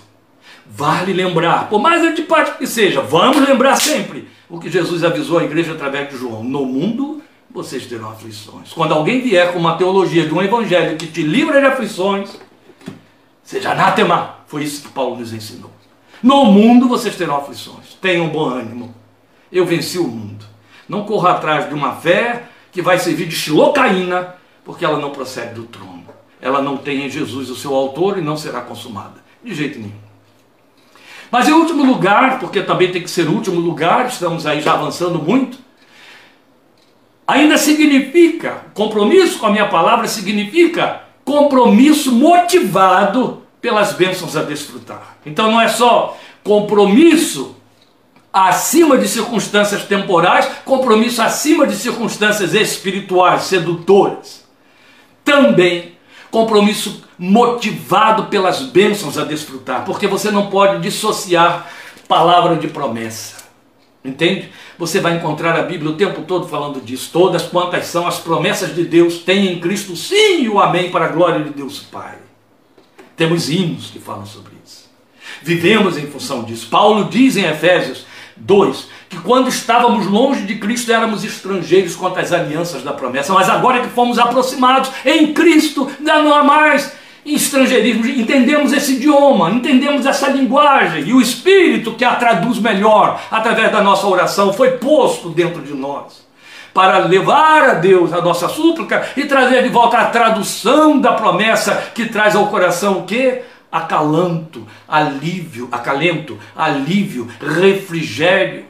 Vale 0.65 1.13
lembrar, 1.13 1.69
por 1.69 1.79
mais 1.79 2.03
antipático 2.03 2.57
que 2.57 2.67
seja, 2.67 2.99
vamos 2.99 3.47
lembrar 3.47 3.77
sempre 3.77 4.27
o 4.49 4.59
que 4.59 4.69
Jesus 4.69 5.05
avisou 5.05 5.39
à 5.39 5.45
igreja 5.45 5.71
através 5.71 6.09
de 6.09 6.17
João. 6.17 6.43
No 6.43 6.65
mundo 6.65 7.23
vocês 7.49 7.85
terão 7.85 8.09
aflições. 8.09 8.73
Quando 8.73 8.93
alguém 8.93 9.21
vier 9.21 9.53
com 9.53 9.59
uma 9.59 9.77
teologia 9.77 10.25
de 10.25 10.33
um 10.33 10.41
evangelho 10.41 10.97
que 10.97 11.07
te 11.07 11.23
livra 11.23 11.61
de 11.61 11.67
aflições, 11.67 12.37
seja 13.41 13.71
anátema. 13.71 14.35
Foi 14.47 14.65
isso 14.65 14.81
que 14.81 14.89
Paulo 14.89 15.15
nos 15.15 15.31
ensinou. 15.31 15.71
No 16.21 16.43
mundo 16.43 16.89
vocês 16.89 17.15
terão 17.15 17.37
aflições. 17.37 17.86
Tenham 18.07 18.29
bom 18.29 18.47
ânimo. 18.47 18.95
Eu 19.51 19.65
venci 19.65 19.99
o 19.99 20.07
mundo. 20.07 20.45
Não 20.87 21.03
corra 21.03 21.31
atrás 21.31 21.67
de 21.67 21.73
uma 21.73 21.91
fé 21.95 22.43
que 22.71 22.81
vai 22.81 22.97
servir 22.97 23.25
de 23.25 23.35
xilocaína, 23.35 24.33
porque 24.63 24.85
ela 24.85 24.97
não 24.97 25.09
procede 25.09 25.55
do 25.55 25.65
trono. 25.65 26.05
Ela 26.39 26.61
não 26.61 26.77
tem 26.77 27.05
em 27.05 27.09
Jesus 27.09 27.49
o 27.49 27.55
seu 27.57 27.75
autor 27.75 28.17
e 28.17 28.21
não 28.21 28.37
será 28.37 28.61
consumada. 28.61 29.21
De 29.43 29.53
jeito 29.53 29.77
nenhum. 29.77 29.91
Mas 31.29 31.49
em 31.49 31.51
último 31.51 31.83
lugar, 31.83 32.39
porque 32.39 32.61
também 32.61 32.93
tem 32.93 33.01
que 33.01 33.09
ser 33.09 33.27
último 33.27 33.59
lugar, 33.59 34.05
estamos 34.05 34.45
aí 34.45 34.61
já 34.61 34.71
avançando 34.71 35.21
muito, 35.21 35.57
ainda 37.27 37.57
significa, 37.57 38.67
compromisso 38.73 39.37
com 39.37 39.47
a 39.47 39.51
minha 39.51 39.67
palavra 39.67 40.07
significa 40.07 41.03
compromisso 41.25 42.13
motivado 42.13 43.43
pelas 43.59 43.91
bênçãos 43.91 44.37
a 44.37 44.43
desfrutar. 44.43 45.17
Então 45.25 45.51
não 45.51 45.59
é 45.59 45.67
só 45.67 46.17
compromisso 46.41 47.57
acima 48.45 48.97
de 48.97 49.07
circunstâncias 49.07 49.83
temporais, 49.83 50.47
compromisso 50.63 51.21
acima 51.21 51.65
de 51.65 51.75
circunstâncias 51.75 52.53
espirituais 52.53 53.43
sedutoras. 53.43 54.45
Também 55.23 55.97
compromisso 56.29 57.03
motivado 57.17 58.25
pelas 58.25 58.61
bênçãos 58.61 59.17
a 59.17 59.23
desfrutar, 59.23 59.83
porque 59.85 60.07
você 60.07 60.29
não 60.29 60.47
pode 60.47 60.81
dissociar 60.81 61.67
palavra 62.07 62.55
de 62.55 62.67
promessa. 62.67 63.37
Entende? 64.05 64.49
Você 64.77 64.99
vai 64.99 65.15
encontrar 65.15 65.59
a 65.59 65.63
Bíblia 65.63 65.91
o 65.91 65.95
tempo 65.95 66.21
todo 66.21 66.47
falando 66.47 66.79
disso. 66.79 67.09
Todas 67.11 67.43
quantas 67.43 67.87
são 67.87 68.07
as 68.07 68.19
promessas 68.19 68.73
de 68.73 68.85
Deus, 68.85 69.17
tem 69.17 69.51
em 69.51 69.59
Cristo 69.59 69.95
sim 69.95 70.43
e 70.43 70.49
o 70.49 70.59
amém 70.59 70.91
para 70.91 71.05
a 71.05 71.09
glória 71.09 71.43
de 71.43 71.49
Deus 71.49 71.79
Pai. 71.79 72.15
Temos 73.17 73.49
hinos 73.49 73.87
que 73.87 73.99
falam 73.99 74.25
sobre 74.25 74.53
isso. 74.63 74.87
vivemos 75.41 75.97
em 75.97 76.05
função 76.07 76.43
disso. 76.43 76.67
Paulo 76.69 77.05
diz 77.05 77.35
em 77.35 77.45
Efésios 77.45 78.05
2 78.39 78.97
que 79.09 79.17
quando 79.19 79.47
estávamos 79.47 80.05
longe 80.05 80.43
de 80.43 80.55
Cristo 80.55 80.91
éramos 80.91 81.23
estrangeiros 81.23 81.95
quanto 81.95 82.19
às 82.19 82.31
alianças 82.31 82.83
da 82.83 82.91
promessa, 82.91 83.33
mas 83.33 83.49
agora 83.49 83.81
que 83.81 83.89
fomos 83.89 84.19
aproximados 84.19 84.91
em 85.05 85.33
Cristo, 85.33 85.89
não 85.99 86.33
há 86.33 86.43
mais 86.43 86.91
estrangeirismo, 87.25 88.05
entendemos 88.05 88.71
esse 88.71 88.93
idioma, 88.93 89.49
entendemos 89.51 90.05
essa 90.05 90.27
linguagem, 90.27 91.07
e 91.07 91.13
o 91.13 91.21
Espírito 91.21 91.93
que 91.93 92.05
a 92.05 92.15
traduz 92.15 92.57
melhor 92.59 93.19
através 93.29 93.71
da 93.71 93.81
nossa 93.81 94.07
oração 94.07 94.53
foi 94.53 94.71
posto 94.71 95.29
dentro 95.29 95.61
de 95.61 95.73
nós. 95.73 96.25
Para 96.73 96.99
levar 96.99 97.69
a 97.69 97.73
Deus 97.73 98.13
a 98.13 98.21
nossa 98.21 98.47
súplica 98.47 99.09
e 99.17 99.25
trazer 99.25 99.63
de 99.63 99.69
volta 99.69 99.97
a 99.97 100.05
tradução 100.05 100.99
da 100.99 101.13
promessa 101.13 101.91
que 101.93 102.05
traz 102.05 102.35
ao 102.35 102.47
coração 102.47 102.99
o 102.99 103.03
que? 103.03 103.41
Acalanto, 103.71 104.65
alívio, 104.87 105.67
acalento, 105.71 106.39
alívio, 106.55 107.27
refrigério, 107.39 108.65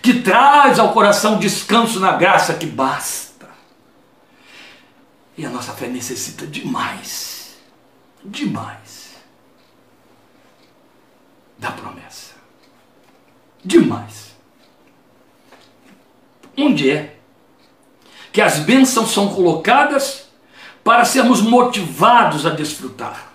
que 0.00 0.20
traz 0.20 0.78
ao 0.78 0.92
coração 0.92 1.38
descanso 1.38 2.00
na 2.00 2.12
graça 2.12 2.54
que 2.54 2.66
basta. 2.66 3.48
E 5.36 5.44
a 5.44 5.50
nossa 5.50 5.72
fé 5.72 5.86
necessita 5.86 6.46
demais 6.46 7.38
demais 8.24 9.16
da 11.58 11.70
promessa. 11.70 12.34
Demais. 13.64 14.36
Onde 16.56 16.90
é 16.90 17.16
que 18.32 18.40
as 18.40 18.58
bênçãos 18.60 19.12
são 19.12 19.34
colocadas 19.34 20.28
para 20.84 21.04
sermos 21.04 21.40
motivados 21.40 22.46
a 22.46 22.50
desfrutar? 22.50 23.27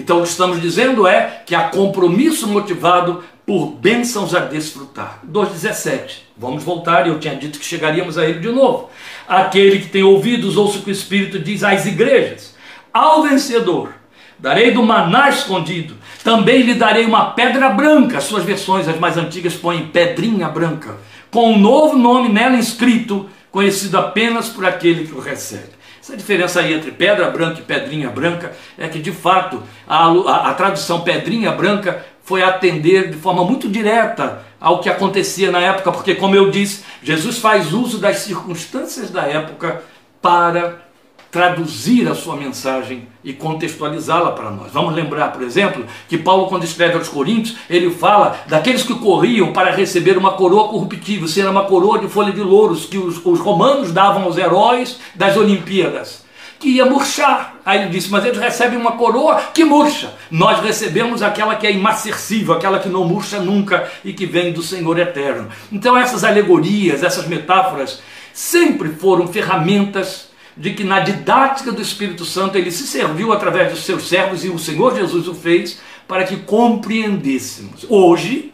Então, 0.00 0.20
o 0.20 0.22
que 0.22 0.28
estamos 0.28 0.62
dizendo 0.62 1.06
é 1.06 1.42
que 1.44 1.54
há 1.54 1.64
compromisso 1.68 2.48
motivado 2.48 3.22
por 3.44 3.66
bênçãos 3.66 4.34
a 4.34 4.40
desfrutar. 4.40 5.20
2,17. 5.30 6.22
Vamos 6.38 6.64
voltar, 6.64 7.06
eu 7.06 7.18
tinha 7.18 7.36
dito 7.36 7.58
que 7.58 7.64
chegaríamos 7.64 8.16
a 8.16 8.24
ele 8.24 8.40
de 8.40 8.48
novo. 8.48 8.88
Aquele 9.28 9.78
que 9.78 9.88
tem 9.88 10.02
ouvidos, 10.02 10.56
ouça 10.56 10.78
o 10.78 10.82
que 10.82 10.90
o 10.90 10.92
Espírito 10.92 11.38
diz 11.38 11.62
às 11.62 11.84
igrejas. 11.84 12.56
Ao 12.90 13.22
vencedor, 13.24 13.92
darei 14.38 14.70
do 14.70 14.82
maná 14.82 15.28
escondido, 15.28 15.94
também 16.24 16.62
lhe 16.62 16.74
darei 16.74 17.04
uma 17.04 17.32
pedra 17.32 17.68
branca, 17.68 18.22
suas 18.22 18.42
versões, 18.42 18.88
as 18.88 18.98
mais 18.98 19.18
antigas, 19.18 19.54
põem 19.54 19.88
pedrinha 19.88 20.48
branca, 20.48 20.96
com 21.30 21.52
um 21.52 21.58
novo 21.58 21.98
nome 21.98 22.30
nela 22.30 22.56
inscrito, 22.56 23.28
conhecido 23.50 23.98
apenas 23.98 24.48
por 24.48 24.64
aquele 24.64 25.06
que 25.06 25.14
o 25.14 25.20
recebe. 25.20 25.79
Essa 26.00 26.16
diferença 26.16 26.60
aí 26.60 26.72
entre 26.72 26.90
pedra 26.90 27.30
branca 27.30 27.60
e 27.60 27.62
pedrinha 27.62 28.08
branca 28.08 28.52
é 28.78 28.88
que, 28.88 28.98
de 28.98 29.12
fato, 29.12 29.62
a, 29.86 30.06
a, 30.06 30.50
a 30.50 30.54
tradução 30.54 31.02
pedrinha 31.02 31.52
branca 31.52 32.04
foi 32.22 32.42
atender 32.42 33.10
de 33.10 33.16
forma 33.16 33.44
muito 33.44 33.68
direta 33.68 34.42
ao 34.58 34.80
que 34.80 34.88
acontecia 34.88 35.50
na 35.50 35.60
época, 35.60 35.92
porque, 35.92 36.14
como 36.14 36.34
eu 36.34 36.50
disse, 36.50 36.84
Jesus 37.02 37.38
faz 37.38 37.72
uso 37.72 37.98
das 37.98 38.18
circunstâncias 38.18 39.10
da 39.10 39.22
época 39.22 39.82
para 40.22 40.89
traduzir 41.30 42.08
a 42.08 42.14
sua 42.14 42.36
mensagem 42.36 43.08
e 43.22 43.32
contextualizá-la 43.32 44.32
para 44.32 44.50
nós. 44.50 44.72
Vamos 44.72 44.94
lembrar, 44.94 45.32
por 45.32 45.42
exemplo, 45.42 45.84
que 46.08 46.18
Paulo, 46.18 46.48
quando 46.48 46.64
escreve 46.64 46.94
aos 46.94 47.08
Coríntios, 47.08 47.56
ele 47.68 47.90
fala 47.90 48.40
daqueles 48.48 48.82
que 48.82 48.94
corriam 48.94 49.52
para 49.52 49.70
receber 49.70 50.18
uma 50.18 50.32
coroa 50.32 50.68
corruptível, 50.68 51.28
ser 51.28 51.46
uma 51.46 51.64
coroa 51.64 51.98
de 51.98 52.08
folha 52.08 52.32
de 52.32 52.40
louros 52.40 52.86
que 52.86 52.98
os, 52.98 53.24
os 53.24 53.38
romanos 53.38 53.92
davam 53.92 54.24
aos 54.24 54.36
heróis 54.36 54.98
das 55.14 55.36
Olimpíadas 55.36 56.28
que 56.58 56.68
ia 56.68 56.84
murchar. 56.84 57.56
Aí 57.64 57.80
ele 57.80 57.90
disse, 57.90 58.10
mas 58.10 58.24
eles 58.24 58.38
recebem 58.38 58.78
uma 58.78 58.92
coroa 58.92 59.40
que 59.54 59.64
murcha. 59.64 60.12
Nós 60.30 60.60
recebemos 60.60 61.22
aquela 61.22 61.56
que 61.56 61.66
é 61.66 61.72
imacercível, 61.72 62.52
aquela 62.52 62.78
que 62.78 62.88
não 62.88 63.02
murcha 63.04 63.40
nunca 63.40 63.90
e 64.04 64.12
que 64.12 64.26
vem 64.26 64.52
do 64.52 64.62
Senhor 64.62 64.98
eterno. 64.98 65.48
Então 65.72 65.96
essas 65.96 66.22
alegorias, 66.22 67.02
essas 67.02 67.26
metáforas, 67.26 68.02
sempre 68.34 68.90
foram 68.90 69.26
ferramentas 69.26 70.29
de 70.56 70.72
que 70.72 70.84
na 70.84 71.00
didática 71.00 71.72
do 71.72 71.80
Espírito 71.80 72.24
Santo 72.24 72.58
ele 72.58 72.70
se 72.70 72.86
serviu 72.86 73.32
através 73.32 73.70
dos 73.70 73.84
seus 73.84 74.08
servos 74.08 74.44
e 74.44 74.48
o 74.48 74.58
Senhor 74.58 74.96
Jesus 74.96 75.28
o 75.28 75.34
fez 75.34 75.80
para 76.06 76.24
que 76.24 76.36
compreendêssemos. 76.38 77.86
Hoje, 77.88 78.52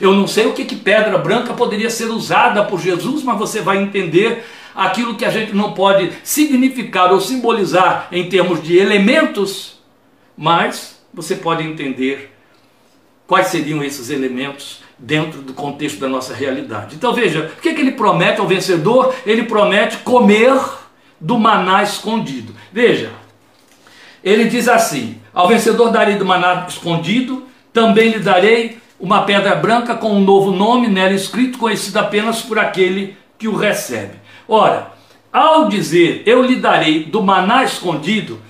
eu 0.00 0.12
não 0.14 0.26
sei 0.26 0.46
o 0.46 0.52
que, 0.52 0.64
que 0.64 0.76
pedra 0.76 1.18
branca 1.18 1.52
poderia 1.52 1.90
ser 1.90 2.06
usada 2.06 2.64
por 2.64 2.80
Jesus, 2.80 3.22
mas 3.22 3.38
você 3.38 3.60
vai 3.60 3.82
entender 3.82 4.44
aquilo 4.74 5.14
que 5.14 5.24
a 5.24 5.30
gente 5.30 5.54
não 5.54 5.72
pode 5.72 6.10
significar 6.24 7.12
ou 7.12 7.20
simbolizar 7.20 8.08
em 8.10 8.28
termos 8.28 8.62
de 8.62 8.76
elementos, 8.76 9.78
mas 10.36 10.98
você 11.12 11.36
pode 11.36 11.62
entender 11.62 12.32
quais 13.26 13.48
seriam 13.48 13.84
esses 13.84 14.10
elementos 14.10 14.82
dentro 14.98 15.42
do 15.42 15.52
contexto 15.52 16.00
da 16.00 16.08
nossa 16.08 16.34
realidade. 16.34 16.96
Então 16.96 17.12
veja, 17.12 17.52
o 17.56 17.60
que, 17.60 17.72
que 17.74 17.80
ele 17.80 17.92
promete 17.92 18.40
ao 18.40 18.46
vencedor? 18.46 19.14
Ele 19.24 19.44
promete 19.44 19.98
comer 19.98 20.58
do 21.20 21.38
maná 21.38 21.82
escondido. 21.82 22.54
Veja, 22.72 23.10
ele 24.22 24.44
diz 24.46 24.68
assim: 24.68 25.20
Ao 25.32 25.48
vencedor 25.48 25.90
darei 25.90 26.16
do 26.16 26.24
maná 26.24 26.66
escondido, 26.68 27.44
também 27.72 28.10
lhe 28.10 28.18
darei 28.18 28.78
uma 28.98 29.22
pedra 29.22 29.54
branca 29.54 29.94
com 29.94 30.12
um 30.12 30.20
novo 30.20 30.50
nome 30.50 30.88
nela 30.88 31.12
escrito, 31.12 31.58
conhecido 31.58 31.98
apenas 31.98 32.40
por 32.40 32.58
aquele 32.58 33.16
que 33.38 33.48
o 33.48 33.56
recebe. 33.56 34.14
Ora, 34.48 34.92
ao 35.32 35.68
dizer 35.68 36.22
eu 36.26 36.42
lhe 36.42 36.56
darei 36.56 37.04
do 37.04 37.22
maná 37.22 37.64
escondido, 37.64 38.40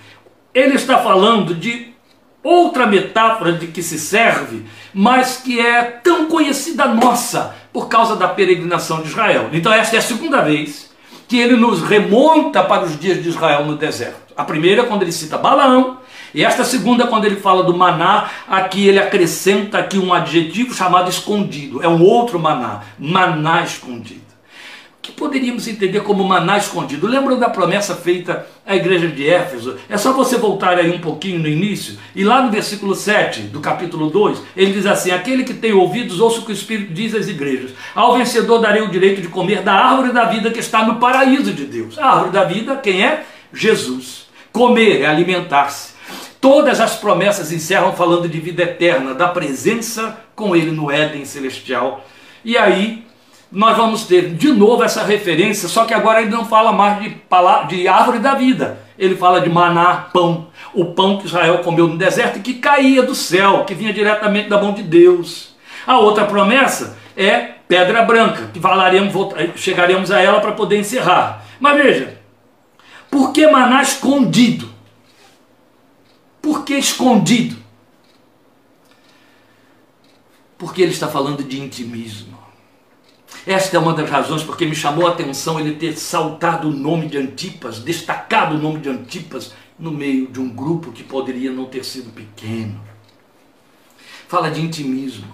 ele 0.52 0.74
está 0.74 0.98
falando 0.98 1.54
de 1.54 1.94
outra 2.42 2.86
metáfora 2.86 3.52
de 3.52 3.68
que 3.68 3.82
se 3.82 3.98
serve, 3.98 4.64
mas 4.92 5.38
que 5.38 5.58
é 5.58 5.82
tão 5.82 6.26
conhecida 6.26 6.86
nossa 6.86 7.56
por 7.72 7.88
causa 7.88 8.14
da 8.14 8.28
peregrinação 8.28 9.00
de 9.00 9.08
Israel. 9.08 9.48
Então, 9.52 9.72
esta 9.72 9.96
é 9.96 9.98
a 9.98 10.02
segunda 10.02 10.42
vez 10.42 10.93
que 11.34 11.40
ele 11.40 11.56
nos 11.56 11.82
remonta 11.82 12.62
para 12.62 12.84
os 12.84 12.96
dias 12.96 13.20
de 13.20 13.28
Israel 13.28 13.64
no 13.64 13.74
deserto. 13.74 14.32
A 14.36 14.44
primeira 14.44 14.82
é 14.82 14.84
quando 14.84 15.02
ele 15.02 15.10
cita 15.10 15.36
Balaão, 15.36 15.98
e 16.32 16.44
esta 16.44 16.62
segunda, 16.62 17.08
quando 17.08 17.24
ele 17.24 17.34
fala 17.34 17.64
do 17.64 17.76
maná, 17.76 18.30
aqui 18.48 18.86
ele 18.86 19.00
acrescenta 19.00 19.78
aqui 19.78 19.98
um 19.98 20.14
adjetivo 20.14 20.72
chamado 20.72 21.10
escondido. 21.10 21.82
É 21.82 21.88
um 21.88 22.00
outro 22.04 22.38
maná, 22.38 22.82
maná 22.96 23.64
escondido 23.64 24.23
que 25.04 25.12
poderíamos 25.12 25.68
entender 25.68 26.00
como 26.00 26.24
maná 26.24 26.56
escondido. 26.56 27.06
Lembram 27.06 27.38
da 27.38 27.50
promessa 27.50 27.94
feita 27.94 28.46
à 28.64 28.74
igreja 28.74 29.06
de 29.06 29.28
Éfeso? 29.28 29.76
É 29.86 29.98
só 29.98 30.14
você 30.14 30.38
voltar 30.38 30.78
aí 30.78 30.90
um 30.90 30.98
pouquinho 30.98 31.38
no 31.40 31.46
início, 31.46 31.98
e 32.16 32.24
lá 32.24 32.40
no 32.40 32.50
versículo 32.50 32.94
7 32.94 33.42
do 33.42 33.60
capítulo 33.60 34.08
2, 34.08 34.42
ele 34.56 34.72
diz 34.72 34.86
assim: 34.86 35.10
Aquele 35.10 35.44
que 35.44 35.52
tem 35.52 35.74
ouvidos, 35.74 36.20
ouça 36.20 36.40
o 36.40 36.46
que 36.46 36.52
o 36.52 36.54
Espírito 36.54 36.94
diz 36.94 37.14
às 37.14 37.28
igrejas. 37.28 37.72
Ao 37.94 38.16
vencedor 38.16 38.60
darei 38.60 38.80
o 38.80 38.88
direito 38.88 39.20
de 39.20 39.28
comer 39.28 39.60
da 39.60 39.74
árvore 39.74 40.10
da 40.10 40.24
vida 40.24 40.50
que 40.50 40.58
está 40.58 40.86
no 40.86 40.96
paraíso 40.96 41.52
de 41.52 41.66
Deus. 41.66 41.98
A 41.98 42.06
árvore 42.06 42.30
da 42.30 42.44
vida, 42.44 42.74
quem 42.76 43.04
é? 43.04 43.24
Jesus. 43.52 44.24
Comer 44.50 45.02
é 45.02 45.06
alimentar-se. 45.06 45.92
Todas 46.40 46.80
as 46.80 46.96
promessas 46.96 47.52
encerram 47.52 47.92
falando 47.92 48.26
de 48.26 48.40
vida 48.40 48.62
eterna, 48.62 49.12
da 49.12 49.28
presença 49.28 50.18
com 50.34 50.56
Ele 50.56 50.70
no 50.70 50.90
Éden 50.90 51.26
celestial. 51.26 52.06
E 52.42 52.56
aí, 52.56 53.03
nós 53.54 53.76
vamos 53.76 54.04
ter 54.04 54.34
de 54.34 54.52
novo 54.52 54.82
essa 54.82 55.04
referência, 55.04 55.68
só 55.68 55.84
que 55.84 55.94
agora 55.94 56.20
ele 56.20 56.30
não 56.30 56.44
fala 56.44 56.72
mais 56.72 57.00
de, 57.00 57.16
de 57.68 57.86
árvore 57.86 58.18
da 58.18 58.34
vida, 58.34 58.80
ele 58.98 59.14
fala 59.14 59.40
de 59.40 59.48
maná, 59.48 60.08
pão, 60.12 60.48
o 60.74 60.86
pão 60.86 61.18
que 61.18 61.26
Israel 61.26 61.58
comeu 61.58 61.86
no 61.86 61.96
deserto 61.96 62.38
e 62.38 62.42
que 62.42 62.54
caía 62.54 63.04
do 63.04 63.14
céu, 63.14 63.64
que 63.64 63.72
vinha 63.72 63.92
diretamente 63.92 64.48
da 64.48 64.60
mão 64.60 64.72
de 64.72 64.82
Deus. 64.82 65.54
A 65.86 65.98
outra 65.98 66.24
promessa 66.24 66.98
é 67.16 67.36
pedra 67.68 68.02
branca, 68.02 68.50
que 68.52 68.58
falaremos, 68.58 69.14
chegaremos 69.54 70.10
a 70.10 70.20
ela 70.20 70.40
para 70.40 70.52
poder 70.52 70.80
encerrar. 70.80 71.44
Mas 71.60 71.76
veja, 71.76 72.18
por 73.08 73.32
que 73.32 73.46
maná 73.46 73.82
escondido? 73.82 74.68
Por 76.42 76.64
que 76.64 76.74
escondido? 76.74 77.56
Porque 80.58 80.82
ele 80.82 80.92
está 80.92 81.06
falando 81.06 81.44
de 81.44 81.60
intimismo. 81.60 82.33
Esta 83.46 83.76
é 83.76 83.80
uma 83.80 83.92
das 83.92 84.08
razões 84.08 84.42
porque 84.42 84.64
me 84.64 84.74
chamou 84.74 85.06
a 85.06 85.10
atenção 85.10 85.60
ele 85.60 85.76
ter 85.76 85.96
saltado 85.98 86.68
o 86.68 86.72
nome 86.72 87.08
de 87.08 87.18
Antipas, 87.18 87.78
destacado 87.78 88.54
o 88.54 88.58
nome 88.58 88.80
de 88.80 88.88
Antipas 88.88 89.52
no 89.78 89.90
meio 89.90 90.28
de 90.28 90.40
um 90.40 90.48
grupo 90.48 90.92
que 90.92 91.02
poderia 91.02 91.50
não 91.50 91.66
ter 91.66 91.84
sido 91.84 92.10
pequeno. 92.10 92.80
Fala 94.28 94.50
de 94.50 94.62
intimismo. 94.62 95.26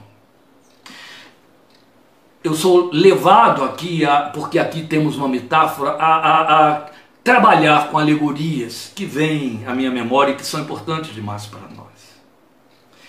Eu 2.42 2.54
sou 2.54 2.90
levado 2.92 3.62
aqui, 3.62 4.04
a, 4.04 4.22
porque 4.30 4.58
aqui 4.58 4.86
temos 4.86 5.16
uma 5.16 5.28
metáfora, 5.28 5.90
a, 5.92 6.16
a, 6.16 6.68
a 6.68 6.90
trabalhar 7.22 7.90
com 7.90 7.98
alegorias 7.98 8.90
que 8.94 9.04
vêm 9.04 9.62
à 9.66 9.74
minha 9.74 9.90
memória 9.90 10.32
e 10.32 10.36
que 10.36 10.44
são 10.44 10.60
importantes 10.60 11.14
demais 11.14 11.46
para 11.46 11.68
nós. 11.68 11.90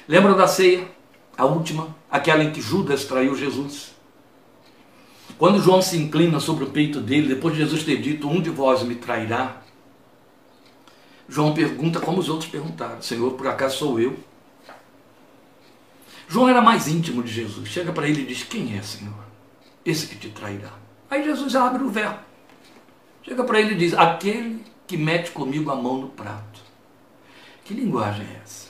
Lembra 0.08 0.36
da 0.36 0.48
ceia? 0.48 0.86
A 1.38 1.46
última, 1.46 1.96
aquela 2.12 2.44
em 2.44 2.52
que 2.52 2.62
Judas 2.62 3.06
traiu 3.06 3.36
Jesus. 3.36 3.91
Quando 5.42 5.60
João 5.60 5.82
se 5.82 5.98
inclina 5.98 6.40
sobre 6.40 6.66
o 6.66 6.70
peito 6.70 7.02
dele, 7.02 7.28
depois 7.28 7.56
de 7.56 7.62
Jesus 7.62 7.84
ter 7.84 8.00
dito: 8.00 8.30
Um 8.30 8.40
de 8.40 8.52
vós 8.52 8.84
me 8.84 8.94
trairá. 8.94 9.58
João 11.28 11.52
pergunta 11.52 12.00
como 12.00 12.20
os 12.20 12.30
outros 12.30 12.48
perguntaram: 12.48 13.02
Senhor, 13.02 13.32
por 13.32 13.48
acaso 13.48 13.80
sou 13.80 14.00
eu? 14.00 14.20
João 16.28 16.48
era 16.48 16.62
mais 16.62 16.88
íntimo 16.88 17.24
de 17.24 17.34
Jesus. 17.34 17.70
Chega 17.70 17.92
para 17.92 18.08
ele 18.08 18.22
e 18.22 18.26
diz: 18.28 18.44
Quem 18.44 18.78
é, 18.78 18.84
Senhor? 18.84 19.16
Esse 19.84 20.06
que 20.06 20.16
te 20.16 20.30
trairá. 20.30 20.74
Aí 21.10 21.24
Jesus 21.24 21.56
abre 21.56 21.84
o 21.84 21.90
véu. 21.90 22.14
Chega 23.24 23.44
para 23.44 23.60
ele 23.60 23.74
e 23.74 23.78
diz: 23.78 23.96
Aquele 23.96 24.64
que 24.86 24.96
mete 24.96 25.32
comigo 25.32 25.72
a 25.72 25.76
mão 25.76 25.98
no 26.02 26.10
prato. 26.10 26.62
Que 27.66 27.74
linguagem 27.74 28.28
é 28.28 28.42
essa? 28.44 28.68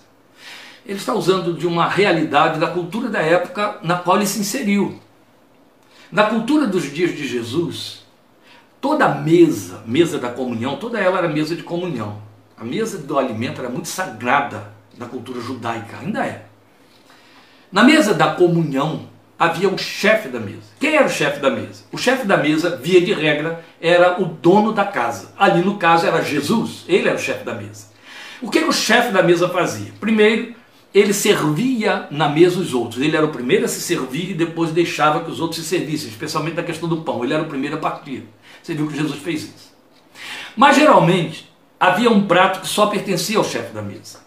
Ele 0.86 1.00
está 1.00 1.14
usando 1.14 1.54
de 1.54 1.68
uma 1.68 1.90
realidade 1.90 2.62
da 2.62 2.68
cultura 2.68 3.10
da 3.10 3.20
época 3.20 3.78
na 3.84 3.98
qual 3.98 4.16
ele 4.16 4.26
se 4.26 4.40
inseriu. 4.40 5.02
Na 6.12 6.26
cultura 6.26 6.68
dos 6.68 6.92
dias 6.92 7.16
de 7.16 7.26
Jesus, 7.26 8.06
toda 8.82 9.08
mesa, 9.08 9.82
mesa 9.86 10.20
da 10.20 10.30
comunhão, 10.30 10.76
toda 10.76 11.00
ela 11.00 11.20
era 11.20 11.30
mesa 11.30 11.56
de 11.56 11.64
comunhão. 11.64 12.22
A 12.58 12.66
mesa 12.66 12.98
do 12.98 13.18
alimento 13.18 13.62
era 13.62 13.70
muito 13.70 13.88
sagrada 13.88 14.74
na 14.98 15.06
cultura 15.06 15.40
judaica, 15.40 15.98
ainda 16.02 16.26
é. 16.26 16.46
Na 17.72 17.84
mesa 17.84 18.14
da 18.14 18.36
comunhão 18.36 19.08
havia 19.40 19.70
o 19.70 19.78
chefe 19.78 20.28
da 20.28 20.40
mesa. 20.40 20.70
Quem 20.80 20.96
era 20.98 21.06
o 21.06 21.10
chefe 21.10 21.40
da 21.40 21.50
mesa? 21.50 21.86
O 21.94 21.98
chefe 21.98 22.28
da 22.28 22.36
mesa, 22.36 22.76
via 22.76 23.00
de 23.00 23.14
regra, 23.14 23.64
era 23.80 24.22
o 24.22 24.26
dono 24.26 24.74
da 24.74 24.84
casa. 24.84 25.34
Ali 25.38 25.64
no 25.64 25.78
caso 25.78 26.06
era 26.06 26.22
Jesus, 26.22 26.84
ele 26.90 27.08
era 27.08 27.18
o 27.18 27.22
chefe 27.22 27.46
da 27.46 27.56
mesa. 27.56 27.88
O 28.42 28.50
que 28.50 28.60
o 28.60 28.74
chefe 28.74 29.14
da 29.14 29.24
mesa 29.24 29.48
fazia? 29.48 29.94
Primeiro, 30.00 30.54
ele 30.94 31.14
servia 31.14 32.08
na 32.12 32.28
mesa 32.28 32.60
os 32.60 32.74
outros. 32.74 33.02
Ele 33.02 33.16
era 33.16 33.26
o 33.26 33.30
primeiro 33.30 33.66
a 33.66 33.68
se 33.68 33.82
servir 33.82 34.32
e 34.32 34.34
depois 34.34 34.72
deixava 34.72 35.24
que 35.24 35.32
os 35.32 35.40
outros 35.40 35.62
se 35.62 35.68
servissem, 35.68 36.10
especialmente 36.10 36.56
na 36.56 36.64
questão 36.64 36.90
do 36.90 37.02
pão. 37.02 37.24
Ele 37.24 37.34
era 37.34 37.44
o 37.44 37.48
primeiro 37.48 37.78
a 37.78 37.80
partir. 37.80 38.28
Você 38.62 38.74
viu 38.74 38.88
que 38.88 38.98
Jesus 38.98 39.20
fez 39.20 39.44
isso. 39.44 39.72
Mas 40.56 40.76
geralmente 40.76 41.50
havia 41.80 42.12
um 42.12 42.28
prato 42.28 42.62
que 42.62 42.68
só 42.68 42.88
pertencia 42.88 43.38
ao 43.38 43.44
chefe 43.44 43.74
da 43.74 43.82
mesa. 43.82 44.20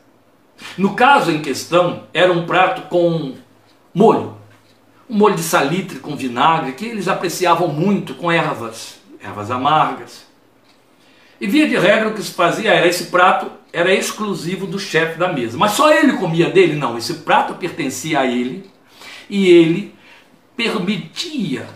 No 0.78 0.94
caso 0.94 1.30
em 1.30 1.42
questão, 1.42 2.04
era 2.14 2.32
um 2.32 2.46
prato 2.46 2.88
com 2.88 3.34
molho. 3.92 4.36
Um 5.08 5.16
molho 5.18 5.34
de 5.34 5.42
salitre 5.42 5.98
com 5.98 6.16
vinagre, 6.16 6.72
que 6.72 6.86
eles 6.86 7.08
apreciavam 7.08 7.68
muito 7.68 8.14
com 8.14 8.32
ervas, 8.32 8.98
ervas 9.20 9.50
amargas. 9.50 10.23
E 11.44 11.46
via 11.46 11.68
de 11.68 11.76
regra 11.76 12.08
o 12.08 12.14
que 12.14 12.22
se 12.22 12.30
fazia 12.30 12.72
era 12.72 12.88
esse 12.88 13.08
prato 13.08 13.52
era 13.70 13.92
exclusivo 13.92 14.66
do 14.66 14.78
chefe 14.78 15.18
da 15.18 15.30
mesa. 15.30 15.58
Mas 15.58 15.72
só 15.72 15.92
ele 15.92 16.14
comia 16.14 16.48
dele? 16.48 16.74
Não, 16.74 16.96
esse 16.96 17.16
prato 17.16 17.56
pertencia 17.56 18.20
a 18.20 18.26
ele 18.26 18.64
e 19.28 19.50
ele 19.50 19.94
permitia 20.56 21.68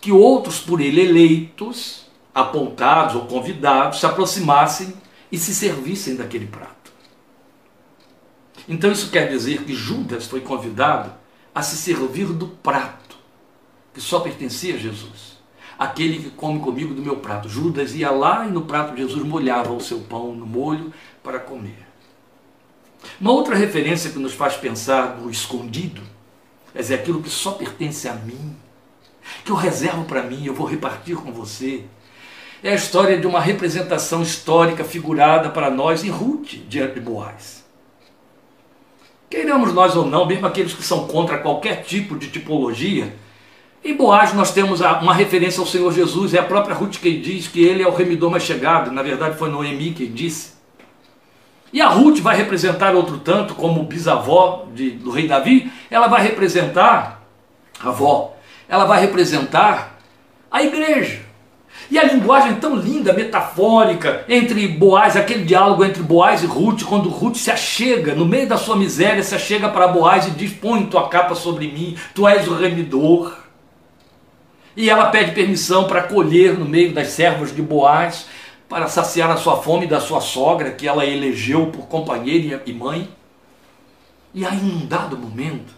que 0.00 0.10
outros 0.10 0.60
por 0.60 0.80
ele 0.80 1.02
eleitos, 1.02 2.06
apontados 2.34 3.16
ou 3.16 3.26
convidados, 3.26 4.00
se 4.00 4.06
aproximassem 4.06 4.94
e 5.30 5.36
se 5.36 5.54
servissem 5.54 6.16
daquele 6.16 6.46
prato. 6.46 6.90
Então 8.66 8.90
isso 8.90 9.10
quer 9.10 9.28
dizer 9.28 9.64
que 9.64 9.74
Judas 9.74 10.26
foi 10.26 10.40
convidado 10.40 11.12
a 11.54 11.60
se 11.60 11.76
servir 11.76 12.28
do 12.28 12.46
prato 12.46 13.18
que 13.92 14.00
só 14.00 14.20
pertencia 14.20 14.76
a 14.76 14.78
Jesus 14.78 15.29
aquele 15.80 16.22
que 16.22 16.28
come 16.28 16.60
comigo 16.60 16.92
do 16.92 17.00
meu 17.00 17.16
prato. 17.16 17.48
Judas 17.48 17.94
ia 17.94 18.10
lá 18.10 18.46
e 18.46 18.50
no 18.50 18.66
prato 18.66 18.94
de 18.94 19.00
Jesus 19.00 19.24
molhava 19.24 19.72
o 19.72 19.80
seu 19.80 20.00
pão 20.00 20.34
no 20.34 20.44
molho 20.44 20.92
para 21.22 21.38
comer. 21.38 21.86
Uma 23.18 23.32
outra 23.32 23.56
referência 23.56 24.10
que 24.10 24.18
nos 24.18 24.34
faz 24.34 24.56
pensar 24.56 25.16
no 25.16 25.30
escondido 25.30 26.02
é 26.74 26.80
aquilo 26.94 27.22
que 27.22 27.30
só 27.30 27.52
pertence 27.52 28.06
a 28.06 28.12
mim, 28.12 28.54
que 29.42 29.50
eu 29.50 29.56
reservo 29.56 30.04
para 30.04 30.22
mim, 30.22 30.44
eu 30.44 30.52
vou 30.54 30.66
repartir 30.66 31.16
com 31.16 31.32
você. 31.32 31.84
É 32.62 32.72
a 32.72 32.74
história 32.74 33.18
de 33.18 33.26
uma 33.26 33.40
representação 33.40 34.20
histórica 34.20 34.84
figurada 34.84 35.48
para 35.48 35.70
nós 35.70 36.04
em 36.04 36.10
Ruth, 36.10 36.56
diante 36.68 36.94
de 36.94 37.00
Boaz. 37.00 37.64
Queiramos 39.30 39.72
nós 39.72 39.96
ou 39.96 40.04
não, 40.04 40.26
mesmo 40.26 40.46
aqueles 40.46 40.74
que 40.74 40.82
são 40.82 41.06
contra 41.06 41.38
qualquer 41.38 41.84
tipo 41.84 42.18
de 42.18 42.28
tipologia, 42.28 43.14
em 43.82 43.94
Boaz 43.94 44.34
nós 44.34 44.52
temos 44.52 44.80
uma 44.80 45.14
referência 45.14 45.60
ao 45.60 45.66
Senhor 45.66 45.92
Jesus, 45.92 46.34
é 46.34 46.38
a 46.38 46.44
própria 46.44 46.74
Ruth 46.74 46.96
que 46.96 47.18
diz 47.18 47.48
que 47.48 47.64
ele 47.64 47.82
é 47.82 47.88
o 47.88 47.94
remidor 47.94 48.30
mais 48.30 48.42
chegado, 48.42 48.92
na 48.92 49.02
verdade 49.02 49.38
foi 49.38 49.48
Noemi 49.48 49.92
que 49.92 50.06
disse. 50.06 50.60
E 51.72 51.80
a 51.80 51.88
Ruth 51.88 52.18
vai 52.18 52.36
representar 52.36 52.94
outro 52.94 53.18
tanto, 53.18 53.54
como 53.54 53.84
bisavó 53.84 54.66
de, 54.74 54.90
do 54.90 55.10
rei 55.10 55.26
Davi, 55.26 55.70
ela 55.90 56.08
vai 56.08 56.20
representar, 56.22 57.22
avó, 57.82 58.36
ela 58.68 58.84
vai 58.84 59.00
representar 59.00 59.98
a 60.50 60.62
igreja. 60.62 61.30
E 61.90 61.98
a 61.98 62.04
linguagem 62.04 62.56
tão 62.56 62.76
linda, 62.76 63.12
metafórica, 63.12 64.24
entre 64.28 64.68
Boaz, 64.68 65.16
aquele 65.16 65.44
diálogo 65.44 65.84
entre 65.84 66.02
Boaz 66.02 66.42
e 66.42 66.46
Ruth, 66.46 66.82
quando 66.82 67.08
Ruth 67.08 67.36
se 67.36 67.50
achega, 67.50 68.14
no 68.14 68.26
meio 68.26 68.48
da 68.48 68.56
sua 68.56 68.76
miséria, 68.76 69.22
se 69.22 69.34
achega 69.34 69.68
para 69.68 69.88
Boaz 69.88 70.26
e 70.26 70.30
diz: 70.32 70.52
Põe 70.52 70.86
tua 70.86 71.08
capa 71.08 71.34
sobre 71.34 71.68
mim, 71.68 71.96
tu 72.14 72.28
és 72.28 72.46
o 72.46 72.54
remidor. 72.54 73.39
E 74.76 74.88
ela 74.88 75.06
pede 75.06 75.32
permissão 75.32 75.84
para 75.84 76.04
colher 76.04 76.58
no 76.58 76.64
meio 76.64 76.92
das 76.92 77.08
servas 77.08 77.54
de 77.54 77.60
Boaz, 77.60 78.26
para 78.68 78.86
saciar 78.86 79.30
a 79.30 79.36
sua 79.36 79.56
fome 79.56 79.86
da 79.86 80.00
sua 80.00 80.20
sogra, 80.20 80.70
que 80.70 80.86
ela 80.86 81.04
elegeu 81.04 81.66
por 81.66 81.86
companheira 81.86 82.62
e 82.64 82.72
mãe. 82.72 83.08
E 84.32 84.46
aí, 84.46 84.58
num 84.58 84.86
dado 84.86 85.18
momento, 85.18 85.74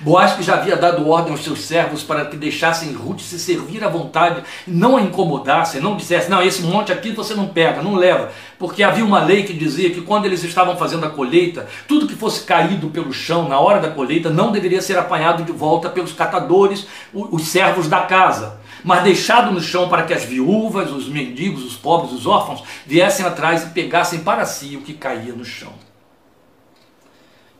Boaz 0.00 0.34
que 0.34 0.42
já 0.42 0.54
havia 0.54 0.76
dado 0.76 1.08
ordem 1.08 1.32
aos 1.32 1.42
seus 1.42 1.62
servos 1.62 2.02
para 2.02 2.24
que 2.26 2.36
deixassem 2.36 2.92
Ruth 2.92 3.20
se 3.20 3.38
servir 3.38 3.82
à 3.84 3.88
vontade, 3.88 4.42
não 4.66 4.96
a 4.96 5.00
incomodassem, 5.00 5.80
não 5.80 5.96
dissessem, 5.96 6.30
não, 6.30 6.42
esse 6.42 6.62
monte 6.62 6.92
aqui 6.92 7.12
você 7.12 7.34
não 7.34 7.48
pega, 7.48 7.82
não 7.82 7.94
leva, 7.94 8.30
porque 8.58 8.82
havia 8.82 9.04
uma 9.04 9.22
lei 9.22 9.44
que 9.44 9.52
dizia 9.52 9.90
que 9.90 10.02
quando 10.02 10.26
eles 10.26 10.42
estavam 10.44 10.76
fazendo 10.76 11.06
a 11.06 11.10
colheita, 11.10 11.66
tudo 11.88 12.06
que 12.06 12.14
fosse 12.14 12.44
caído 12.44 12.88
pelo 12.88 13.12
chão 13.12 13.48
na 13.48 13.58
hora 13.58 13.80
da 13.80 13.90
colheita 13.90 14.30
não 14.30 14.52
deveria 14.52 14.82
ser 14.82 14.98
apanhado 14.98 15.44
de 15.44 15.52
volta 15.52 15.88
pelos 15.88 16.12
catadores, 16.12 16.86
os 17.12 17.48
servos 17.48 17.88
da 17.88 18.02
casa, 18.02 18.58
mas 18.84 19.02
deixado 19.02 19.50
no 19.50 19.60
chão 19.60 19.88
para 19.88 20.02
que 20.02 20.14
as 20.14 20.24
viúvas, 20.24 20.90
os 20.90 21.08
mendigos, 21.08 21.64
os 21.64 21.76
pobres, 21.76 22.12
os 22.12 22.26
órfãos 22.26 22.62
viessem 22.86 23.24
atrás 23.24 23.64
e 23.64 23.70
pegassem 23.70 24.20
para 24.20 24.44
si 24.44 24.76
o 24.76 24.82
que 24.82 24.94
caía 24.94 25.32
no 25.32 25.44
chão. 25.44 25.72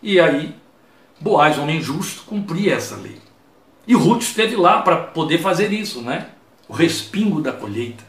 E 0.02 0.20
aí 0.20 0.54
Boaz, 1.18 1.58
homem 1.58 1.80
justo, 1.80 2.24
cumpria 2.24 2.74
essa 2.74 2.96
lei. 2.96 3.18
E 3.86 3.94
Ruth 3.94 4.22
esteve 4.22 4.56
lá 4.56 4.82
para 4.82 4.96
poder 4.96 5.38
fazer 5.38 5.72
isso, 5.72 6.02
né? 6.02 6.28
O 6.68 6.72
respingo 6.72 7.40
da 7.40 7.52
colheita. 7.52 8.04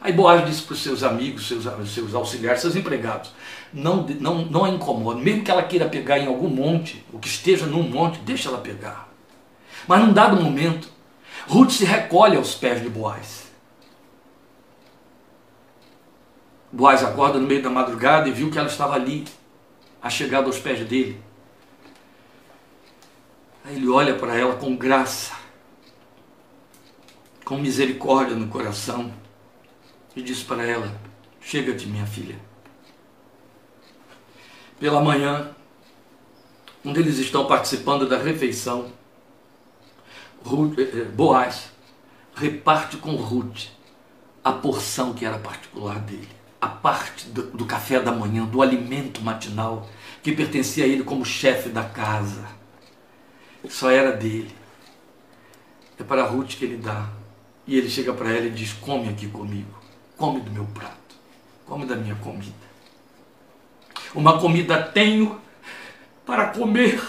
Aí 0.00 0.12
Boaz 0.12 0.44
disse 0.44 0.62
para 0.62 0.74
os 0.74 0.82
seus 0.82 1.02
amigos, 1.02 1.46
seus, 1.46 1.64
seus 1.92 2.14
auxiliares, 2.14 2.60
seus 2.60 2.76
empregados: 2.76 3.30
não, 3.72 4.04
não, 4.20 4.44
não 4.44 4.64
a 4.64 4.68
incomoda, 4.68 5.20
mesmo 5.20 5.42
que 5.42 5.50
ela 5.50 5.62
queira 5.62 5.88
pegar 5.88 6.18
em 6.18 6.26
algum 6.26 6.48
monte, 6.48 7.04
o 7.12 7.18
que 7.18 7.28
esteja 7.28 7.66
num 7.66 7.82
monte, 7.82 8.18
deixa 8.20 8.48
ela 8.48 8.58
pegar. 8.58 9.08
Mas 9.86 10.00
num 10.00 10.12
dado 10.12 10.40
momento, 10.40 10.88
Ruth 11.46 11.70
se 11.70 11.84
recolhe 11.84 12.36
aos 12.36 12.54
pés 12.54 12.82
de 12.82 12.88
Boaz. 12.88 13.50
Boaz 16.70 17.02
acorda 17.04 17.38
no 17.38 17.46
meio 17.46 17.62
da 17.62 17.70
madrugada 17.70 18.28
e 18.28 18.32
viu 18.32 18.50
que 18.50 18.58
ela 18.58 18.68
estava 18.68 18.94
ali, 18.94 19.24
achegada 20.00 20.46
aos 20.46 20.58
pés 20.58 20.86
dele. 20.86 21.20
Aí 23.64 23.76
ele 23.76 23.88
olha 23.88 24.16
para 24.16 24.36
ela 24.36 24.56
com 24.56 24.74
graça, 24.74 25.34
com 27.44 27.56
misericórdia 27.56 28.34
no 28.34 28.48
coração 28.48 29.12
e 30.16 30.22
diz 30.22 30.42
para 30.42 30.66
ela: 30.66 30.92
Chega-te, 31.40 31.86
minha 31.86 32.06
filha. 32.06 32.36
Pela 34.80 35.00
manhã, 35.00 35.54
onde 36.84 36.98
eles 36.98 37.18
estão 37.18 37.46
participando 37.46 38.08
da 38.08 38.18
refeição, 38.18 38.92
eh, 40.44 40.82
eh, 40.82 41.04
Boaz 41.04 41.70
reparte 42.34 42.96
com 42.96 43.14
Ruth 43.14 43.68
a 44.42 44.50
porção 44.50 45.12
que 45.12 45.24
era 45.24 45.38
particular 45.38 46.00
dele, 46.00 46.28
a 46.60 46.66
parte 46.66 47.28
do, 47.28 47.42
do 47.42 47.64
café 47.64 48.00
da 48.00 48.10
manhã, 48.10 48.44
do 48.44 48.60
alimento 48.60 49.22
matinal 49.22 49.88
que 50.20 50.32
pertencia 50.32 50.84
a 50.84 50.88
ele 50.88 51.04
como 51.04 51.24
chefe 51.24 51.68
da 51.68 51.84
casa 51.84 52.61
só 53.68 53.90
era 53.90 54.12
dele. 54.12 54.50
É 55.98 56.02
para 56.02 56.24
Ruth 56.24 56.56
que 56.56 56.64
ele 56.64 56.76
dá. 56.76 57.08
E 57.66 57.76
ele 57.76 57.88
chega 57.88 58.12
para 58.12 58.30
ela 58.30 58.46
e 58.46 58.50
diz: 58.50 58.72
Come 58.72 59.08
aqui 59.08 59.28
comigo, 59.28 59.78
come 60.16 60.40
do 60.40 60.50
meu 60.50 60.64
prato, 60.64 61.16
come 61.66 61.86
da 61.86 61.94
minha 61.94 62.16
comida. 62.16 62.52
Uma 64.14 64.38
comida 64.38 64.82
tenho 64.82 65.40
para 66.26 66.48
comer 66.48 67.00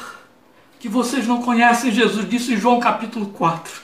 que 0.80 0.88
vocês 0.88 1.28
não 1.28 1.42
conhecem. 1.42 1.92
Jesus 1.92 2.30
disse 2.30 2.54
em 2.54 2.58
João 2.58 2.80
capítulo 2.80 3.28
4. 3.28 3.82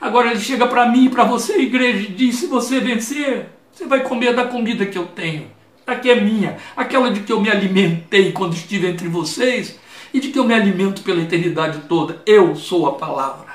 Agora 0.00 0.30
ele 0.30 0.40
chega 0.40 0.66
para 0.66 0.88
mim 0.88 1.06
e 1.06 1.10
para 1.10 1.24
você, 1.24 1.58
igreja, 1.58 2.08
e 2.08 2.12
diz: 2.12 2.36
se 2.36 2.46
você 2.46 2.78
vencer, 2.78 3.48
você 3.72 3.84
vai 3.84 4.02
comer 4.04 4.34
da 4.34 4.46
comida 4.46 4.86
que 4.86 4.96
eu 4.96 5.06
tenho. 5.06 5.50
Aqui 5.84 6.10
é 6.10 6.20
minha, 6.20 6.58
aquela 6.76 7.10
de 7.10 7.20
que 7.20 7.32
eu 7.32 7.40
me 7.40 7.50
alimentei 7.50 8.30
quando 8.30 8.54
estive 8.54 8.86
entre 8.86 9.08
vocês 9.08 9.78
e 10.12 10.20
de 10.20 10.28
que 10.28 10.38
eu 10.38 10.44
me 10.44 10.54
alimento 10.54 11.02
pela 11.02 11.20
eternidade 11.20 11.80
toda. 11.88 12.22
Eu 12.26 12.56
sou 12.56 12.86
a 12.86 12.94
palavra. 12.94 13.48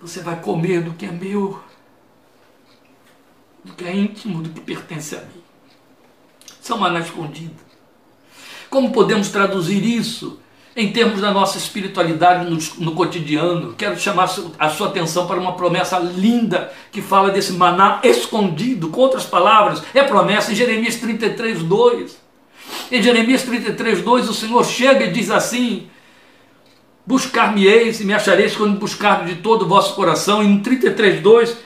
Você 0.00 0.20
vai 0.20 0.40
comer 0.40 0.82
do 0.82 0.92
que 0.92 1.06
é 1.06 1.10
meu, 1.10 1.60
do 3.64 3.72
que 3.72 3.84
é 3.84 3.94
íntimo, 3.94 4.42
do 4.42 4.50
que 4.50 4.60
pertence 4.60 5.16
a 5.16 5.20
mim. 5.20 5.42
São 6.60 6.78
maná 6.78 7.00
escondida. 7.00 7.54
Como 8.68 8.92
podemos 8.92 9.28
traduzir 9.28 9.84
isso 9.84 10.38
em 10.74 10.92
termos 10.92 11.20
da 11.20 11.30
nossa 11.30 11.56
espiritualidade 11.56 12.50
no, 12.50 12.84
no, 12.84 12.94
cotidiano? 12.94 13.72
Quero 13.74 13.98
chamar 13.98 14.28
a 14.58 14.68
sua 14.68 14.88
atenção 14.88 15.26
para 15.26 15.40
uma 15.40 15.54
promessa 15.54 15.98
linda 15.98 16.72
que 16.92 17.00
fala 17.00 17.30
desse 17.30 17.52
maná 17.52 18.00
escondido. 18.02 18.90
Com 18.90 19.00
outras 19.00 19.24
palavras, 19.24 19.82
é 19.94 20.02
promessa 20.02 20.52
em 20.52 20.54
Jeremias 20.54 20.96
33, 20.96 21.62
2. 21.62 22.25
Em 22.90 23.02
Jeremias 23.02 23.42
33, 23.42 24.02
2, 24.02 24.28
o 24.28 24.34
Senhor 24.34 24.64
chega 24.64 25.06
e 25.06 25.10
diz 25.10 25.30
assim: 25.30 25.88
Buscar-me-eis 27.04 28.00
e 28.00 28.04
me 28.04 28.14
achareis 28.14 28.56
quando 28.56 28.78
buscar 28.78 29.24
de 29.24 29.36
todo 29.36 29.62
o 29.62 29.68
vosso 29.68 29.94
coração. 29.94 30.42
E 30.42 30.46
em 30.46 30.60
33, 30.60 31.20
2, 31.20 31.56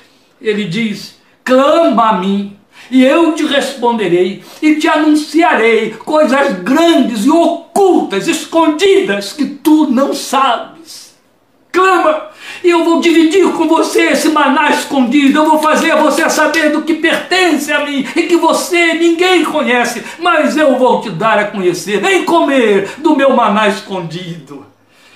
ele 0.41 0.65
diz: 0.65 1.19
Clama 1.45 2.11
a 2.11 2.19
mim, 2.19 2.57
e 2.91 3.05
eu 3.05 3.35
te 3.35 3.45
responderei, 3.45 4.43
e 4.63 4.77
te 4.77 4.89
anunciarei 4.89 5.91
coisas 5.91 6.61
grandes 6.63 7.25
e 7.25 7.31
ocultas, 7.31 8.27
escondidas, 8.27 9.33
que 9.33 9.45
tu 9.47 9.87
não 9.91 10.15
sabes. 10.15 11.15
Clama, 11.71 12.30
e 12.63 12.71
eu 12.71 12.85
vou 12.85 13.01
dividir 13.01 13.51
com 13.53 13.67
você 13.67 14.09
esse 14.09 14.29
maná 14.29 14.71
escondido, 14.71 15.39
eu 15.39 15.47
vou 15.47 15.59
fazer 15.59 15.95
você 15.97 16.29
saber 16.29 16.71
do 16.71 16.83
que 16.83 16.95
pertence 16.95 17.73
a 17.73 17.85
mim 17.85 18.07
e 18.15 18.23
que 18.25 18.37
você 18.37 18.95
ninguém 18.95 19.45
conhece, 19.45 20.05
mas 20.19 20.57
eu 20.57 20.79
vou 20.79 21.01
te 21.01 21.11
dar 21.11 21.39
a 21.39 21.45
conhecer. 21.45 22.01
Vem 22.01 22.25
comer 22.25 22.91
do 22.99 23.17
meu 23.17 23.35
maná 23.35 23.69
escondido. 23.69 24.67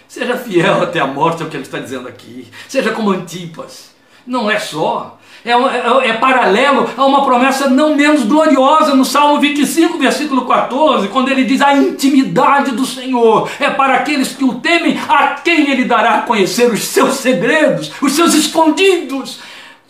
Seja 0.09 0.37
fiel 0.37 0.83
até 0.83 1.01
a 1.01 1.07
morte, 1.07 1.43
é 1.43 1.47
o 1.47 1.49
que 1.49 1.57
ele 1.57 1.65
está 1.65 1.79
dizendo 1.79 2.07
aqui. 2.07 2.47
Seja 2.69 2.93
como 2.93 3.11
Antipas. 3.11 3.93
Não 4.27 4.51
é 4.51 4.59
só. 4.59 5.19
É, 5.45 5.51
é, 5.51 6.09
é, 6.09 6.13
paralelo 6.15 6.89
a 6.97 7.05
uma 7.05 7.23
promessa 7.23 7.69
não 7.69 7.95
menos 7.95 8.23
gloriosa 8.23 8.95
no 8.95 9.05
Salmo 9.05 9.39
25, 9.39 9.99
versículo 9.99 10.47
14, 10.47 11.09
quando 11.09 11.31
ele 11.31 11.45
diz: 11.45 11.61
A 11.61 11.75
intimidade 11.75 12.71
do 12.71 12.87
Senhor 12.87 13.51
é 13.61 13.69
para 13.69 13.97
aqueles 13.97 14.33
que 14.33 14.43
o 14.43 14.55
temem, 14.55 14.99
a 15.07 15.35
quem 15.35 15.71
ele 15.71 15.85
dará 15.85 16.15
a 16.15 16.23
conhecer 16.23 16.73
os 16.73 16.85
seus 16.85 17.17
segredos, 17.17 17.93
os 18.01 18.13
seus 18.15 18.33
escondidos, 18.33 19.41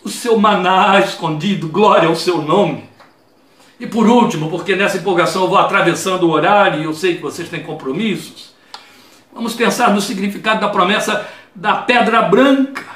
o 0.03 0.09
seu 0.09 0.37
maná 0.37 0.99
escondido, 0.99 1.69
glória 1.69 2.09
ao 2.09 2.17
seu 2.17 2.41
nome. 2.41 2.83
E 3.79 3.87
por 3.87 4.07
último, 4.07 4.49
porque 4.49 4.75
nessa 4.75 4.97
empolgação 4.97 5.43
eu 5.43 5.49
vou 5.49 5.57
atravessando 5.57 6.23
o 6.23 6.31
horário 6.31 6.81
e 6.81 6.83
eu 6.83 6.93
sei 6.93 7.15
que 7.15 7.21
vocês 7.21 7.47
têm 7.47 7.63
compromissos, 7.63 8.53
vamos 9.33 9.53
pensar 9.53 9.93
no 9.93 10.01
significado 10.01 10.59
da 10.59 10.67
promessa 10.67 11.25
da 11.55 11.75
pedra 11.75 12.23
branca. 12.23 12.94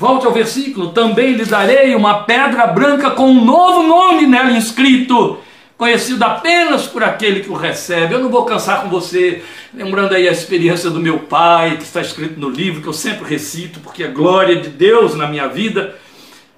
Volte 0.00 0.26
ao 0.26 0.32
versículo: 0.32 0.92
também 0.92 1.34
lhe 1.34 1.44
darei 1.44 1.94
uma 1.94 2.22
pedra 2.22 2.66
branca 2.66 3.10
com 3.10 3.26
um 3.26 3.44
novo 3.44 3.82
nome 3.82 4.26
nela 4.26 4.50
inscrito, 4.50 5.36
conhecido 5.76 6.24
apenas 6.24 6.86
por 6.86 7.04
aquele 7.04 7.40
que 7.40 7.50
o 7.50 7.54
recebe. 7.54 8.14
Eu 8.14 8.20
não 8.20 8.30
vou 8.30 8.46
cansar 8.46 8.80
com 8.80 8.88
você, 8.88 9.42
lembrando 9.74 10.14
aí 10.14 10.26
a 10.26 10.32
experiência 10.32 10.88
do 10.88 10.98
meu 10.98 11.18
pai, 11.18 11.76
que 11.76 11.82
está 11.82 12.00
escrito 12.00 12.40
no 12.40 12.48
livro, 12.48 12.80
que 12.80 12.88
eu 12.88 12.94
sempre 12.94 13.28
recito, 13.28 13.78
porque 13.80 14.02
é 14.02 14.08
glória 14.08 14.56
de 14.56 14.70
Deus 14.70 15.14
na 15.14 15.26
minha 15.26 15.46
vida. 15.48 15.94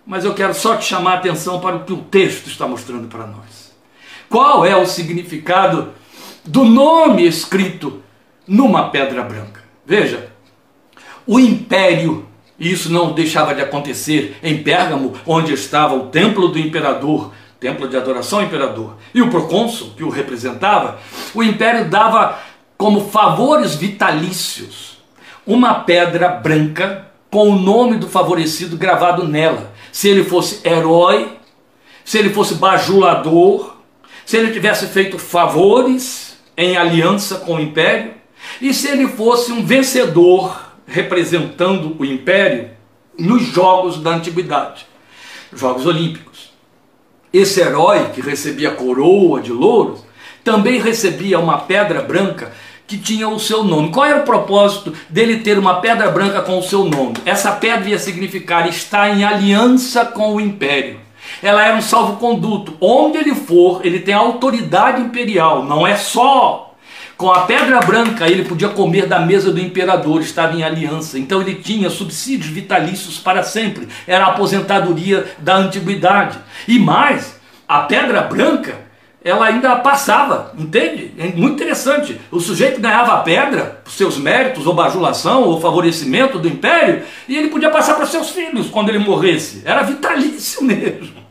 Mas 0.06 0.24
eu 0.24 0.34
quero 0.34 0.54
só 0.54 0.76
te 0.76 0.84
chamar 0.84 1.14
a 1.14 1.16
atenção 1.16 1.58
para 1.58 1.74
o 1.74 1.84
que 1.84 1.92
o 1.92 1.96
texto 1.96 2.46
está 2.46 2.68
mostrando 2.68 3.08
para 3.08 3.26
nós. 3.26 3.74
Qual 4.28 4.64
é 4.64 4.76
o 4.76 4.86
significado 4.86 5.88
do 6.44 6.64
nome 6.64 7.26
escrito 7.26 8.04
numa 8.46 8.90
pedra 8.90 9.20
branca? 9.24 9.64
Veja, 9.84 10.28
o 11.26 11.40
império 11.40 12.30
e 12.62 12.70
isso 12.70 12.92
não 12.92 13.10
deixava 13.10 13.56
de 13.56 13.60
acontecer 13.60 14.38
em 14.40 14.62
Pérgamo, 14.62 15.14
onde 15.26 15.52
estava 15.52 15.96
o 15.96 16.06
templo 16.06 16.46
do 16.46 16.60
imperador, 16.60 17.32
templo 17.58 17.88
de 17.88 17.96
adoração 17.96 18.38
ao 18.38 18.44
imperador, 18.44 18.98
e 19.12 19.20
o 19.20 19.28
procônsul 19.28 19.90
que 19.96 20.04
o 20.04 20.08
representava. 20.08 21.00
O 21.34 21.42
império 21.42 21.90
dava 21.90 22.38
como 22.78 23.08
favores 23.10 23.74
vitalícios 23.74 24.98
uma 25.44 25.74
pedra 25.74 26.28
branca 26.28 27.08
com 27.28 27.50
o 27.50 27.58
nome 27.58 27.96
do 27.96 28.08
favorecido 28.08 28.76
gravado 28.76 29.26
nela. 29.26 29.72
Se 29.90 30.08
ele 30.08 30.22
fosse 30.22 30.60
herói, 30.64 31.36
se 32.04 32.16
ele 32.16 32.30
fosse 32.30 32.54
bajulador, 32.54 33.74
se 34.24 34.36
ele 34.36 34.52
tivesse 34.52 34.86
feito 34.86 35.18
favores 35.18 36.38
em 36.56 36.76
aliança 36.76 37.38
com 37.38 37.56
o 37.56 37.60
império, 37.60 38.14
e 38.60 38.72
se 38.72 38.86
ele 38.86 39.08
fosse 39.08 39.50
um 39.50 39.66
vencedor 39.66 40.71
representando 40.86 41.96
o 41.98 42.04
império 42.04 42.70
nos 43.18 43.42
Jogos 43.42 43.98
da 43.98 44.10
Antiguidade, 44.10 44.86
Jogos 45.52 45.86
Olímpicos. 45.86 46.52
Esse 47.32 47.60
herói 47.60 48.10
que 48.14 48.20
recebia 48.20 48.72
coroa 48.72 49.40
de 49.40 49.52
louros 49.52 50.04
também 50.44 50.80
recebia 50.80 51.38
uma 51.38 51.58
pedra 51.58 52.02
branca 52.02 52.52
que 52.86 52.98
tinha 52.98 53.28
o 53.28 53.38
seu 53.38 53.64
nome. 53.64 53.90
Qual 53.90 54.04
era 54.04 54.20
o 54.20 54.24
propósito 54.24 54.92
dele 55.08 55.38
ter 55.38 55.58
uma 55.58 55.80
pedra 55.80 56.10
branca 56.10 56.42
com 56.42 56.58
o 56.58 56.62
seu 56.62 56.84
nome? 56.84 57.14
Essa 57.24 57.52
pedra 57.52 57.88
ia 57.88 57.98
significar 57.98 58.68
estar 58.68 59.08
em 59.08 59.24
aliança 59.24 60.04
com 60.04 60.34
o 60.34 60.40
império. 60.40 61.00
Ela 61.42 61.64
era 61.64 61.76
um 61.76 61.80
salvo-conduto. 61.80 62.76
Onde 62.80 63.18
ele 63.18 63.34
for, 63.34 63.80
ele 63.84 64.00
tem 64.00 64.14
autoridade 64.14 65.00
imperial. 65.00 65.64
Não 65.64 65.86
é 65.86 65.96
só 65.96 66.71
com 67.22 67.30
a 67.30 67.42
pedra 67.42 67.78
branca 67.78 68.28
ele 68.28 68.44
podia 68.44 68.70
comer 68.70 69.06
da 69.06 69.20
mesa 69.20 69.52
do 69.52 69.60
imperador, 69.60 70.20
estava 70.22 70.56
em 70.56 70.64
aliança. 70.64 71.16
Então 71.16 71.40
ele 71.40 71.54
tinha 71.54 71.88
subsídios 71.88 72.48
vitalícios 72.52 73.16
para 73.16 73.44
sempre. 73.44 73.86
Era 74.08 74.24
a 74.24 74.30
aposentadoria 74.30 75.32
da 75.38 75.54
antiguidade. 75.54 76.36
E 76.66 76.80
mais, 76.80 77.38
a 77.68 77.82
pedra 77.82 78.22
branca, 78.22 78.74
ela 79.22 79.46
ainda 79.46 79.76
passava, 79.76 80.52
entende? 80.58 81.14
É 81.16 81.28
muito 81.28 81.62
interessante. 81.62 82.20
O 82.28 82.40
sujeito 82.40 82.80
ganhava 82.80 83.12
a 83.12 83.18
pedra 83.18 83.80
por 83.84 83.92
seus 83.92 84.18
méritos, 84.18 84.66
ou 84.66 84.74
bajulação, 84.74 85.44
ou 85.44 85.60
favorecimento 85.60 86.40
do 86.40 86.48
império, 86.48 87.04
e 87.28 87.36
ele 87.36 87.50
podia 87.50 87.70
passar 87.70 87.94
para 87.94 88.04
seus 88.04 88.30
filhos 88.30 88.68
quando 88.68 88.88
ele 88.88 88.98
morresse. 88.98 89.62
Era 89.64 89.84
vitalício 89.84 90.60
mesmo. 90.66 91.22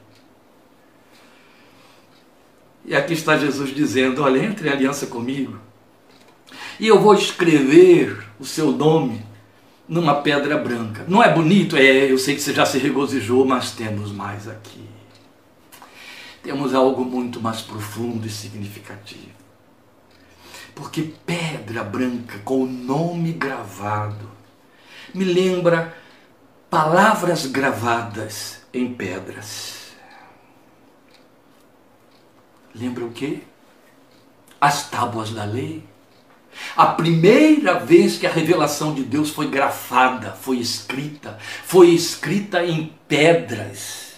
E 2.85 2.95
aqui 2.95 3.11
está 3.11 3.37
Jesus 3.37 3.75
dizendo: 3.75 4.23
olha, 4.23 4.39
entre 4.39 4.69
em 4.69 4.71
aliança 4.71 5.05
comigo 5.05 5.59
e 6.81 6.87
eu 6.87 6.99
vou 6.99 7.13
escrever 7.13 8.25
o 8.39 8.43
seu 8.43 8.71
nome 8.71 9.23
numa 9.87 10.15
pedra 10.15 10.57
branca. 10.57 11.05
Não 11.07 11.21
é 11.21 11.31
bonito? 11.31 11.77
É, 11.77 12.11
eu 12.11 12.17
sei 12.17 12.33
que 12.33 12.41
você 12.41 12.55
já 12.55 12.65
se 12.65 12.79
regozijou, 12.79 13.45
mas 13.45 13.69
temos 13.69 14.11
mais 14.11 14.47
aqui. 14.47 14.89
Temos 16.41 16.73
algo 16.73 17.05
muito 17.05 17.39
mais 17.39 17.61
profundo 17.61 18.25
e 18.25 18.31
significativo. 18.31 19.29
Porque 20.73 21.13
pedra 21.23 21.83
branca 21.83 22.39
com 22.39 22.63
o 22.63 22.65
nome 22.65 23.31
gravado 23.33 24.31
me 25.13 25.23
lembra 25.23 25.95
palavras 26.67 27.45
gravadas 27.45 28.63
em 28.73 28.91
pedras. 28.91 29.91
Lembra 32.73 33.05
o 33.05 33.11
quê? 33.11 33.43
As 34.59 34.89
tábuas 34.89 35.29
da 35.29 35.43
lei 35.43 35.90
a 36.75 36.85
primeira 36.87 37.79
vez 37.79 38.17
que 38.17 38.25
a 38.25 38.31
revelação 38.31 38.93
de 38.93 39.03
Deus 39.03 39.29
foi 39.29 39.47
grafada, 39.47 40.31
foi 40.31 40.57
escrita, 40.57 41.37
foi 41.65 41.89
escrita 41.89 42.63
em 42.63 42.93
pedras, 43.07 44.13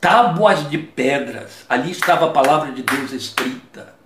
tábuas 0.00 0.68
de 0.70 0.78
pedras. 0.78 1.64
Ali 1.68 1.90
estava 1.90 2.26
a 2.26 2.30
palavra 2.30 2.72
de 2.72 2.82
Deus 2.82 3.12
escrita. 3.12 3.96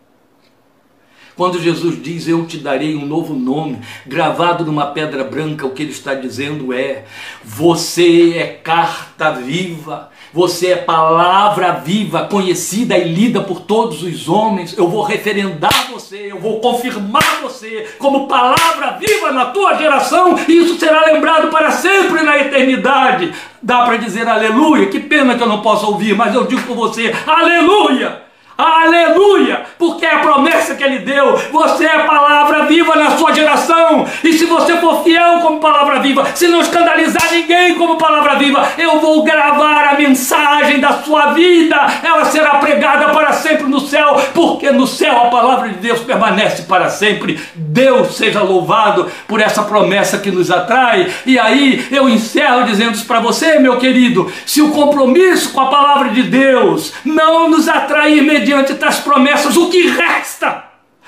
Quando 1.37 1.59
Jesus 1.59 2.03
diz: 2.03 2.29
Eu 2.29 2.47
te 2.47 2.59
darei 2.59 2.95
um 2.95 3.07
novo 3.07 3.33
nome, 3.35 3.81
gravado 4.07 4.63
numa 4.63 4.89
pedra 4.89 5.25
branca, 5.25 5.67
o 5.67 5.71
que 5.71 5.83
ele 5.83 5.91
está 5.91 6.15
dizendo 6.15 6.73
é: 6.73 7.07
Você 7.43 8.35
é 8.37 8.47
carta 8.47 9.31
viva 9.33 10.11
você 10.33 10.69
é 10.69 10.77
palavra 10.77 11.73
viva, 11.73 12.25
conhecida 12.31 12.97
e 12.97 13.13
lida 13.13 13.41
por 13.41 13.61
todos 13.61 14.03
os 14.03 14.29
homens. 14.29 14.77
Eu 14.77 14.89
vou 14.89 15.03
referendar 15.03 15.89
você, 15.91 16.29
eu 16.31 16.39
vou 16.39 16.61
confirmar 16.61 17.41
você 17.43 17.89
como 17.99 18.29
palavra 18.29 18.99
viva 18.99 19.33
na 19.33 19.47
tua 19.47 19.75
geração, 19.75 20.39
e 20.49 20.53
isso 20.53 20.79
será 20.79 21.07
lembrado 21.07 21.51
para 21.51 21.71
sempre 21.71 22.23
na 22.23 22.39
eternidade. 22.39 23.33
Dá 23.63 23.83
para 23.83 23.97
dizer 23.97 24.27
aleluia? 24.27 24.87
Que 24.87 25.01
pena 25.01 25.37
que 25.37 25.43
eu 25.43 25.49
não 25.49 25.61
posso 25.61 25.87
ouvir, 25.87 26.15
mas 26.17 26.35
eu 26.35 26.47
digo 26.47 26.63
por 26.63 26.77
você: 26.77 27.15
aleluia! 27.27 28.30
Aleluia! 28.61 29.63
Porque 29.79 30.05
é 30.05 30.17
a 30.17 30.19
promessa 30.19 30.75
que 30.75 30.85
ele 30.85 30.99
deu. 30.99 31.35
Você 31.51 31.87
é 31.87 32.01
palavra 32.01 32.67
viva 32.67 32.95
na 32.95 33.17
sua 33.17 33.33
geração. 33.33 34.07
E 34.23 34.35
se 34.35 34.45
você 34.45 34.77
for 34.77 35.03
fiel 35.03 35.41
como 35.41 35.61
palavra 35.61 36.01
viva, 36.01 36.27
se 36.35 36.47
não 36.47 36.61
escandalizar 36.61 37.33
ninguém 37.33 37.77
como 37.77 37.97
palavra 37.97 38.35
viva, 38.35 38.69
eu 38.77 39.01
vou 39.01 39.23
gravar 39.23 39.89
a 39.89 39.95
mensagem 39.95 40.79
da 40.79 40.93
sua 41.03 41.33
vida. 41.33 41.75
Ela 42.03 42.27
será 42.27 42.57
pregada 42.57 43.15
para 43.15 43.33
sempre 43.33 43.65
no 43.67 43.81
céu, 43.81 44.21
porque 44.35 44.71
no 44.71 44.87
céu 44.87 45.17
a 45.17 45.31
palavra 45.31 45.71
de 45.71 45.77
Deus 45.77 46.01
permanece 46.01 46.65
para 46.65 46.91
sempre. 46.91 47.41
Deus 47.55 48.15
seja 48.15 48.43
louvado 48.43 49.11
por 49.27 49.41
essa 49.41 49.63
promessa 49.63 50.19
que 50.19 50.31
nos 50.31 50.51
atrai. 50.51 51.11
E 51.25 51.39
aí 51.39 51.87
eu 51.91 52.11
encerro 52.11 52.65
dizendo 52.65 52.93
isso 52.93 53.07
para 53.07 53.21
você, 53.21 53.59
meu 53.59 53.79
querido: 53.79 54.31
se 54.45 54.61
o 54.61 54.71
compromisso 54.71 55.51
com 55.55 55.61
a 55.63 55.71
palavra 55.71 56.11
de 56.11 56.25
Deus 56.25 56.93
não 57.07 57.49
nos 57.49 57.67
atrai 57.67 58.19
imediatamente 58.19 58.50
mediante 58.51 58.75
tais 58.75 58.99
promessas, 58.99 59.57
o 59.57 59.71
que 59.71 59.89
resta? 59.89 60.65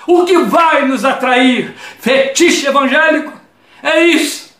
O 0.06 0.24
que 0.24 0.36
vai 0.38 0.86
nos 0.86 1.04
atrair? 1.04 1.74
Fetiche 1.98 2.66
evangélico? 2.66 3.32
É 3.82 4.00
isso. 4.00 4.52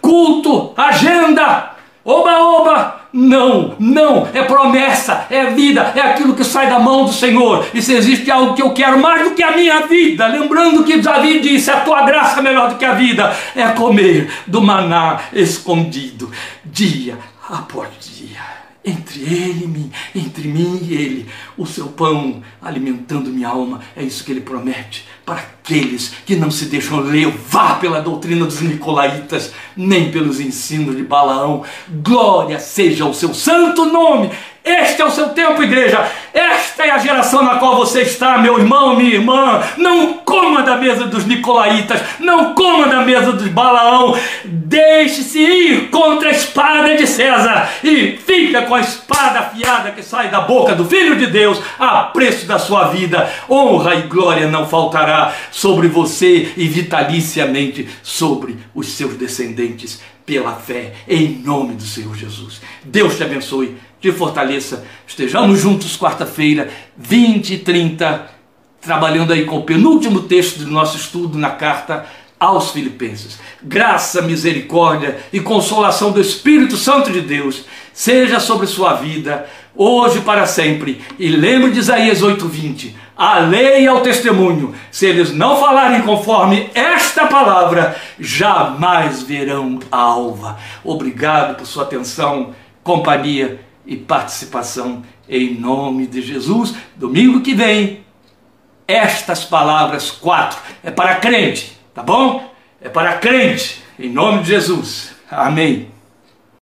Culto, 0.00 0.74
agenda, 0.76 1.70
oba-oba. 2.04 3.02
Não, 3.16 3.76
não, 3.78 4.28
é 4.34 4.42
promessa, 4.42 5.28
é 5.30 5.46
vida, 5.46 5.92
é 5.94 6.00
aquilo 6.00 6.34
que 6.34 6.42
sai 6.42 6.68
da 6.68 6.80
mão 6.80 7.04
do 7.04 7.12
Senhor. 7.12 7.64
E 7.72 7.80
se 7.80 7.94
existe 7.94 8.28
algo 8.28 8.54
que 8.54 8.62
eu 8.62 8.72
quero 8.72 9.00
mais 9.00 9.22
do 9.22 9.36
que 9.36 9.42
a 9.42 9.52
minha 9.52 9.86
vida, 9.86 10.26
lembrando 10.26 10.82
que 10.82 10.96
Davi 10.96 11.38
disse: 11.38 11.70
a 11.70 11.78
tua 11.82 12.02
graça 12.02 12.40
é 12.40 12.42
melhor 12.42 12.70
do 12.70 12.74
que 12.74 12.84
a 12.84 12.94
vida, 12.94 13.32
é 13.54 13.68
comer 13.68 14.32
do 14.48 14.60
maná 14.60 15.20
escondido, 15.32 16.28
dia 16.64 17.16
após 17.48 17.88
dia 18.00 18.63
entre 18.84 19.20
ele 19.22 19.64
e 19.64 19.66
mim, 19.66 19.90
entre 20.14 20.46
mim 20.46 20.78
e 20.82 20.94
ele, 20.94 21.26
o 21.56 21.64
seu 21.64 21.86
pão 21.86 22.42
alimentando 22.60 23.30
minha 23.30 23.48
alma. 23.48 23.80
É 23.96 24.02
isso 24.02 24.22
que 24.22 24.30
ele 24.30 24.42
promete 24.42 25.06
para 25.24 25.36
aqueles 25.36 26.12
que 26.26 26.36
não 26.36 26.50
se 26.50 26.66
deixam 26.66 27.00
levar 27.00 27.80
pela 27.80 28.00
doutrina 28.00 28.44
dos 28.44 28.60
nicolaítas, 28.60 29.52
nem 29.74 30.10
pelos 30.10 30.38
ensinos 30.38 30.96
de 30.96 31.02
Balaão. 31.02 31.64
Glória 31.88 32.58
seja 32.58 33.06
o 33.06 33.14
seu 33.14 33.32
santo 33.32 33.86
nome. 33.86 34.30
Este 34.64 35.02
é 35.02 35.04
o 35.04 35.10
seu 35.10 35.28
tempo, 35.28 35.62
igreja. 35.62 36.10
Esta 36.32 36.86
é 36.86 36.90
a 36.90 36.96
geração 36.96 37.42
na 37.42 37.56
qual 37.56 37.76
você 37.76 38.00
está, 38.00 38.38
meu 38.38 38.58
irmão, 38.58 38.96
minha 38.96 39.16
irmã. 39.16 39.62
Não 39.76 40.14
coma 40.14 40.62
da 40.62 40.78
mesa 40.78 41.04
dos 41.04 41.26
nicolaítas, 41.26 42.00
não 42.18 42.54
coma 42.54 42.88
da 42.88 43.02
mesa 43.02 43.30
dos 43.32 43.46
Balaão. 43.48 44.18
Deixe-se 44.42 45.38
ir 45.38 45.90
contra 45.90 46.30
a 46.30 46.32
espada 46.32 46.96
de 46.96 47.06
César 47.06 47.68
e 47.84 48.16
fica 48.16 48.62
com 48.62 48.74
a 48.74 48.80
espada 48.80 49.40
afiada 49.40 49.90
que 49.90 50.02
sai 50.02 50.30
da 50.30 50.40
boca 50.40 50.74
do 50.74 50.86
Filho 50.86 51.16
de 51.16 51.26
Deus 51.26 51.60
a 51.78 52.04
preço 52.04 52.46
da 52.46 52.58
sua 52.58 52.84
vida. 52.84 53.30
Honra 53.50 53.96
e 53.96 54.02
glória 54.02 54.48
não 54.48 54.66
faltará 54.66 55.34
sobre 55.50 55.88
você 55.88 56.54
e 56.56 56.66
vitaliciamente 56.66 57.86
sobre 58.02 58.56
os 58.74 58.88
seus 58.88 59.14
descendentes 59.14 60.00
pela 60.26 60.54
fé, 60.54 60.94
em 61.06 61.42
nome 61.44 61.74
do 61.74 61.82
Senhor 61.82 62.16
Jesus. 62.16 62.60
Deus 62.82 63.16
te 63.16 63.24
abençoe, 63.24 63.76
fortaleça. 64.12 64.84
Estejamos 65.06 65.60
juntos 65.60 65.96
quarta-feira, 65.96 66.70
20 66.96 67.54
e 67.54 67.58
30, 67.58 68.30
trabalhando 68.80 69.32
aí 69.32 69.44
com 69.44 69.58
o 69.58 69.62
penúltimo 69.62 70.22
texto 70.22 70.58
do 70.58 70.70
nosso 70.70 70.96
estudo 70.96 71.38
na 71.38 71.50
carta 71.50 72.06
aos 72.38 72.70
Filipenses. 72.70 73.38
Graça, 73.62 74.20
misericórdia 74.22 75.18
e 75.32 75.40
consolação 75.40 76.12
do 76.12 76.20
Espírito 76.20 76.76
Santo 76.76 77.10
de 77.10 77.20
Deus 77.20 77.64
seja 77.92 78.40
sobre 78.40 78.66
sua 78.66 78.94
vida, 78.94 79.46
hoje 79.74 80.20
para 80.20 80.46
sempre. 80.46 81.00
E 81.18 81.28
lembre 81.28 81.70
de 81.70 81.78
Isaías 81.78 82.22
8:20. 82.22 82.94
A 83.16 83.38
lei 83.38 83.86
é 83.86 83.92
o 83.92 84.00
testemunho. 84.00 84.74
Se 84.90 85.06
eles 85.06 85.32
não 85.32 85.58
falarem 85.58 86.02
conforme 86.02 86.68
esta 86.74 87.26
palavra, 87.26 87.96
jamais 88.18 89.22
verão 89.22 89.78
a 89.90 89.98
alva. 89.98 90.58
Obrigado 90.82 91.56
por 91.56 91.66
sua 91.66 91.84
atenção, 91.84 92.52
companhia 92.82 93.63
e 93.86 93.96
participação 93.96 95.02
em 95.28 95.54
nome 95.54 96.06
de 96.06 96.22
Jesus. 96.22 96.74
Domingo 96.96 97.40
que 97.40 97.54
vem, 97.54 98.04
estas 98.86 99.44
palavras 99.44 100.10
quatro 100.10 100.58
é 100.82 100.90
para 100.90 101.16
crente, 101.16 101.78
tá 101.94 102.02
bom? 102.02 102.52
É 102.80 102.88
para 102.88 103.18
crente, 103.18 103.82
em 103.98 104.10
nome 104.10 104.42
de 104.42 104.48
Jesus. 104.48 105.14
Amém. 105.30 105.93